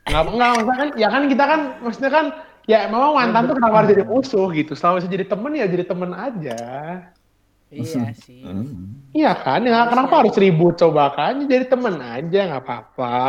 Nggak, 0.09 0.23
nggak, 0.25 0.49
maksudnya 0.49 0.73
kan, 0.73 0.89
ya 0.97 1.07
kan 1.07 1.23
kita 1.29 1.43
kan, 1.45 1.61
maksudnya 1.85 2.09
kan, 2.09 2.25
ya 2.65 2.89
memang 2.89 3.13
mantan 3.13 3.45
tuh 3.45 3.53
kenapa 3.53 3.75
harus 3.77 3.89
jadi 3.93 4.05
musuh 4.09 4.47
gitu. 4.57 4.73
Selama 4.73 4.97
bisa 4.97 5.09
jadi 5.13 5.25
temen 5.29 5.51
ya 5.53 5.65
jadi 5.69 5.85
temen 5.85 6.11
aja. 6.17 6.59
iya 7.69 8.09
sih 8.17 8.41
Hmm. 8.41 9.05
Iya 9.13 9.37
kan, 9.37 9.61
ya 9.61 9.85
kenapa 9.85 10.25
harus 10.25 10.33
ribut 10.33 10.81
coba 10.81 11.13
kan? 11.13 11.45
Jadi 11.45 11.69
temen 11.69 12.01
aja, 12.01 12.39
nggak 12.49 12.63
apa-apa. 12.65 13.21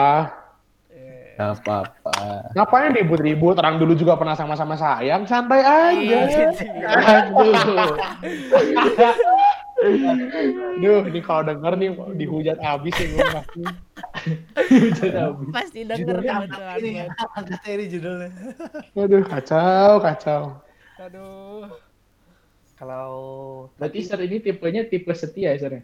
Gak 1.41 1.65
apa-apa. 1.65 2.53
Ngapain 2.53 2.93
ribut-ribut? 2.93 3.57
Orang 3.57 3.81
dulu 3.81 3.97
juga 3.97 4.21
pernah 4.21 4.37
sama-sama 4.37 4.77
sayang, 4.77 5.25
santai 5.25 5.65
aja. 5.65 5.97
Iya. 6.29 6.53
Aduh. 7.33 7.97
Duh, 10.85 11.01
ini 11.09 11.21
kalau 11.25 11.49
denger 11.49 11.73
nih 11.81 11.97
dihujat 12.21 12.61
abis 12.61 12.93
ya 13.01 13.07
gue 13.09 13.25
pasti. 13.33 13.63
pasti 15.57 15.81
denger 15.89 16.21
judulnya 16.21 16.33
kebetulan 16.45 16.69
angkat 16.69 16.85
ini 16.85 16.91
Bet. 17.01 17.09
angkat 17.33 17.63
ini 17.65 17.85
judulnya 17.89 18.29
Aduh, 19.01 19.23
kacau, 19.25 19.91
kacau. 20.05 20.43
aduh 21.01 21.65
kalau 22.77 23.09
Berarti 23.81 24.05
Sir 24.05 24.21
ini 24.21 24.45
tipenya 24.45 24.85
tipe 24.85 25.13
setia 25.17 25.57
ya, 25.57 25.61
Sir? 25.61 25.81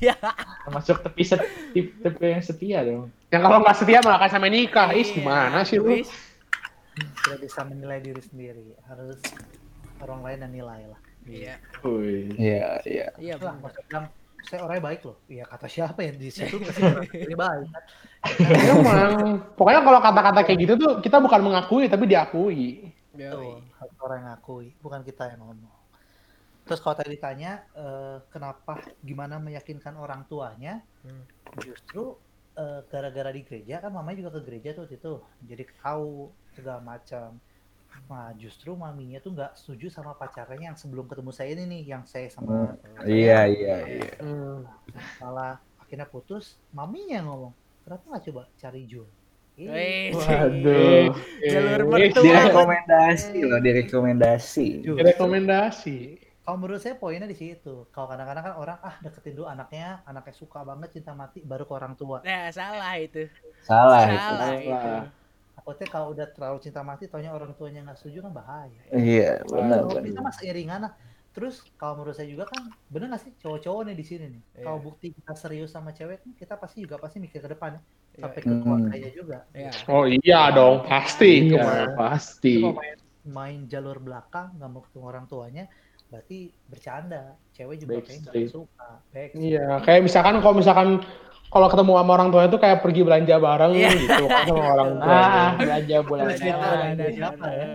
Iya. 0.00 0.16
Termasuk 0.64 1.04
tepi 1.04 1.22
set, 1.24 1.40
tipe, 1.76 1.92
tipe 2.00 2.24
yang 2.24 2.44
setia 2.44 2.78
dong. 2.84 3.12
Yang 3.28 3.42
kalau 3.44 3.58
nggak 3.60 3.76
setia 3.76 3.98
malah 4.00 4.18
kasih 4.24 4.34
sampai 4.38 4.50
nikah. 4.52 4.88
Is, 4.96 5.10
gimana 5.12 5.62
sih 5.66 5.78
lu? 5.78 6.00
Tidak 6.94 7.38
bisa 7.42 7.60
menilai 7.66 8.00
diri 8.00 8.22
sendiri. 8.22 8.66
Harus 8.88 9.20
orang 10.00 10.20
lain 10.24 10.38
yang 10.48 10.52
nilai 10.64 10.80
lah. 10.88 11.00
Iya. 11.24 11.54
Iya, 12.36 12.68
iya. 12.84 13.08
iya 13.16 13.34
maksud 13.40 13.80
bilang 13.88 14.12
saya 14.44 14.60
orangnya 14.64 14.84
baik 14.92 15.00
loh. 15.08 15.16
Iya 15.28 15.44
kata 15.48 15.66
siapa 15.68 15.98
ya? 16.04 16.12
Di 16.12 16.28
situ 16.28 16.56
sendiri 16.60 17.34
baik. 17.44 17.68
Kan 18.24 18.76
Emang, 18.80 19.12
pokoknya 19.56 19.80
kalau 19.84 20.00
kata-kata 20.00 20.40
kayak 20.48 20.58
gitu 20.64 20.74
tuh 20.80 20.92
kita 21.00 21.16
bukan 21.20 21.40
mengakui 21.44 21.88
tapi 21.88 22.04
diakui. 22.08 22.92
Harus 23.16 23.96
orang 24.04 24.16
yang 24.20 24.28
ngakui 24.36 24.66
bukan 24.84 25.00
kita 25.04 25.32
yang 25.32 25.40
ngomong 25.44 25.73
terus 26.64 26.80
kalau 26.80 26.96
tadi 26.96 27.14
ditanya 27.16 27.62
eh, 27.76 28.18
kenapa 28.32 28.80
gimana 29.04 29.36
meyakinkan 29.38 29.94
orang 29.96 30.24
tuanya 30.26 30.80
Hmm. 31.04 31.20
justru 31.60 32.16
eh, 32.56 32.80
gara-gara 32.88 33.28
di 33.28 33.44
gereja 33.44 33.84
kan 33.84 33.92
mamanya 33.92 34.24
juga 34.24 34.40
ke 34.40 34.48
gereja 34.48 34.72
tuh 34.72 34.88
itu 34.88 35.20
jadi 35.44 35.68
tahu 35.80 36.32
segala 36.56 36.80
macam 36.80 37.36
Nah, 38.10 38.34
justru 38.34 38.74
maminya 38.74 39.22
tuh 39.22 39.38
nggak 39.38 39.54
setuju 39.54 39.86
sama 39.86 40.18
pacarnya 40.18 40.74
yang 40.74 40.74
sebelum 40.74 41.06
ketemu 41.06 41.30
saya 41.30 41.54
ini 41.54 41.62
nih, 41.62 41.82
yang 41.94 42.02
saya 42.02 42.26
sama 42.26 42.74
saya 42.74 43.06
Iya, 43.06 43.40
iya, 43.54 43.76
iya. 43.86 44.14
Hmm. 44.18 44.66
malah 45.22 45.62
akhirnya 45.78 46.02
putus, 46.10 46.58
maminya 46.74 47.22
yang 47.22 47.30
ngomong, 47.30 47.54
kenapa 47.86 48.02
nggak 48.10 48.24
coba 48.26 48.42
cari 48.58 48.82
Jul? 48.90 49.06
Eh, 49.54 50.10
Waduh. 50.10 51.14
Jalur 51.46 51.82
mertua. 51.86 52.18
Direkomendasi 52.26 53.38
loh, 53.46 53.60
direkomendasi. 53.62 54.66
Jul. 54.82 54.98
Kalau 56.44 56.60
menurut 56.60 56.80
saya 56.84 56.92
poinnya 57.00 57.24
di 57.24 57.32
situ. 57.32 57.88
Kalau 57.88 58.04
kadang-kadang 58.04 58.44
kan 58.44 58.54
orang 58.60 58.78
ah 58.84 59.00
deketin 59.00 59.32
dulu 59.32 59.48
anaknya, 59.48 60.04
anaknya 60.04 60.34
suka 60.36 60.60
banget 60.60 61.00
cinta 61.00 61.16
mati, 61.16 61.40
baru 61.40 61.64
ke 61.64 61.72
orang 61.72 61.96
tua. 61.96 62.20
Nah, 62.20 62.52
salah 62.52 63.00
itu. 63.00 63.24
Salah 63.64 64.04
itu. 64.04 64.20
Salah 64.20 64.50
itu. 64.60 64.68
Salah. 64.68 65.08
Takutnya 65.56 65.86
kalau 65.88 66.06
udah 66.12 66.26
terlalu 66.28 66.58
cinta 66.60 66.84
mati, 66.84 67.08
taunya 67.08 67.32
orang 67.32 67.56
tuanya 67.56 67.80
nggak 67.88 67.96
setuju 67.96 68.28
kan 68.28 68.32
bahaya. 68.36 68.82
Iya, 68.92 69.40
benar, 69.48 69.88
Kalau 69.88 70.04
bisa 70.04 70.20
benar. 70.20 70.28
mas 70.28 70.38
iringan 70.44 70.80
lah. 70.84 70.92
Terus 71.34 71.64
kalau 71.80 71.98
menurut 71.98 72.14
saya 72.14 72.28
juga 72.28 72.44
kan 72.46 72.70
bener 72.92 73.10
nggak 73.10 73.22
sih 73.24 73.32
cowok-cowok 73.40 73.80
nih 73.88 73.96
di 73.96 74.04
sini 74.04 74.24
nih. 74.28 74.42
Iya. 74.60 74.64
Kalau 74.68 74.78
bukti 74.84 75.06
kita 75.16 75.32
serius 75.32 75.72
sama 75.72 75.96
cewek, 75.96 76.20
kita 76.36 76.60
pasti 76.60 76.84
juga 76.84 77.00
pasti 77.00 77.18
mikir 77.24 77.40
ke 77.40 77.48
depan 77.56 77.74
ya. 77.74 77.80
Iya, 77.80 78.20
sampai 78.20 78.40
ke 78.44 78.52
keluarganya 78.52 79.10
juga. 79.16 79.38
Iya. 79.56 79.70
Oh 79.88 80.04
iya 80.06 80.40
dong, 80.52 80.84
pasti. 80.84 81.32
Iya, 81.50 81.96
pasti. 81.96 82.60
Kalau 82.60 82.76
main, 82.76 82.98
main 83.24 83.58
jalur 83.66 83.98
belakang 83.98 84.54
nggak 84.60 84.68
mau 84.70 84.82
ketemu 84.84 85.04
orang 85.08 85.24
tuanya, 85.26 85.64
berarti 86.14 86.38
bercanda. 86.64 87.22
Cewek 87.50 87.76
juga 87.76 87.92
kayaknya 87.96 88.14
nggak 88.22 88.30
Backstreet. 88.30 88.48
suka. 88.48 88.88
Back. 89.10 89.30
Iya, 89.34 89.66
kayak 89.82 90.00
misalkan 90.02 90.34
kalau 90.38 90.54
misalkan 90.54 90.88
kalau 91.48 91.66
ketemu 91.66 91.92
sama 91.94 92.10
orang 92.12 92.28
tua 92.30 92.42
itu 92.44 92.56
kayak 92.56 92.78
pergi 92.80 93.02
belanja 93.02 93.34
bareng 93.36 93.72
Iya. 93.72 93.90
gitu 93.92 94.24
kan 94.24 94.44
sama 94.44 94.64
orang 94.72 94.90
tua. 95.00 95.10
Ah, 95.12 95.48
belanja 95.56 95.96
bulan. 96.02 96.24
Terus 96.24 96.38
dia- 96.40 96.54
Nah, 96.54 96.70
Ada 96.84 96.94
nah, 96.96 97.10
siapa 97.10 97.46
ya? 97.50 97.66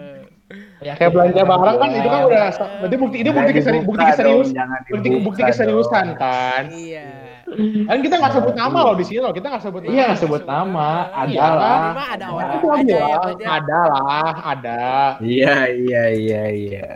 Kayak 0.96 1.12
belanja 1.12 1.42
bareng 1.44 1.76
kan 1.78 1.90
itu 1.94 2.10
kan 2.10 2.22
udah 2.26 2.46
berarti 2.82 2.96
bukti 2.98 3.18
itu 3.20 3.30
bukti 3.30 3.52
keseri, 3.54 3.78
bukti 3.82 4.04
keserius 4.06 4.48
bukti, 4.90 5.08
bukti 5.22 5.42
keseriusan 5.44 6.08
kan. 6.16 6.64
Iya. 6.72 7.08
Kan 7.86 7.98
kita 8.00 8.16
nggak 8.16 8.34
sebut 8.36 8.54
nama 8.54 8.80
loh 8.84 8.94
di 8.94 9.04
sini 9.04 9.20
loh, 9.20 9.30
kita 9.30 9.48
nggak 9.48 9.64
sebut 9.64 9.82
nama. 9.82 9.92
Iya, 9.92 10.04
nggak 10.08 10.20
sebut 10.20 10.44
nama. 10.44 10.90
Ada 11.12 11.30
Iya, 11.30 11.48
lah. 11.52 11.80
Cuma 11.86 12.06
ada 12.06 12.26
Nah, 12.26 12.30
orang 12.32 12.50
aja 12.50 13.00
belanja. 13.20 13.46
ada 13.48 13.80
lah, 13.86 14.34
ada. 14.44 14.82
Iya, 15.20 15.56
iya, 15.72 16.04
iya, 16.12 16.44
iya. 16.50 16.90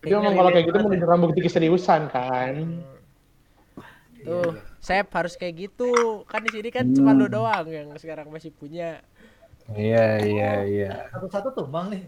Itu 0.00 0.16
emang 0.16 0.32
kalau 0.32 0.50
kayak 0.52 0.66
gitu 0.72 0.78
menunjukkan 0.80 1.18
bukti 1.28 1.40
keseriusan 1.44 2.02
kan. 2.08 2.54
Tuh, 4.24 4.56
Sep 4.80 5.08
harus 5.12 5.36
kayak 5.36 5.68
gitu. 5.68 6.24
Kan 6.24 6.40
di 6.44 6.50
sini 6.52 6.68
kan 6.72 6.88
cuma 6.92 7.12
lu 7.12 7.28
doang 7.28 7.68
yang 7.68 7.88
sekarang 8.00 8.32
masih 8.32 8.52
punya. 8.52 9.04
Iya, 9.70 10.18
iya, 10.26 10.52
iya. 10.66 10.90
Satu-satu 11.14 11.54
tumbang 11.54 11.94
nih. 11.94 12.02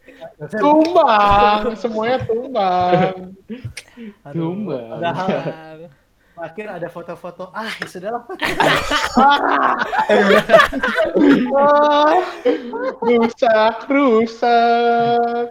Tumbang, 0.62 1.76
semuanya 1.76 2.24
tumbang. 2.24 3.36
Aduh, 4.24 4.32
Tumbang. 4.32 4.96
Padahal 4.96 5.92
akhir 6.42 6.66
ada 6.72 6.88
foto-foto. 6.88 7.52
Ah, 7.52 7.68
ya 7.68 7.86
sudah 7.90 8.10
lah. 8.16 8.22
Wah, 11.52 12.16
rusak, 13.04 13.76
rusak. 13.92 15.46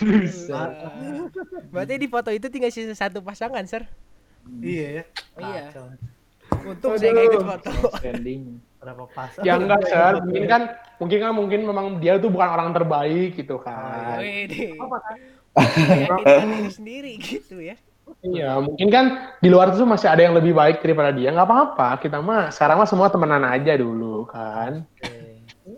Nah, 0.00 1.28
Berarti 1.68 1.94
di 2.00 2.08
foto 2.08 2.30
itu 2.32 2.46
tinggal 2.48 2.72
sisa 2.72 2.96
satu 2.96 3.20
pasangan, 3.20 3.60
Sir. 3.68 3.84
iya 4.58 4.86
ya. 4.88 5.04
Iya. 5.38 5.64
Untung 6.66 6.96
saya 6.96 7.10
nggak 7.12 7.26
ikut 7.28 7.44
foto. 7.44 7.70
Standing. 8.00 8.42
Berapa? 8.82 9.22
Ya 9.46 9.54
enggak, 9.54 9.80
Sir. 9.86 10.12
Mungkin 10.26 10.44
kan, 10.50 10.62
mungkin 10.98 11.18
kan 11.22 11.32
mungkin 11.32 11.60
memang 11.62 11.86
dia 12.02 12.18
tuh 12.18 12.32
bukan 12.32 12.48
orang 12.50 12.74
terbaik 12.74 13.38
gitu 13.38 13.62
kan. 13.62 14.18
Deh. 14.18 14.74
Apa 14.80 14.96
kan? 14.98 15.16
Sendiri 16.72 17.20
gitu 17.20 17.62
ya. 17.62 17.76
Iya, 18.22 18.58
mungkin 18.58 18.88
kan 18.90 19.04
di 19.38 19.48
luar 19.48 19.70
itu 19.70 19.86
masih 19.86 20.10
ada 20.10 20.22
yang 20.26 20.34
lebih 20.34 20.52
baik 20.52 20.82
daripada 20.82 21.14
dia. 21.14 21.30
Nggak 21.30 21.48
apa-apa, 21.48 21.88
kita 22.02 22.18
mah 22.18 22.50
sekarang 22.50 22.82
mah 22.82 22.88
semua 22.90 23.08
temenan 23.08 23.46
aja 23.46 23.72
dulu 23.78 24.26
kan. 24.26 24.82
Oke. 24.98 25.11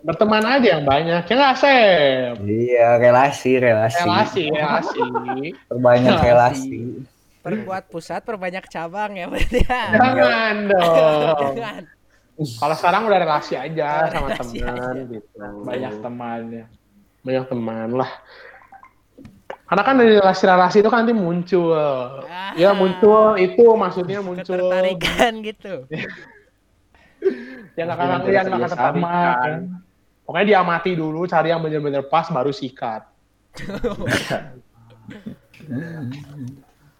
Berteman 0.05 0.45
aja 0.45 0.67
yang 0.77 0.85
banyak. 0.85 1.23
Ya 1.25 1.33
nggak, 1.33 1.55
Sep? 1.57 2.35
Iya, 2.45 2.87
relasi, 2.97 3.57
relasi. 3.57 3.99
Relasi, 3.99 4.43
relasi. 4.47 5.01
Perbanyak 5.69 6.13
Relasi. 6.15 6.27
relasi. 6.29 6.79
Perkuat 7.41 7.83
pusat, 7.89 8.21
perbanyak 8.21 8.65
cabang 8.65 9.13
ya 9.13 9.25
berarti 9.25 9.61
ya. 9.61 9.81
Jangan 9.93 10.55
dong. 10.71 11.53
Jangan. 11.53 11.83
Kalau 12.35 12.75
sekarang 12.75 13.01
udah 13.05 13.19
relasi 13.21 13.53
aja 13.55 14.11
sama 14.11 14.27
Relasi 14.29 14.57
teman 14.59 14.75
aja. 14.75 15.01
gitu. 15.07 15.35
Banyak 15.63 15.93
temannya. 16.01 16.65
banyak 17.25 17.45
teman 17.49 17.89
lah. 17.95 18.11
Karena 19.65 19.81
kan 19.81 19.97
dari 19.97 20.13
relasi-relasi 20.13 20.77
itu 20.77 20.89
kan 20.89 21.01
nanti 21.01 21.15
muncul. 21.17 21.73
Ah. 22.29 22.53
Ya 22.53 22.69
muncul 22.73 23.33
itu 23.35 23.65
maksudnya 23.73 24.21
muncul. 24.21 24.45
Ketertarikan 24.45 25.33
gitu. 25.41 25.73
Yang 27.75 27.89
akan 27.91 28.07
yang 28.29 28.45
akan 28.47 28.69
sama, 28.71 29.17
kan. 29.35 29.51
Pokoknya 30.25 30.57
diamati 30.57 30.97
dulu, 30.97 31.29
cari 31.29 31.53
yang 31.53 31.61
benar-benar 31.61 32.09
pas, 32.09 32.25
baru 32.33 32.49
sikat. 32.49 33.05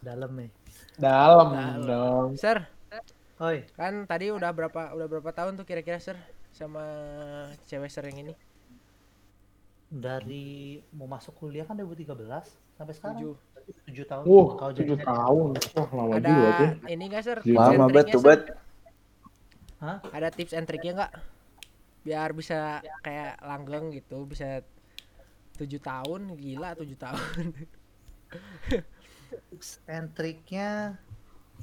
Dalam 0.06 0.32
nih. 0.38 0.50
Dalam 0.96 1.48
Dalam. 1.52 1.82
dong. 1.84 2.30
Sir, 2.38 2.62
Oi, 3.42 3.68
kan 3.76 4.08
tadi 4.08 4.32
udah 4.32 4.54
berapa 4.56 4.96
udah 4.96 5.08
berapa 5.12 5.32
tahun 5.36 5.60
tuh 5.60 5.66
kira-kira 5.68 6.00
Sir 6.00 6.16
sama 6.56 6.86
cewek 7.68 7.92
Sir 7.92 8.06
yang 8.08 8.30
ini? 8.30 8.36
dari 9.96 10.82
mau 10.92 11.08
masuk 11.08 11.38
kuliah 11.40 11.64
kan 11.64 11.78
2013 11.78 12.20
sampai 12.76 12.94
sekarang. 12.94 13.18
Tujuh. 13.22 13.36
7 13.90 14.06
tahun. 14.06 14.24
Uh, 14.30 14.48
Kalau 14.62 14.72
tujuh 14.78 14.98
tahun. 15.02 15.48
Wah, 15.74 15.90
lama 15.90 16.14
Ada 16.22 16.28
juga 16.30 16.50
tuh. 16.54 16.70
ini 16.86 17.04
nggak 17.10 17.24
Sir? 17.26 17.38
Lama 17.50 17.86
bet 17.90 18.08
bet. 18.22 18.42
Hah? 19.82 19.98
Ada 20.14 20.30
tips 20.30 20.54
and 20.54 20.68
triknya 20.70 20.92
nggak? 21.02 21.12
Biar 22.06 22.30
bisa 22.32 22.80
kayak 23.02 23.42
langgeng 23.42 23.90
gitu, 23.92 24.24
bisa 24.24 24.62
tujuh 25.58 25.82
tahun, 25.82 26.38
gila 26.38 26.78
tujuh 26.78 26.96
tahun. 26.96 27.46
tips 29.50 29.82
and 29.90 30.14
triknya 30.14 30.96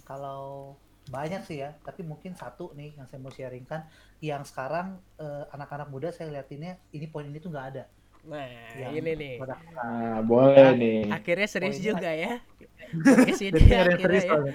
kalau 0.02 0.74
banyak 1.08 1.42
sih 1.44 1.60
ya, 1.60 1.74
tapi 1.82 2.02
mungkin 2.02 2.32
satu 2.34 2.72
nih 2.72 2.96
yang 2.96 3.06
saya 3.06 3.20
mau 3.20 3.30
sharingkan 3.30 3.86
yang 4.18 4.42
sekarang 4.42 4.98
eh, 5.16 5.44
anak-anak 5.50 5.88
muda 5.88 6.08
saya 6.10 6.30
liatinnya 6.30 6.78
ini 6.90 7.06
poin 7.06 7.26
ini 7.26 7.38
tuh 7.38 7.50
nggak 7.50 7.66
ada. 7.74 7.84
Nah, 8.22 8.46
Yang 8.78 8.92
ini 9.02 9.10
nih. 9.18 9.34
pada- 9.34 9.58
Nah, 9.74 10.22
boleh 10.22 10.68
nih. 10.78 11.10
Akhirnya 11.10 11.48
serius 11.50 11.74
Poinnya- 11.74 11.88
juga 11.90 12.10
ya. 12.14 12.32
Ke 13.18 13.34
sini 13.34 13.50
Jadi 13.58 13.66
ada 13.66 13.74
yang 13.74 13.98
akhirnya 13.98 14.20
serius 14.22 14.54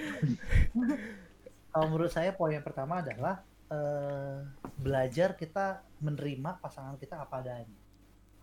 Kalau 1.68 1.86
menurut 1.86 2.08
saya 2.08 2.30
poin 2.32 2.56
yang 2.56 2.64
pertama 2.64 3.04
adalah 3.04 3.44
eh, 3.68 4.36
belajar 4.76 5.34
kita 5.34 5.82
menerima 5.98 6.58
pasangan 6.58 6.96
kita 6.96 7.20
apa 7.20 7.40
adanya. 7.40 7.76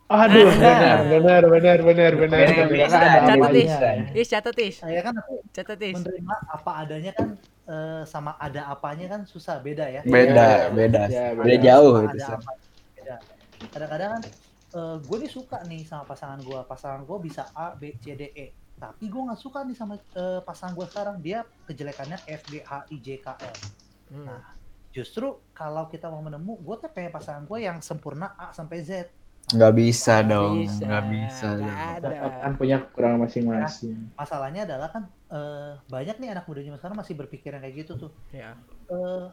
Aduh, 0.05 0.53
Nah. 0.61 1.01
benar, 1.09 1.43
benar, 1.49 1.79
benar, 1.81 1.81
benar, 1.81 2.11
benar. 2.13 2.45
Benar, 2.45 2.67
benar. 2.69 2.77
bisa, 2.77 2.97
Ada 3.01 4.13
Catat 4.13 4.27
catat 4.29 4.53
tis. 4.53 4.75
Saya 4.77 5.01
kan 5.01 5.13
aku 5.17 5.33
Catat 5.49 5.77
tis. 5.81 5.95
menerima 5.97 6.35
apa 6.45 6.71
adanya 6.77 7.11
kan 7.11 7.27
eh, 7.65 8.01
sama 8.05 8.37
ada 8.37 8.69
apanya 8.69 9.09
kan 9.09 9.21
susah 9.25 9.57
beda 9.59 9.89
ya. 9.89 10.01
Beda, 10.05 10.69
beda. 10.69 11.01
Ya, 11.09 11.33
Beda 11.33 11.41
beda. 11.49 11.65
jauh 11.65 11.93
itu. 12.05 12.13
ada 12.13 12.21
Sir. 12.21 12.37
apa 12.37 12.51
beda. 12.93 13.15
Kadang-kadang 13.73 14.09
kan 14.13 14.23
gue 14.75 15.17
nih 15.23 15.31
suka 15.31 15.63
nih 15.63 15.81
sama 15.87 16.03
pasangan 16.03 16.37
gue, 16.37 16.59
pasangan 16.67 17.01
gue 17.01 17.17
bisa 17.23 17.47
A, 17.55 17.73
B, 17.73 17.95
C, 17.97 18.13
D, 18.13 18.29
E. 18.29 18.47
Tapi 18.75 19.07
gue 19.07 19.21
nggak 19.23 19.39
suka 19.39 19.63
nih 19.65 19.73
sama 19.73 19.95
eh, 19.97 20.41
pasangan 20.45 20.77
gue 20.77 20.85
sekarang. 20.85 21.15
Dia 21.17 21.41
kejelekannya 21.65 22.21
F, 22.29 22.45
G, 22.45 22.61
H, 22.61 22.71
I, 22.93 22.97
J, 23.01 23.07
K, 23.17 23.27
L. 23.41 23.55
Hmm. 24.13 24.25
Nah, 24.29 24.53
justru 24.95 25.27
kalau 25.51 25.91
kita 25.91 26.07
mau 26.07 26.23
menemu, 26.23 26.55
gue 26.55 26.75
tuh 26.79 26.89
pengen 26.95 27.11
pasangan 27.11 27.43
gue 27.43 27.59
yang 27.59 27.83
sempurna 27.83 28.31
A 28.39 28.55
sampai 28.55 28.79
Z. 28.79 29.11
Nggak 29.45 29.73
bisa 29.77 30.23
Nggak 30.25 30.31
dong, 30.31 30.53
bisa, 30.63 30.81
nggak 30.87 31.03
bisa. 31.11 31.47
nggak 31.53 31.99
dong. 32.01 32.15
ada. 32.17 32.39
Kan 32.41 32.51
punya 32.57 32.75
kekurangan 32.81 33.19
masing-masing. 33.27 33.95
Masalahnya 34.17 34.61
adalah 34.65 34.89
kan 34.89 35.03
eh, 35.29 35.71
banyak 35.85 36.15
nih 36.17 36.29
anak 36.33 36.45
muda 36.49 36.65
zaman 36.65 36.79
sekarang 36.81 36.97
masih 36.97 37.13
berpikiran 37.13 37.59
kayak 37.61 37.75
gitu 37.85 37.93
tuh. 38.07 38.11
Ya. 38.33 38.57
Eh, 38.89 39.25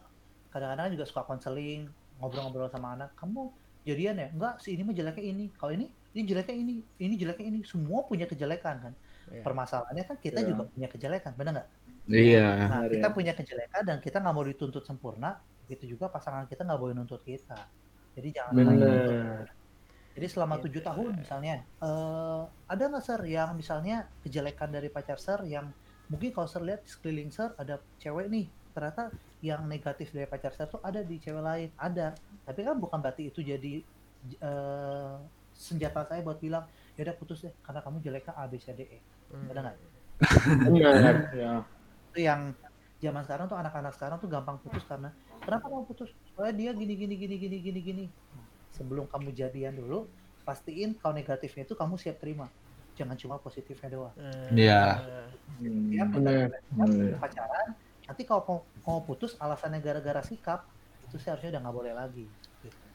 kadang-kadang 0.53 0.93
juga 0.93 1.09
suka 1.09 1.23
konseling, 1.25 1.89
ngobrol-ngobrol 2.21 2.69
sama 2.69 2.93
anak. 2.93 3.15
Kamu 3.17 3.55
jadian 3.89 4.21
ya? 4.21 4.29
Enggak, 4.35 4.61
si 4.61 4.77
ini 4.77 4.83
mah 4.85 4.93
jeleknya 4.93 5.25
ini. 5.25 5.45
Kalau 5.57 5.73
ini, 5.73 5.89
ini 6.13 6.23
jeleknya 6.29 6.57
ini. 6.61 6.75
Ini 7.01 7.15
jeleknya 7.17 7.47
ini. 7.49 7.61
Semua 7.65 8.05
punya 8.05 8.29
kejelekan 8.29 8.77
kan. 8.85 8.95
Iya. 9.33 9.41
Permasalahannya 9.47 10.05
kan 10.05 10.17
kita 10.21 10.45
Iya. 10.45 10.49
juga 10.53 10.63
punya 10.69 10.89
kejelekan, 10.93 11.33
benar 11.41 11.53
nggak? 11.57 11.69
Iya. 12.13 12.49
Nah, 12.69 12.85
kita 12.85 13.09
ya. 13.09 13.15
punya 13.17 13.33
kejelekan 13.33 13.83
dan 13.89 13.97
kita 14.05 14.21
nggak 14.21 14.35
mau 14.37 14.45
dituntut 14.45 14.85
sempurna. 14.85 15.41
Begitu 15.67 15.97
juga 15.97 16.09
pasangan 16.11 16.45
kita 16.49 16.65
nggak 16.67 16.81
boleh 16.81 16.95
nuntut 16.97 17.23
kita. 17.23 17.59
Jadi 18.17 18.29
jangan. 18.35 18.53
Bener. 18.55 19.47
Jadi 20.13 20.27
selama 20.29 20.61
tujuh 20.61 20.85
tahun 20.85 21.25
misalnya, 21.25 21.65
eh, 21.65 22.43
ada 22.69 22.83
nggak 22.85 23.01
sir 23.01 23.21
yang 23.25 23.57
misalnya 23.57 24.05
kejelekan 24.21 24.69
dari 24.69 24.93
pacar 24.93 25.17
sir 25.17 25.41
yang 25.49 25.73
mungkin 26.13 26.37
kalau 26.37 26.45
sir 26.45 26.61
lihat 26.61 26.85
di 26.85 26.91
sekeliling 26.93 27.33
sir 27.33 27.49
ada 27.57 27.81
cewek 27.97 28.29
nih, 28.29 28.45
ternyata 28.77 29.09
yang 29.41 29.65
negatif 29.65 30.13
dari 30.13 30.29
pacar 30.29 30.53
sir 30.53 30.69
tuh 30.69 30.85
ada 30.85 31.01
di 31.01 31.17
cewek 31.17 31.41
lain, 31.41 31.69
ada. 31.81 32.13
Tapi 32.45 32.61
kan 32.61 32.77
bukan 32.77 33.01
berarti 33.01 33.33
itu 33.33 33.41
jadi 33.41 33.81
eh, 34.37 35.15
senjata 35.57 36.05
saya 36.05 36.21
buat 36.21 36.37
bilang 36.41 36.69
ya 36.93 37.09
udah 37.09 37.17
putus 37.17 37.49
deh 37.49 37.55
karena 37.65 37.81
kamu 37.81 37.97
jeleknya 38.05 38.33
A 38.37 38.45
B 38.45 38.61
C 38.61 38.73
D 38.77 38.85
E 38.85 39.01
Hmm. 39.33 39.49
ada 39.49 39.61
nggak. 39.65 39.77
Ya. 41.33 41.65
itu 42.13 42.19
yang 42.21 42.53
zaman 43.01 43.25
sekarang 43.25 43.49
tuh 43.49 43.57
anak-anak 43.57 43.93
sekarang 43.97 44.21
tuh 44.21 44.29
gampang 44.29 44.61
putus 44.61 44.85
karena 44.85 45.09
kenapa 45.43 45.67
kamu 45.69 45.85
putus 45.87 46.11
soalnya 46.33 46.55
dia 46.57 46.71
gini 46.73 46.95
gini 46.95 47.15
gini 47.19 47.37
gini 47.37 47.57
gini 47.59 47.81
gini 47.83 48.05
sebelum 48.73 49.05
kamu 49.11 49.35
jadian 49.35 49.77
dulu 49.77 50.07
pastiin 50.43 50.97
kalau 50.99 51.15
negatifnya 51.15 51.63
itu 51.67 51.75
kamu 51.75 51.95
siap 51.99 52.19
terima 52.19 52.49
jangan 52.95 53.17
cuma 53.17 53.37
positifnya 53.39 53.89
doang 53.89 54.15
Hmm. 54.17 54.53
Iya. 54.55 54.83
Hmm. 55.61 55.91
ya 55.93 56.05
bener. 56.07 56.49
Bener. 56.73 57.17
pacaran 57.19 57.69
nanti 58.03 58.23
kalau 58.27 58.43
mau, 58.45 58.59
mau 58.85 58.99
putus 59.03 59.35
alasannya 59.39 59.79
gara-gara 59.79 60.21
sikap 60.23 60.67
itu 61.07 61.17
seharusnya 61.19 61.59
udah 61.59 61.61
nggak 61.67 61.77
boleh 61.77 61.95
lagi 61.95 62.27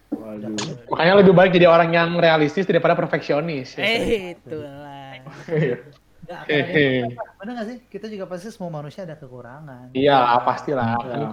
Waduh. 0.07 0.55
Makanya 0.87 1.19
lebih 1.19 1.35
baik 1.35 1.51
jadi 1.51 1.67
orang 1.67 1.91
yang 1.91 2.15
realistis 2.15 2.63
daripada 2.63 2.95
perfeksionis. 2.95 3.75
ya. 3.75 3.83
Eh, 3.83 4.39
itulah. 4.39 5.19
Yang 5.19 6.47
perfect, 6.47 7.11
bener 7.39 7.51
nggak 7.55 7.67
sih 7.67 7.77
kita 7.91 8.07
juga 8.07 8.23
pasti 8.27 8.47
semua 8.51 8.71
manusia 8.71 9.03
ada 9.03 9.15
kekurangan 9.19 9.91
Iya, 9.91 10.43
pastilah. 10.43 10.95
Ya. 11.03 11.29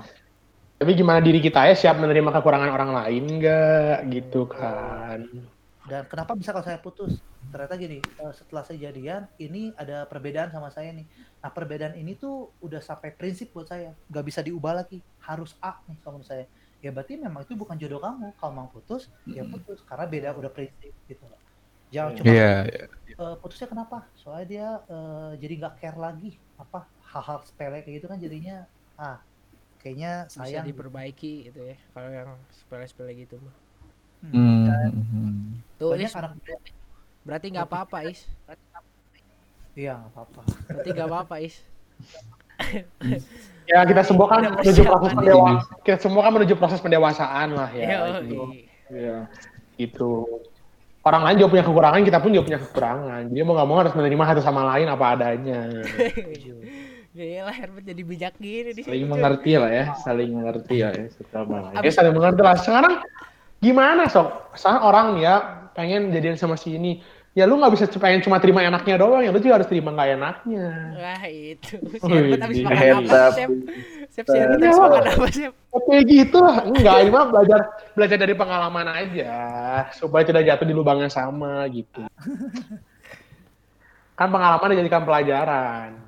Tapi 0.84 1.00
gimana 1.00 1.16
diri 1.24 1.40
kita 1.40 1.64
ya 1.64 1.72
siap 1.72 1.96
menerima 1.96 2.28
kekurangan 2.28 2.68
orang 2.68 2.92
lain 2.92 3.40
nggak? 3.40 4.04
Gitu 4.12 4.44
kan? 4.52 5.24
dan 5.88 6.04
kenapa 6.04 6.36
bisa 6.36 6.52
kalau 6.52 6.60
saya 6.60 6.76
putus? 6.76 7.24
Ternyata 7.48 7.72
gini 7.80 8.04
eh, 8.04 8.32
setelah 8.36 8.68
saya 8.68 8.92
jadian 8.92 9.24
ini 9.40 9.72
ada 9.80 10.04
perbedaan 10.04 10.52
sama 10.52 10.68
saya 10.68 10.92
nih. 10.92 11.08
Nah 11.40 11.48
perbedaan 11.48 11.96
ini 11.96 12.20
tuh 12.20 12.52
udah 12.60 12.84
sampai 12.84 13.16
prinsip 13.16 13.48
buat 13.56 13.64
saya. 13.64 13.96
Nggak 14.12 14.24
bisa 14.28 14.40
diubah 14.44 14.84
lagi. 14.84 15.00
Harus 15.24 15.56
A 15.64 15.72
nih 15.88 15.96
kalau 16.04 16.20
menurut 16.20 16.28
saya. 16.28 16.44
Ya 16.84 16.92
berarti 16.92 17.16
memang 17.16 17.48
itu 17.48 17.56
bukan 17.56 17.80
jodoh 17.80 18.04
kamu. 18.04 18.36
Kalau 18.36 18.52
mau 18.52 18.68
putus 18.68 19.08
ya 19.24 19.40
putus. 19.48 19.80
Karena 19.88 20.04
beda 20.04 20.28
udah 20.36 20.52
prinsip 20.52 20.92
gitu 21.08 21.24
loh. 21.24 21.40
Jangan 21.88 22.12
cuma 22.20 22.28
Iya. 22.28 22.52
eh, 23.08 23.36
putusnya 23.40 23.68
kenapa? 23.72 24.04
Soalnya 24.20 24.46
dia 24.52 24.68
eh, 24.84 25.32
jadi 25.40 25.54
nggak 25.64 25.74
care 25.80 25.96
lagi. 25.96 26.36
Apa? 26.60 26.92
Hal-hal 27.08 27.40
sepele 27.48 27.80
kayak 27.80 28.04
gitu 28.04 28.06
kan 28.12 28.20
jadinya 28.20 28.68
ah 29.00 29.16
kayaknya 29.84 30.24
Bisa 30.24 30.40
sayang 30.40 30.64
diperbaiki 30.64 31.52
gitu 31.52 31.60
ya. 31.60 31.76
Kalau 31.92 32.08
yang 32.08 32.32
sepele-sepele 32.48 33.12
gitu 33.20 33.36
mah. 33.36 33.54
Hmm. 34.24 35.60
Tuh, 35.76 35.92
banyak 35.92 36.08
Is, 36.08 36.16
anak 36.16 36.32
berarti 37.28 37.46
nggak 37.52 37.68
apa-apa, 37.68 38.08
Is. 38.08 38.24
iya 39.76 40.00
nggak 40.00 40.12
apa-apa 40.16 40.40
Berarti 40.72 40.88
nggak 40.96 41.08
apa-apa, 41.12 41.34
Is. 41.44 41.56
Ya 43.64 43.80
kita 43.84 44.00
semua 44.04 44.26
kan 44.28 44.40
menuju 44.44 44.80
proses 44.84 45.12
pendewasaan. 45.12 45.80
Kita 45.84 45.96
semua 46.00 46.20
kan 46.24 46.32
menuju 46.36 46.54
proses 46.56 46.80
pendewasaan 46.80 47.48
lah 47.52 47.68
ya. 47.76 48.20
Gitu. 48.24 48.40
Iya. 48.88 49.18
gitu. 49.76 50.24
Orang 51.04 51.20
lain 51.28 51.36
juga 51.36 51.60
punya 51.60 51.64
kekurangan, 51.68 52.00
kita 52.00 52.18
pun 52.20 52.32
juga 52.32 52.44
punya 52.48 52.60
kekurangan. 52.64 53.22
Jadi 53.28 53.40
mau 53.44 53.52
nggak 53.56 53.68
mau 53.68 53.76
harus 53.84 53.92
menerima 53.92 54.24
satu 54.32 54.40
sama 54.40 54.64
lain 54.72 54.88
apa 54.88 55.04
adanya. 55.12 55.60
Gila, 57.14 57.54
Herbert 57.54 57.86
jadi 57.86 58.02
bijak 58.02 58.34
gini 58.42 58.74
di 58.74 58.82
Saling 58.82 59.06
mengerti 59.06 59.54
lah 59.54 59.70
ya, 59.70 59.94
saling 60.02 60.34
mengerti 60.34 60.82
lah 60.82 60.90
ya 60.98 61.06
sama 61.30 61.70
lain. 61.70 61.86
Ya 61.86 61.90
saling 61.94 62.10
mengerti 62.10 62.42
lah. 62.42 62.58
Sekarang 62.58 62.94
gimana 63.62 64.10
sok? 64.10 64.50
Sekarang 64.58 64.82
orang 64.82 65.06
ya 65.22 65.34
pengen 65.78 66.10
jadian 66.10 66.34
sama 66.34 66.58
si 66.58 66.74
ini. 66.74 66.98
Ya 67.38 67.46
lu 67.46 67.54
nggak 67.58 67.70
bisa 67.70 67.86
pengen 68.02 68.18
cuma 68.18 68.42
terima 68.42 68.66
enaknya 68.66 68.98
doang, 68.98 69.22
ya 69.22 69.30
lu 69.30 69.38
juga 69.38 69.62
harus 69.62 69.70
terima 69.70 69.94
nggak 69.94 70.10
enaknya. 70.18 70.66
Wah, 70.98 71.22
itu. 71.30 71.74
Si 71.82 72.02
Wih, 72.02 72.14
Herbert 72.18 72.42
habis 72.46 72.58
makan 72.62 72.82
apa, 72.82 73.14
up. 73.14 73.32
Chef? 73.34 73.50
Chef, 74.10 74.26
si 74.26 74.38
Herbert 74.38 74.58
habis 74.62 74.78
makan 74.78 75.06
apa, 75.06 75.26
Chef? 75.30 75.52
Oke 75.70 75.94
gitu 76.06 76.38
lah. 76.42 76.66
Enggak, 76.66 76.94
ini 76.98 77.10
mah 77.14 77.26
belajar 77.30 77.60
belajar 77.94 78.18
dari 78.18 78.34
pengalaman 78.34 78.86
aja 78.90 79.30
supaya 79.94 80.26
tidak 80.26 80.50
jatuh 80.50 80.66
di 80.66 80.74
lubang 80.74 80.98
yang 80.98 81.14
sama 81.14 81.62
gitu. 81.70 82.02
Kan 84.18 84.30
pengalaman 84.34 84.74
dijadikan 84.74 85.06
pelajaran. 85.06 86.03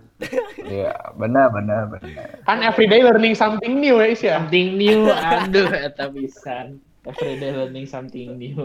Iya, 0.64 0.96
benar 1.14 1.52
benar 1.52 1.92
benar. 1.92 2.40
Kan 2.48 2.64
everyday 2.64 3.04
learning 3.04 3.36
something 3.36 3.76
new 3.78 4.00
ya, 4.00 4.06
Is 4.08 4.22
ya. 4.24 4.40
Something 4.40 4.80
new, 4.80 5.12
aduh, 5.12 5.68
eta 5.68 6.08
pisan. 6.08 6.80
Everyday 7.04 7.52
learning 7.52 7.86
something 7.86 8.34
new. 8.40 8.64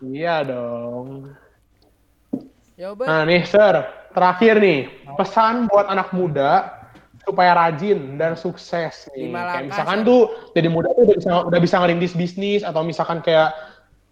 Iya 0.00 0.44
dong. 0.44 1.34
Ya. 2.76 2.96
Nah 2.96 3.28
nih, 3.28 3.44
Sir, 3.44 3.84
terakhir 4.16 4.56
nih, 4.56 4.88
pesan 5.16 5.68
buat 5.68 5.88
anak 5.88 6.16
muda 6.16 6.80
supaya 7.20 7.52
rajin 7.52 8.16
dan 8.16 8.32
sukses 8.32 9.08
nih. 9.12 9.28
Kayak 9.28 9.64
misalkan 9.68 10.00
tuh 10.08 10.32
jadi 10.56 10.68
muda 10.72 10.88
tuh 10.96 11.04
udah 11.04 11.16
bisa 11.20 11.32
udah 11.44 11.60
bisa 11.60 11.76
ngerintis 11.80 12.16
bisnis 12.16 12.60
atau 12.64 12.80
misalkan 12.80 13.20
kayak 13.20 13.52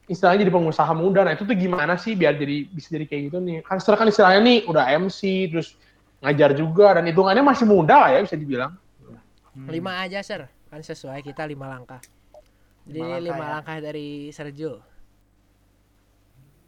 istilahnya 0.08 0.48
jadi 0.48 0.52
pengusaha 0.52 0.92
muda. 0.96 1.20
Nah, 1.22 1.36
itu 1.36 1.44
tuh 1.44 1.54
gimana 1.54 1.94
sih 2.00 2.16
biar 2.16 2.34
jadi 2.34 2.64
bisa 2.72 2.88
jadi 2.90 3.04
kayak 3.04 3.22
gitu 3.30 3.38
nih? 3.44 3.56
Kan 3.62 3.78
kan 3.78 4.08
istilahnya 4.08 4.40
nih 4.40 4.58
udah 4.64 4.84
MC 5.04 5.52
terus 5.52 5.76
ngajar 6.24 6.50
juga 6.56 6.98
dan 6.98 7.06
hitungannya 7.06 7.44
masih 7.44 7.68
muda 7.68 7.94
lah 8.00 8.10
ya 8.16 8.24
bisa 8.24 8.34
dibilang. 8.34 8.72
Lima 9.68 10.02
aja, 10.02 10.24
Sir. 10.24 10.48
Kan 10.72 10.80
sesuai 10.80 11.20
kita 11.22 11.44
lima 11.44 11.68
langkah. 11.68 12.00
Jadi 12.88 12.98
Lima 12.98 13.20
langkah 13.20 13.20
lima 13.20 13.44
ya. 13.44 13.50
langkah 13.60 13.76
dari 13.84 14.08
Sergio. 14.32 14.80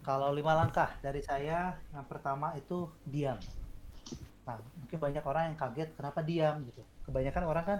Kalau 0.01 0.32
lima 0.32 0.53
langkah 0.57 0.88
dari 1.01 1.20
saya, 1.20 1.76
yang 1.93 2.07
pertama 2.09 2.53
itu 2.57 2.88
diam. 3.05 3.36
Nah, 4.49 4.57
mungkin 4.80 4.99
banyak 4.99 5.24
orang 5.24 5.43
yang 5.53 5.57
kaget 5.57 5.88
kenapa 5.97 6.20
diam 6.24 6.64
gitu. 6.64 6.82
Kebanyakan 7.09 7.45
orang 7.45 7.64
kan 7.64 7.78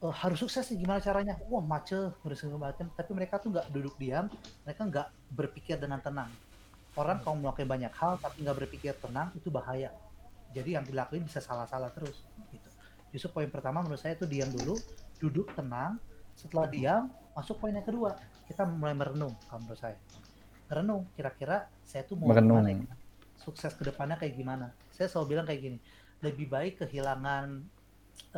"Eh, 0.00 0.14
harus 0.24 0.38
sukses 0.40 0.64
nih 0.72 0.84
gimana 0.84 1.00
caranya? 1.00 1.36
Wah 1.52 1.60
macet, 1.60 2.12
harus 2.24 2.38
macam. 2.56 2.86
Tapi 2.96 3.10
mereka 3.12 3.36
tuh 3.36 3.52
nggak 3.52 3.66
duduk 3.68 3.94
diam, 4.00 4.32
mereka 4.64 4.82
nggak 4.88 5.06
berpikir 5.32 5.76
dengan 5.76 6.00
tenang. 6.00 6.30
Orang 6.96 7.20
kalau 7.22 7.36
melakukan 7.38 7.68
banyak 7.68 7.92
hal 7.94 8.18
tapi 8.18 8.42
nggak 8.42 8.56
berpikir 8.66 8.92
tenang 8.98 9.30
itu 9.36 9.52
bahaya. 9.52 9.92
Jadi 10.50 10.74
yang 10.74 10.82
dilakuin 10.82 11.22
bisa 11.22 11.38
salah-salah 11.38 11.92
terus. 11.94 12.26
Gitu. 12.50 12.68
Justru 13.14 13.28
poin 13.30 13.50
pertama 13.52 13.84
menurut 13.84 14.00
saya 14.00 14.16
itu 14.18 14.26
diam 14.26 14.50
dulu, 14.50 14.74
duduk 15.22 15.52
tenang. 15.54 16.00
Setelah 16.34 16.66
diam, 16.66 17.02
masuk 17.36 17.60
poin 17.60 17.76
yang 17.76 17.86
kedua. 17.86 18.16
Kita 18.48 18.66
mulai 18.66 18.96
merenung 18.96 19.36
kalau 19.46 19.62
menurut 19.62 19.78
saya 19.78 19.94
renung 20.70 21.02
kira-kira 21.18 21.66
saya 21.82 22.06
tuh 22.06 22.14
mau 22.14 22.30
Merenung. 22.30 22.62
gimana 22.62 22.70
ya? 22.70 22.94
sukses 23.34 23.74
ke 23.74 23.82
depannya 23.82 24.14
kayak 24.14 24.38
gimana 24.38 24.70
saya 24.94 25.10
selalu 25.10 25.34
bilang 25.34 25.46
kayak 25.50 25.60
gini 25.66 25.78
lebih 26.22 26.46
baik 26.46 26.78
kehilangan 26.86 27.66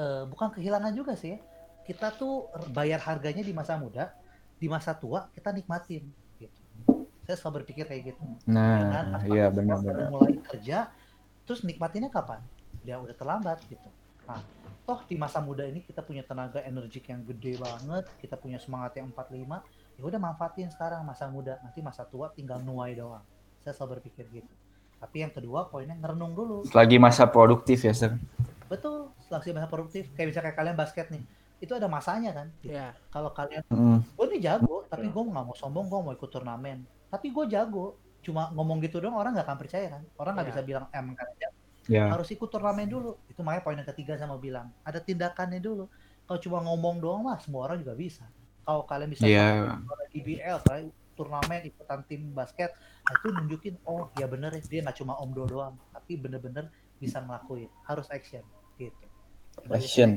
eh, 0.00 0.24
bukan 0.24 0.48
kehilangan 0.56 0.96
juga 0.96 1.12
sih 1.12 1.36
ya 1.36 1.38
kita 1.82 2.14
tuh 2.14 2.48
bayar 2.70 3.02
harganya 3.02 3.42
di 3.42 3.50
masa 3.50 3.74
muda 3.74 4.14
di 4.62 4.70
masa 4.70 4.94
tua 4.94 5.26
kita 5.34 5.50
nikmatin 5.50 6.06
gitu. 6.38 6.60
Saya 7.26 7.36
selalu 7.38 7.62
berpikir 7.62 7.86
kayak 7.86 8.14
gitu. 8.14 8.22
Nah, 8.46 9.10
pas 9.18 9.22
iya 9.26 9.50
pakai 9.50 9.56
benar 9.58 9.76
uang, 9.78 9.84
benar. 9.86 9.94
baru 9.98 10.12
mulai 10.14 10.34
kerja 10.38 10.78
terus 11.42 11.66
nikmatinnya 11.66 12.10
kapan? 12.10 12.38
Dia 12.86 13.02
udah 13.02 13.14
terlambat 13.14 13.58
gitu. 13.66 13.88
Nah 14.26 14.42
toh 14.82 14.98
di 15.06 15.14
masa 15.14 15.38
muda 15.38 15.62
ini 15.62 15.78
kita 15.82 16.02
punya 16.02 16.26
tenaga 16.26 16.58
energik 16.66 17.06
yang 17.06 17.22
gede 17.22 17.54
banget 17.54 18.02
kita 18.18 18.34
punya 18.34 18.58
semangat 18.58 18.98
yang 18.98 19.14
45 19.14 19.62
ya 19.94 20.02
udah 20.02 20.18
manfaatin 20.18 20.70
sekarang 20.70 21.02
masa 21.02 21.26
muda. 21.26 21.58
Nanti 21.62 21.82
masa 21.82 22.06
tua 22.06 22.30
tinggal 22.30 22.62
nuai 22.62 22.94
doang. 22.94 23.22
Saya 23.62 23.74
selalu 23.74 23.98
berpikir 23.98 24.26
gitu. 24.30 24.52
Tapi 25.02 25.26
yang 25.26 25.34
kedua 25.34 25.66
poinnya 25.66 25.98
ngerenung 25.98 26.34
dulu. 26.38 26.62
Lagi 26.70 26.94
masa 27.02 27.26
produktif 27.26 27.82
ya, 27.82 27.90
Sir. 27.90 28.14
betul 28.70 29.10
setelah 29.18 29.42
masa 29.58 29.68
produktif. 29.68 30.06
Kayak 30.14 30.26
misalnya 30.30 30.46
kayak 30.48 30.58
kalian 30.62 30.76
basket 30.78 31.06
nih 31.10 31.22
itu 31.62 31.72
ada 31.72 31.86
masanya 31.86 32.34
kan 32.34 32.46
gitu. 32.58 32.74
Ya. 32.74 32.90
kalau 33.08 33.30
kalian 33.30 33.62
Mm. 33.70 34.02
gue 34.02 34.26
nih 34.28 34.40
jago 34.42 34.82
tapi 34.84 35.06
gue 35.06 35.22
nggak 35.22 35.44
mau 35.44 35.54
sombong 35.54 35.86
gue 35.86 35.98
mau 36.00 36.12
ikut 36.12 36.26
turnamen 36.26 36.82
tapi 37.06 37.30
gue 37.30 37.44
jago 37.46 37.94
cuma 38.18 38.50
ngomong 38.50 38.78
gitu 38.80 38.98
doang 38.98 39.14
orang 39.14 39.30
nggak 39.32 39.46
akan 39.46 39.58
percaya 39.58 39.86
kan 39.88 40.02
orang 40.16 40.32
nggak 40.34 40.46
Ya. 40.46 40.50
bisa 40.50 40.60
bilang 40.60 40.84
"Eh, 40.86 40.98
emang 40.98 41.14
kalian 41.14 41.36
jago." 41.38 41.56
Ya. 41.84 42.04
harus 42.08 42.28
ikut 42.28 42.46
turnamen 42.46 42.86
dulu 42.86 43.18
itu 43.26 43.40
makanya 43.40 43.62
poin 43.62 43.74
yang 43.74 43.88
ketiga 43.88 44.14
saya 44.14 44.26
mau 44.26 44.38
bilang 44.38 44.70
ada 44.80 44.98
tindakannya 44.98 45.58
dulu 45.58 45.86
kalau 46.24 46.38
cuma 46.38 46.58
ngomong 46.60 46.98
doang 46.98 47.22
mah 47.22 47.38
semua 47.38 47.66
orang 47.66 47.78
juga 47.78 47.94
bisa 47.94 48.22
kalau 48.62 48.82
kalian 48.82 49.10
bisa 49.10 49.22
Iya. 49.24 49.78
juara 49.78 50.04
IBL 50.12 50.58
kalian 50.62 50.86
turnamen 51.12 51.60
ikutan 51.64 52.00
tim 52.02 52.30
basket 52.30 52.70
nah 53.02 53.12
itu 53.12 53.26
nunjukin 53.28 53.74
oh 53.84 54.10
ya 54.14 54.26
bener 54.26 54.50
ya 54.52 54.62
dia 54.62 54.80
nggak 54.80 54.96
cuma 54.96 55.14
omdo 55.16 55.42
doang 55.44 55.74
tapi 55.90 56.14
bener-bener 56.14 56.66
bisa 56.96 57.18
ngelakuin 57.18 57.70
harus 57.84 58.06
action 58.08 58.42
gitu 58.76 59.06
Sebagai 59.54 59.84
Action. 59.84 60.10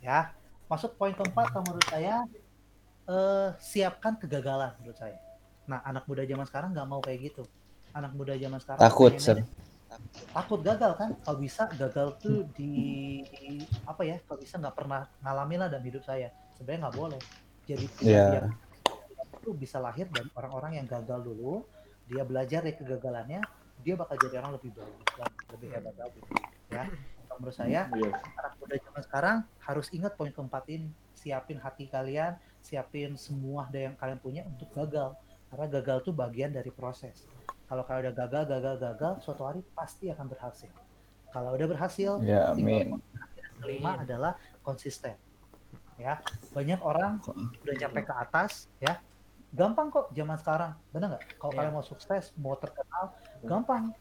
ya 0.00 0.32
masuk 0.72 0.96
poin 0.96 1.12
keempat 1.12 1.52
kalau 1.52 1.64
menurut 1.68 1.88
saya 1.92 2.24
eh, 3.04 3.48
siapkan 3.60 4.16
kegagalan 4.16 4.72
menurut 4.80 4.96
saya. 4.96 5.20
Nah 5.68 5.84
anak 5.84 6.08
muda 6.08 6.24
zaman 6.24 6.48
sekarang 6.48 6.72
nggak 6.72 6.88
mau 6.88 7.04
kayak 7.04 7.28
gitu. 7.28 7.44
Anak 7.92 8.16
muda 8.16 8.32
zaman 8.40 8.56
sekarang 8.56 8.80
Takut, 8.80 9.12
Sir. 9.20 9.44
takut 10.32 10.64
gagal 10.64 10.96
kan? 10.96 11.12
Kalau 11.20 11.36
bisa 11.36 11.68
gagal 11.76 12.16
tuh 12.16 12.48
di 12.56 12.72
apa 13.84 14.00
ya? 14.08 14.16
Kalau 14.24 14.40
bisa 14.40 14.56
nggak 14.56 14.72
pernah 14.72 15.04
ngalamin 15.20 15.60
lah 15.60 15.68
dalam 15.68 15.84
hidup 15.84 16.00
saya. 16.08 16.32
Sebenarnya 16.56 16.88
nggak 16.88 16.96
boleh. 16.96 17.20
Jadi 17.68 17.84
biar 18.00 18.48
itu 19.42 19.50
bisa 19.58 19.82
lahir 19.82 20.06
dari 20.06 20.30
orang-orang 20.38 20.78
yang 20.78 20.86
gagal 20.86 21.26
dulu 21.26 21.66
dia 22.06 22.22
belajar 22.22 22.62
dari 22.62 22.78
kegagalannya 22.78 23.42
dia 23.82 23.94
bakal 23.98 24.14
jadi 24.22 24.38
orang 24.38 24.54
lebih 24.54 24.70
dan 24.78 24.86
lebih 25.50 25.68
hebat 25.74 25.94
lagi 25.98 26.20
ya 26.70 26.86
menurut 27.36 27.54
saya 27.54 27.88
Iya. 27.88 28.10
anak 28.36 28.52
muda 28.58 28.74
zaman 28.76 29.02
sekarang 29.02 29.36
harus 29.60 29.86
ingat 29.90 30.12
poin 30.14 30.30
keempat 30.30 30.64
ini. 30.68 30.88
Siapin 31.14 31.56
hati 31.56 31.86
kalian 31.86 32.34
siapin 32.58 33.14
semua 33.14 33.66
daya 33.68 33.90
yang 33.90 33.96
kalian 33.96 34.18
punya 34.18 34.42
untuk 34.42 34.70
gagal. 34.72 35.14
Karena 35.48 35.66
gagal 35.68 35.98
tuh 36.02 36.12
bagian 36.12 36.50
dari 36.50 36.70
proses. 36.70 37.26
Kalau 37.68 37.82
kalian 37.82 38.10
udah 38.10 38.16
gagal 38.16 38.44
gagal 38.48 38.76
gagal 38.78 39.12
suatu 39.20 39.42
hari 39.44 39.60
pasti 39.72 40.08
akan 40.08 40.26
berhasil. 40.26 40.72
Kalau 41.28 41.52
udah 41.52 41.68
berhasil 41.68 42.20
Ya, 42.20 42.52
tinggal 42.52 42.92
amin. 42.92 43.00
kelima 43.58 43.90
adalah 43.96 44.32
konsisten. 44.60 45.14
Ya 45.96 46.18
banyak 46.50 46.80
orang 46.80 47.20
udah 47.22 47.74
sampai 47.78 48.02
ke 48.02 48.14
atas 48.14 48.52
ya. 48.78 48.98
Gampang 49.52 49.92
kok 49.92 50.08
zaman 50.10 50.40
sekarang 50.40 50.72
bener 50.90 51.12
nggak? 51.12 51.24
Kalau 51.36 51.52
Iya. 51.52 51.58
kalian 51.60 51.74
mau 51.76 51.84
sukses 51.84 52.32
mau 52.34 52.56
terkenal 52.56 53.12
gampang. 53.42 53.92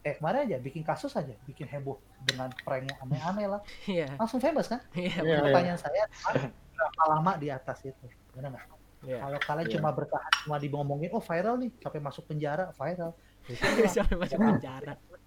Eh 0.00 0.16
kemarin 0.16 0.48
aja 0.48 0.56
bikin 0.58 0.80
kasus 0.80 1.12
aja 1.12 1.32
bikin 1.44 1.64
heboh 1.64 1.96
dengan 2.24 2.48
prank 2.60 2.84
yang 2.84 2.98
aneh-aneh 3.00 3.46
lah 3.48 3.60
Iya. 3.90 4.08
langsung 4.16 4.40
famous 4.40 4.66
kan 4.66 4.80
Iya. 4.92 5.20
Iya, 5.20 5.36
pertanyaan 5.42 5.78
saya 5.78 6.02
adalah, 6.24 6.48
berapa 6.74 7.02
lama 7.08 7.32
di 7.36 7.48
atas 7.48 7.78
itu 7.82 8.06
bener 8.32 8.50
nggak 8.50 8.66
Iya. 9.04 9.18
kalau 9.20 9.38
kalian 9.38 9.66
Iya. 9.68 9.74
cuma 9.76 9.88
bertahan 9.90 10.32
cuma 10.42 10.56
ngomongin 10.72 11.10
oh 11.12 11.20
viral 11.20 11.54
nih 11.56 11.70
sampai 11.78 12.00
masuk 12.00 12.24
penjara 12.24 12.72
viral 12.72 13.12
Sampai 13.92 14.16
masuk 14.16 14.38
penjara. 14.40 14.94
masuk 14.96 15.20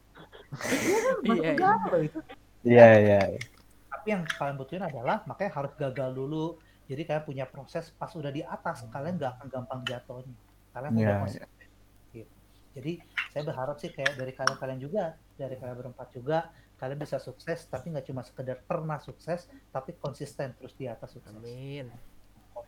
Iya, 1.21 1.33
iya. 1.33 1.51
penjara 1.53 1.85
loh 1.87 2.01
itu 2.01 2.19
Iya, 2.65 2.87
iya. 2.99 3.19
tapi 3.87 4.07
yang 4.09 4.23
kalian 4.27 4.57
butuhin 4.57 4.83
adalah 4.83 5.21
makanya 5.23 5.51
harus 5.53 5.71
gagal 5.75 6.09
dulu 6.11 6.57
jadi 6.87 7.01
kalian 7.03 7.23
punya 7.23 7.45
proses 7.45 7.91
pas 7.91 8.09
udah 8.11 8.31
di 8.31 8.41
atas 8.41 8.83
kalian 8.89 9.15
nggak 9.15 9.31
akan 9.37 9.47
gampang 9.47 9.79
jatuhnya 9.83 10.35
kalian 10.73 10.91
Iya, 10.93 11.05
udah 11.05 11.15
konsisten 11.21 11.49
gitu. 12.11 12.33
jadi 12.73 12.91
saya 13.29 13.43
berharap 13.45 13.75
sih 13.77 13.89
kayak 13.89 14.13
dari 14.15 14.33
kalian-kalian 14.33 14.79
juga 14.79 15.03
dari 15.35 15.55
kalian 15.55 15.77
berempat 15.77 16.07
juga 16.11 16.49
kalian 16.77 16.97
bisa 16.97 17.17
sukses 17.17 17.65
tapi 17.65 17.89
nggak 17.89 18.05
cuma 18.05 18.21
sekedar 18.21 18.61
pernah 18.61 18.97
sukses 18.97 19.45
tapi 19.67 19.97
konsisten 19.97 20.53
terus 20.53 20.73
di 20.73 20.85
atas 20.85 21.09
sukses 21.11 21.33
Amin. 21.33 21.89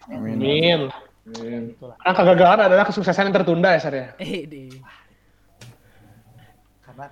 Amin. 0.10 0.90
Amin. 1.30 1.64
Itulah 1.74 1.98
Karena 1.98 2.14
kegagalan 2.16 2.60
adalah 2.66 2.86
kesuksesan 2.86 3.30
yang 3.30 3.36
tertunda 3.36 3.70
ya, 3.74 3.80
Sar 3.80 3.94
ya? 3.94 4.08
Eh, 4.18 4.46
di. 4.46 4.66
karena 6.82 7.06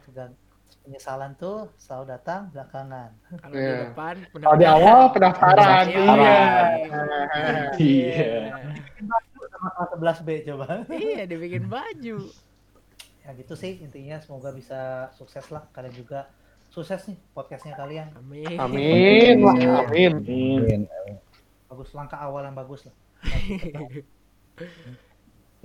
penyesalan 0.81 1.31
tuh 1.35 1.67
selalu 1.75 2.05
datang 2.09 2.47
belakangan 2.49 3.09
Kalau 3.35 3.53
di 3.53 3.59
Iya. 3.59 3.77
depan 3.83 4.15
Kalau 4.31 4.55
di 4.55 4.65
awal 4.65 4.99
pendaftaran. 5.11 5.83
Pendaftaran. 5.85 6.69
Iya. 7.77 8.07
Iya. 8.07 8.31
sama 9.57 9.83
11 9.89 10.21
B 10.21 10.29
coba 10.45 10.65
Iya, 10.87 11.23
dibikin 11.25 11.65
baju. 11.67 12.17
ya 13.19 13.35
gitu 13.35 13.53
sih 13.53 13.83
intinya 13.83 14.15
semoga 14.17 14.49
bisa 14.49 15.11
sukses 15.11 15.43
lah 15.51 15.67
kalian 15.73 15.91
juga 15.91 16.31
sukses 16.77 17.09
nih 17.09 17.17
podcastnya 17.33 17.73
kalian 17.73 18.13
Amin. 18.21 18.53
Amin. 18.61 19.35
Wah, 19.41 19.57
amin. 19.89 20.13
Amin. 20.21 20.81
bagus 21.65 21.89
langkah 21.97 22.21
awal 22.21 22.45
yang 22.45 22.53
bagus 22.53 22.85
lah 22.85 22.95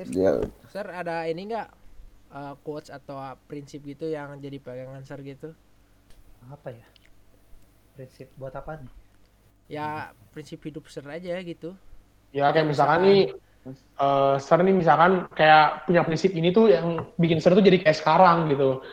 Ya, 0.03 0.41
Sir, 0.73 0.89
ada 0.89 1.29
ini 1.29 1.53
enggak 1.53 1.69
quotes 2.65 2.89
atau 2.89 3.37
prinsip 3.45 3.85
gitu 3.85 4.09
yang 4.09 4.41
jadi 4.41 4.57
pegangan 4.57 5.05
Sir 5.05 5.21
gitu? 5.21 5.53
apa 6.49 6.75
ya 6.75 6.87
prinsip 7.95 8.33
buat 8.41 8.57
apa 8.57 8.81
nih 8.81 8.93
Ya, 9.71 10.13
prinsip 10.33 10.61
hidup 10.69 10.89
Sir 10.93 11.05
aja 11.09 11.39
gitu. 11.41 11.73
Ya 12.33 12.53
kayak 12.53 12.69
misalkan 12.69 13.09
nih, 13.09 13.21
eh 13.69 14.35
Sar 14.37 14.61
nih 14.61 14.75
misalkan 14.75 15.29
kayak 15.33 15.87
punya 15.89 16.03
prinsip 16.05 16.33
ini 16.37 16.53
tuh 16.53 16.69
yang 16.69 17.09
bikin 17.17 17.41
Sar 17.41 17.57
tuh 17.57 17.65
jadi 17.65 17.81
kayak 17.81 17.97
sekarang 17.97 18.53
gitu. 18.53 18.85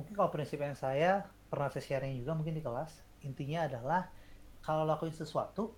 Hmm. 0.00 0.08
Mungkin 0.08 0.16
kalau 0.16 0.32
prinsip 0.32 0.56
yang 0.56 0.72
saya 0.72 1.28
pernah 1.52 1.68
saya 1.68 1.84
sharing 1.84 2.16
juga 2.16 2.32
mungkin 2.32 2.56
di 2.56 2.64
kelas, 2.64 3.04
intinya 3.20 3.68
adalah 3.68 4.08
kalau 4.64 4.88
lakuin 4.88 5.12
sesuatu, 5.12 5.76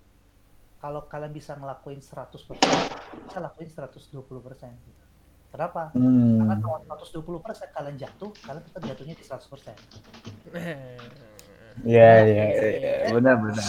kalau 0.79 1.03
kalian 1.11 1.35
bisa 1.35 1.59
ngelakuin 1.59 1.99
100%, 1.99 2.31
bisa 3.27 3.39
lakuin 3.43 3.67
120%. 3.67 4.15
Gitu. 4.15 5.03
Kenapa? 5.51 5.91
Karena 5.91 6.55
hmm. 6.55 6.63
kalau 6.87 7.03
120% 7.43 7.75
kalian 7.75 7.95
jatuh, 7.99 8.31
kalian 8.47 8.63
tetap 8.63 8.81
jatuhnya 8.87 9.15
di 9.19 9.25
100%. 9.27 9.43
Iya, 11.81 12.21
iya, 12.29 12.43
iya. 12.53 13.09
Benar, 13.09 13.33
benar. 13.41 13.65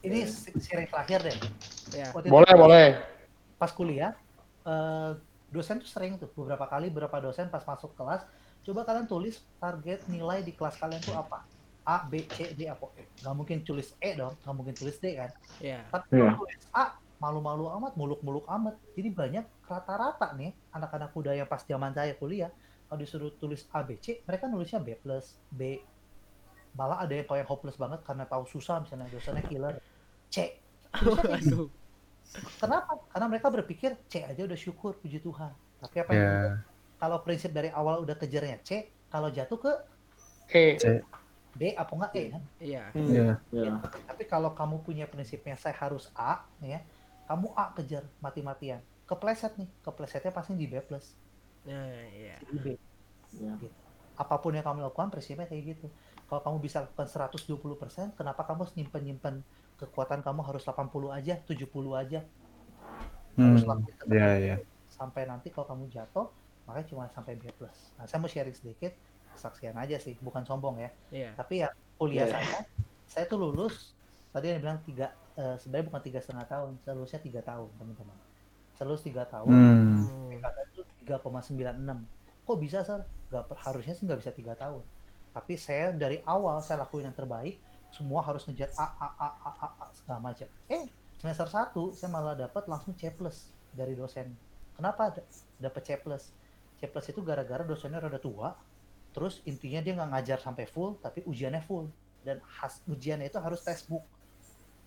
Ini 0.00 0.24
sharing 0.56 0.88
terakhir 0.88 1.20
deh. 1.20 1.36
ya. 1.92 2.08
Waktu 2.16 2.32
itu 2.32 2.32
Boleh, 2.32 2.54
boleh. 2.56 2.86
pas 3.60 3.68
kuliah, 3.76 4.16
eh, 4.64 5.12
dosen 5.52 5.84
tuh 5.84 5.90
sering 5.92 6.16
tuh 6.16 6.32
beberapa 6.32 6.64
kali 6.64 6.88
beberapa 6.88 7.20
dosen 7.20 7.52
pas 7.52 7.60
masuk 7.60 7.92
kelas, 7.92 8.24
coba 8.64 8.80
kalian 8.88 9.06
tulis 9.06 9.44
target 9.60 10.08
nilai 10.08 10.40
di 10.40 10.52
kelas 10.56 10.76
kalian 10.80 11.00
tuh 11.04 11.14
apa? 11.14 11.44
A, 11.84 12.08
B, 12.08 12.24
C, 12.32 12.56
D, 12.56 12.64
apa? 12.64 12.96
E. 12.96 13.12
Gak 13.20 13.34
mungkin 13.36 13.60
tulis 13.60 13.92
E 14.00 14.16
dong, 14.16 14.40
gak 14.40 14.54
mungkin 14.56 14.72
tulis 14.72 14.96
D 14.96 15.20
kan? 15.20 15.30
Ya. 15.60 15.84
Tapi 15.92 16.08
Iya. 16.08 16.32
kalau 16.32 16.32
tulis 16.40 16.62
A, 16.72 16.84
malu-malu 17.20 17.68
amat, 17.76 17.92
muluk-muluk 18.00 18.48
amat. 18.48 18.80
Jadi 18.96 19.08
banyak 19.12 19.44
rata-rata 19.68 20.32
nih 20.32 20.56
anak-anak 20.72 21.12
muda 21.12 21.36
yang 21.36 21.44
pas 21.44 21.60
zaman 21.60 21.92
saya 21.92 22.16
kuliah, 22.16 22.48
kalau 22.88 22.98
disuruh 23.00 23.32
tulis 23.36 23.68
A, 23.68 23.84
B, 23.84 24.00
C, 24.00 24.24
mereka 24.24 24.48
nulisnya 24.48 24.80
B 24.80 24.96
plus, 24.96 25.36
B. 25.52 25.76
Malah 26.74 27.04
ada 27.04 27.12
yang 27.14 27.28
kalau 27.28 27.38
yang 27.38 27.50
hopeless 27.52 27.76
banget 27.78 28.00
karena 28.02 28.24
tahu 28.26 28.48
susah 28.48 28.80
misalnya 28.80 29.06
dosennya 29.12 29.44
killer. 29.44 29.76
C. 30.32 30.64
Gitu. 31.44 31.68
Kenapa? 32.58 32.96
Karena 33.12 33.26
mereka 33.28 33.46
berpikir 33.52 33.94
C 34.08 34.24
aja 34.24 34.42
udah 34.42 34.58
syukur, 34.58 34.96
puji 34.98 35.20
Tuhan. 35.20 35.52
Tapi 35.78 35.96
apa 36.00 36.10
yang 36.16 36.20
Ya. 36.24 36.30
dibuat? 36.32 36.73
Kalau 37.04 37.20
prinsip 37.20 37.52
dari 37.52 37.68
awal 37.68 38.00
udah 38.00 38.16
kejarnya 38.16 38.64
C, 38.64 38.88
kalau 39.12 39.28
jatuh 39.28 39.60
ke 39.60 39.72
Oke. 40.48 41.04
D 41.54 41.76
apa 41.76 41.92
enggak 41.92 42.12
E 42.16 42.22
kan? 42.32 42.42
Iya. 42.56 42.84
Hmm. 42.96 43.08
Iya. 43.12 43.28
Ya. 43.52 43.72
Tapi 44.08 44.24
kalau 44.24 44.56
kamu 44.56 44.80
punya 44.80 45.04
prinsipnya 45.04 45.52
saya 45.60 45.76
harus 45.76 46.08
A, 46.16 46.48
ya, 46.64 46.80
kamu 47.28 47.52
A 47.52 47.76
kejar 47.76 48.08
mati-matian. 48.24 48.80
Kepleset 49.04 49.52
nih, 49.60 49.68
keplesetnya 49.84 50.32
pasti 50.32 50.56
di 50.56 50.64
B 50.64 50.80
plus, 50.80 51.12
Nah, 51.68 52.08
iya. 52.08 52.40
di 52.40 52.56
B. 52.56 52.66
Ya. 53.36 53.52
Gitu. 53.60 53.76
Apa 54.16 54.40
pun 54.40 54.56
yang 54.56 54.64
kamu 54.64 54.80
lakukan, 54.88 55.12
prinsipnya 55.12 55.44
kayak 55.44 55.76
gitu. 55.76 55.86
Kalau 56.24 56.40
kamu 56.40 56.56
bisa 56.64 56.88
lakukan 56.88 57.04
120%, 57.04 58.16
kenapa 58.16 58.48
kamu 58.48 58.64
harus 58.64 58.74
nyimpen-nyimpen 58.80 59.44
kekuatan 59.76 60.24
kamu 60.24 60.40
harus 60.40 60.64
80 60.64 61.12
aja, 61.12 61.36
70 61.44 61.92
aja, 62.00 62.24
Hmm. 63.36 63.60
harus 63.60 63.62
tetap 63.66 64.06
Iya, 64.08 64.30
iya. 64.40 64.56
sampai 64.86 65.26
nanti 65.26 65.50
kalau 65.50 65.66
kamu 65.68 65.90
jatuh 65.90 66.30
makanya 66.64 66.86
cuma 66.88 67.04
sampai 67.08 67.34
B 67.34 67.48
plus. 67.50 67.92
Nah 67.94 68.04
saya 68.04 68.18
mau 68.18 68.28
sharing 68.28 68.52
sedikit 68.52 68.92
kesaksian 69.30 69.74
aja 69.74 69.96
sih, 69.96 70.14
bukan 70.18 70.42
sombong 70.42 70.78
ya. 70.78 70.90
Iya. 71.10 71.30
Tapi 71.34 71.54
ya 71.60 71.68
kuliah 71.94 72.24
Iya. 72.24 72.34
saya, 72.34 72.58
saya 73.04 73.24
tuh 73.26 73.38
lulus 73.38 73.92
tadi 74.30 74.48
yang 74.48 74.60
bilang 74.60 74.78
tiga, 74.80 75.06
eh, 75.34 75.54
sebenarnya 75.56 75.86
bukan 75.88 76.02
tiga 76.02 76.18
setengah 76.18 76.46
tahun, 76.46 76.72
saya 76.80 76.94
lulusnya 76.94 77.20
tiga 77.20 77.40
tahun 77.40 77.68
teman-teman. 77.74 78.16
Saya 78.74 78.84
lulus 78.86 79.02
tiga 79.02 79.22
tahun, 79.24 79.50
Hmm. 79.50 80.02
Hmm. 80.02 80.30
PKK 80.32 80.58
itu 80.68 80.80
3,96. 81.04 81.98
Kok 82.44 82.58
bisa 82.58 82.82
sir? 82.82 83.00
Gak, 83.28 83.44
per- 83.46 83.60
harusnya 83.60 83.94
sih 83.94 84.04
nggak 84.04 84.20
bisa 84.20 84.30
tiga 84.30 84.54
tahun. 84.54 84.82
Tapi 85.30 85.54
saya 85.54 85.90
dari 85.90 86.22
awal 86.24 86.58
saya 86.60 86.82
lakuin 86.82 87.06
yang 87.06 87.16
terbaik, 87.16 87.58
semua 87.90 88.22
harus 88.22 88.42
ngejar 88.44 88.70
A, 88.74 88.86
A, 88.98 89.08
A, 89.14 89.28
A, 89.30 89.50
A, 89.54 89.68
A 89.80 89.86
segala 89.92 90.18
macam. 90.20 90.46
Eh 90.66 90.86
semester 91.14 91.46
1 91.46 91.90
saya 91.92 92.10
malah 92.10 92.34
dapat 92.34 92.66
langsung 92.66 92.92
C 92.92 93.08
plus 93.08 93.46
dari 93.70 93.94
dosen. 93.94 94.34
Kenapa 94.74 95.10
da- 95.10 95.26
dapat 95.60 95.82
C 95.82 95.94
plus? 95.96 96.30
C 96.80 96.90
plus 96.90 97.06
itu 97.10 97.20
gara-gara 97.22 97.62
dosennya 97.62 98.02
rada 98.02 98.18
tua, 98.18 98.54
terus 99.14 99.40
intinya 99.46 99.80
dia 99.80 99.92
nggak 99.94 100.10
ngajar 100.10 100.38
sampai 100.42 100.66
full, 100.66 100.98
tapi 100.98 101.22
ujiannya 101.24 101.62
full. 101.62 101.86
Dan 102.24 102.40
khas 102.40 102.80
ujiannya 102.88 103.28
itu 103.28 103.38
harus 103.38 103.60
textbook. 103.60 104.02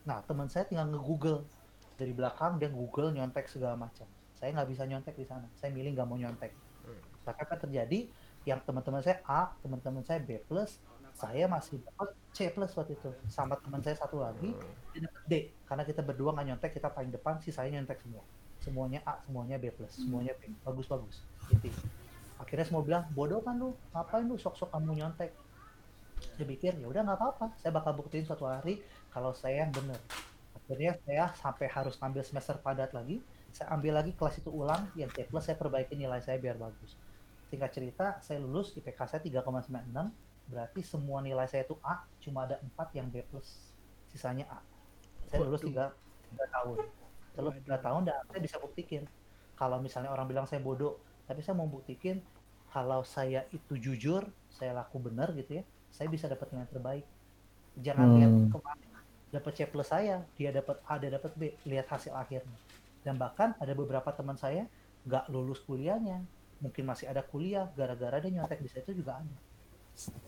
Nah 0.03 0.23
teman 0.25 0.49
saya 0.49 0.65
tinggal 0.65 0.89
nge-google 0.89 1.45
dari 1.97 2.13
belakang 2.13 2.61
dia 2.61 2.69
Google 2.69 3.13
nyontek 3.13 3.49
segala 3.49 3.77
macam. 3.77 4.05
Saya 4.37 4.53
nggak 4.53 4.69
bisa 4.69 4.83
nyontek 4.85 5.17
di 5.17 5.25
sana. 5.25 5.49
Saya 5.57 5.73
milih 5.73 5.97
nggak 5.97 6.07
mau 6.07 6.17
nyontek. 6.17 6.53
Maka 7.25 7.43
apa 7.43 7.55
terjadi? 7.59 8.07
Yang 8.47 8.63
teman-teman 8.63 9.03
saya 9.03 9.19
A, 9.27 9.51
teman-teman 9.59 9.99
saya 10.07 10.23
B 10.23 10.39
plus, 10.39 10.79
saya 11.11 11.49
masih 11.51 11.83
dapat 11.83 12.15
C 12.31 12.47
plus 12.47 12.71
waktu 12.77 12.95
itu. 12.95 13.09
Sama 13.27 13.59
teman 13.59 13.83
saya 13.83 13.99
satu 13.99 14.23
lagi, 14.23 14.55
dapat 14.95 15.23
D. 15.27 15.33
Karena 15.67 15.83
kita 15.83 15.99
berdua 15.99 16.31
nggak 16.31 16.47
nyontek, 16.53 16.71
kita 16.79 16.87
paling 16.87 17.11
depan, 17.11 17.43
sisanya 17.43 17.81
nyontek 17.81 17.99
semua. 17.99 18.23
Semuanya 18.67 18.99
A, 19.07 19.15
semuanya 19.23 19.55
B 19.55 19.71
plus, 19.71 19.95
semuanya 19.95 20.35
B. 20.35 20.51
Bagus-bagus. 20.67 21.23
Gitu. 21.47 21.71
Akhirnya 22.35 22.67
semua 22.67 22.83
bilang, 22.83 23.07
bodoh 23.15 23.39
kan 23.39 23.55
lu, 23.55 23.71
ngapain 23.95 24.27
lu 24.27 24.35
sok-sok 24.35 24.75
kamu 24.75 24.99
nyontek? 24.99 25.31
Saya 26.35 26.43
pikir, 26.43 26.75
ya 26.75 26.91
udah 26.91 27.07
nggak 27.07 27.15
apa-apa. 27.15 27.55
Saya 27.63 27.71
bakal 27.71 27.95
buktiin 27.95 28.27
suatu 28.27 28.43
hari 28.43 28.83
kalau 29.15 29.31
saya 29.31 29.71
bener. 29.71 29.95
Akhirnya 30.51 30.99
saya 31.07 31.31
sampai 31.39 31.71
harus 31.71 31.95
ngambil 31.95 32.27
semester 32.27 32.59
padat 32.59 32.91
lagi. 32.91 33.23
Saya 33.55 33.71
ambil 33.71 33.95
lagi 33.95 34.11
kelas 34.11 34.43
itu 34.43 34.51
ulang, 34.51 34.91
yang 34.99 35.07
C 35.15 35.23
plus 35.23 35.47
saya 35.47 35.55
perbaiki 35.55 35.95
nilai 35.95 36.19
saya 36.19 36.35
biar 36.35 36.59
bagus. 36.59 36.99
Singkat 37.47 37.71
cerita, 37.71 38.05
saya 38.19 38.43
lulus 38.43 38.75
IPK 38.75 38.99
saya 39.07 39.23
3,96. 39.23 40.11
Berarti 40.51 40.83
semua 40.83 41.23
nilai 41.23 41.47
saya 41.47 41.63
itu 41.63 41.79
A, 41.79 42.03
cuma 42.19 42.43
ada 42.43 42.59
4 42.59 42.99
yang 42.99 43.07
B 43.07 43.23
plus. 43.31 43.71
Sisanya 44.11 44.43
A. 44.51 44.59
Saya 45.31 45.47
lulus. 45.47 45.63
3, 45.63 45.95
tahun. 46.35 47.06
Terus 47.37 47.53
3 47.61 47.77
tahun 47.85 48.03
dan 48.09 48.17
saya 48.29 48.41
bisa 48.47 48.57
buktikan. 48.65 49.03
Kalau 49.59 49.77
misalnya 49.85 50.09
orang 50.15 50.27
bilang 50.31 50.45
saya 50.49 50.61
bodoh, 50.67 50.93
tapi 51.29 51.41
saya 51.45 51.55
mau 51.59 51.69
buktikan 51.69 52.17
kalau 52.73 53.01
saya 53.05 53.45
itu 53.57 53.73
jujur, 53.85 54.23
saya 54.57 54.71
laku 54.79 54.97
benar 55.07 55.29
gitu 55.39 55.61
ya, 55.61 55.63
saya 55.95 56.07
bisa 56.15 56.25
dapat 56.33 56.47
nilai 56.53 56.69
terbaik. 56.73 57.05
Jangan 57.85 58.07
Hmm. 58.09 58.17
lihat 58.17 58.31
kemarin 58.53 58.89
dapat 59.35 59.51
C 59.57 59.59
plus 59.71 59.89
saya, 59.93 60.17
dia 60.37 60.49
dapat 60.59 60.77
A, 60.87 60.93
dia 61.01 61.11
dapat 61.17 61.31
B, 61.39 61.43
lihat 61.69 61.87
hasil 61.93 62.13
akhirnya. 62.15 62.57
Dan 63.05 63.15
bahkan 63.21 63.53
ada 63.63 63.73
beberapa 63.77 64.09
teman 64.17 64.37
saya 64.39 64.65
nggak 65.07 65.25
lulus 65.33 65.59
kuliahnya, 65.67 66.25
mungkin 66.63 66.83
masih 66.89 67.07
ada 67.11 67.21
kuliah 67.23 67.69
gara-gara 67.77 68.17
dia 68.23 68.31
nyontek 68.35 68.59
di 68.65 68.69
situ 68.71 68.91
juga 68.99 69.21
ada. 69.23 69.37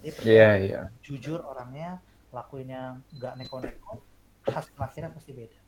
Jadi 0.04 0.12
Iya, 0.26 0.58
iya. 0.58 0.92
jujur 1.08 1.40
orangnya 1.52 1.90
lakuinnya 2.36 2.82
nggak 3.16 3.34
neko-neko, 3.40 3.94
hasil 4.56 4.78
akhirnya 4.88 5.12
pasti 5.18 5.32
beda. 5.40 5.59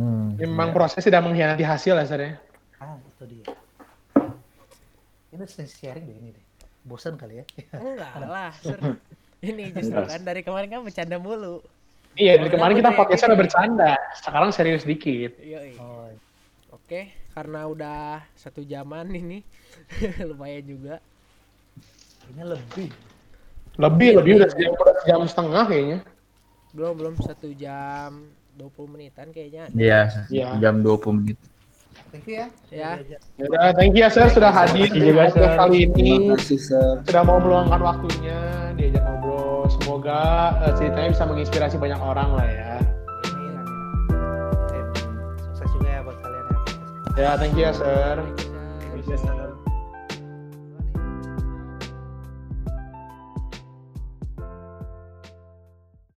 Hmm, 0.00 0.34
Memang 0.40 0.72
iya. 0.72 0.74
proses 0.74 1.02
tidak 1.04 1.20
mengkhianati 1.24 1.64
hasil 1.64 1.94
ya, 2.00 2.04
Sir 2.08 2.20
ya. 2.20 2.32
Ah 2.80 2.96
itu 2.96 3.24
dia. 3.28 3.44
Ini 5.32 5.44
sering 5.48 5.68
sharing 5.68 6.04
deh 6.08 6.16
ini 6.16 6.28
deh. 6.32 6.44
Bosan 6.84 7.16
kali 7.20 7.40
ya. 7.40 7.44
Enggak 7.76 8.12
lah. 8.24 8.52
Ini 9.44 9.70
justru 9.76 10.00
kan 10.00 10.20
dari 10.24 10.40
kemarin 10.40 10.68
kan 10.68 10.80
bercanda 10.84 11.16
mulu. 11.20 11.60
Iya, 12.12 12.36
dari 12.36 12.50
kemarin 12.52 12.76
kita 12.76 12.92
Kenapa 12.92 13.00
podcastnya 13.00 13.24
kayak 13.24 13.32
udah 13.32 13.40
bercanda. 13.40 13.92
Sekarang 14.20 14.50
serius 14.52 14.84
dikit. 14.84 15.32
Yoi. 15.40 15.72
Oh, 15.80 16.12
Oke, 16.72 17.08
karena 17.32 17.64
udah 17.68 18.20
satu 18.36 18.60
jaman 18.64 19.08
ini, 19.12 19.40
lumayan 20.28 20.64
juga. 20.68 20.94
ini 22.28 22.42
lebih. 22.44 22.88
Lebih, 23.80 24.20
lebih 24.20 24.32
udah 24.40 24.48
sejam, 24.52 24.72
sejam 25.04 25.20
setengah 25.24 25.64
kayaknya. 25.64 25.98
Belum 26.76 26.92
belum 26.96 27.14
satu 27.24 27.48
jam 27.56 28.28
20 28.54 28.86
menitan 28.88 29.26
kayaknya. 29.30 29.68
Iya, 29.72 30.00
Iya. 30.28 30.46
jam 30.58 30.80
20 30.80 31.12
menit. 31.14 31.38
Thank 32.12 32.28
you 32.28 32.36
ya. 32.36 32.46
Ya. 32.68 32.90
Udah 32.92 33.00
diajak. 33.00 33.20
Yaudah, 33.40 33.70
thank 33.72 33.92
you 33.92 34.02
ya, 34.04 34.08
Sir, 34.08 34.28
sudah 34.28 34.52
hadir 34.52 34.88
di 34.88 35.00
juga, 35.00 35.32
Sir. 35.32 35.48
kali 35.56 35.78
ini. 35.82 35.92
Terima 35.92 36.36
kasih, 36.36 36.58
Sir. 36.60 36.88
Sudah 37.04 37.22
mau 37.24 37.40
meluangkan 37.40 37.80
waktunya, 37.80 38.38
diajak 38.76 39.02
ngobrol. 39.02 39.64
Semoga 39.72 40.20
eh, 40.60 40.72
ceritanya 40.76 41.08
bisa 41.10 41.24
menginspirasi 41.24 41.76
banyak 41.76 42.00
orang 42.00 42.28
lah 42.36 42.46
ya. 42.46 42.68
Sukses 45.52 45.68
juga 45.72 45.88
ya 45.88 46.00
buat 46.04 46.16
kalian 46.20 46.44
ya. 46.44 46.58
Ya, 47.16 47.30
thank 47.40 47.54
you 47.56 47.64
ya, 47.64 47.72
Sir. 47.72 48.14
Thank 48.20 48.28
you, 48.28 48.36
Sir. 48.44 48.60
Thank 48.92 49.06
you, 49.08 49.18
Sir. 49.18 49.51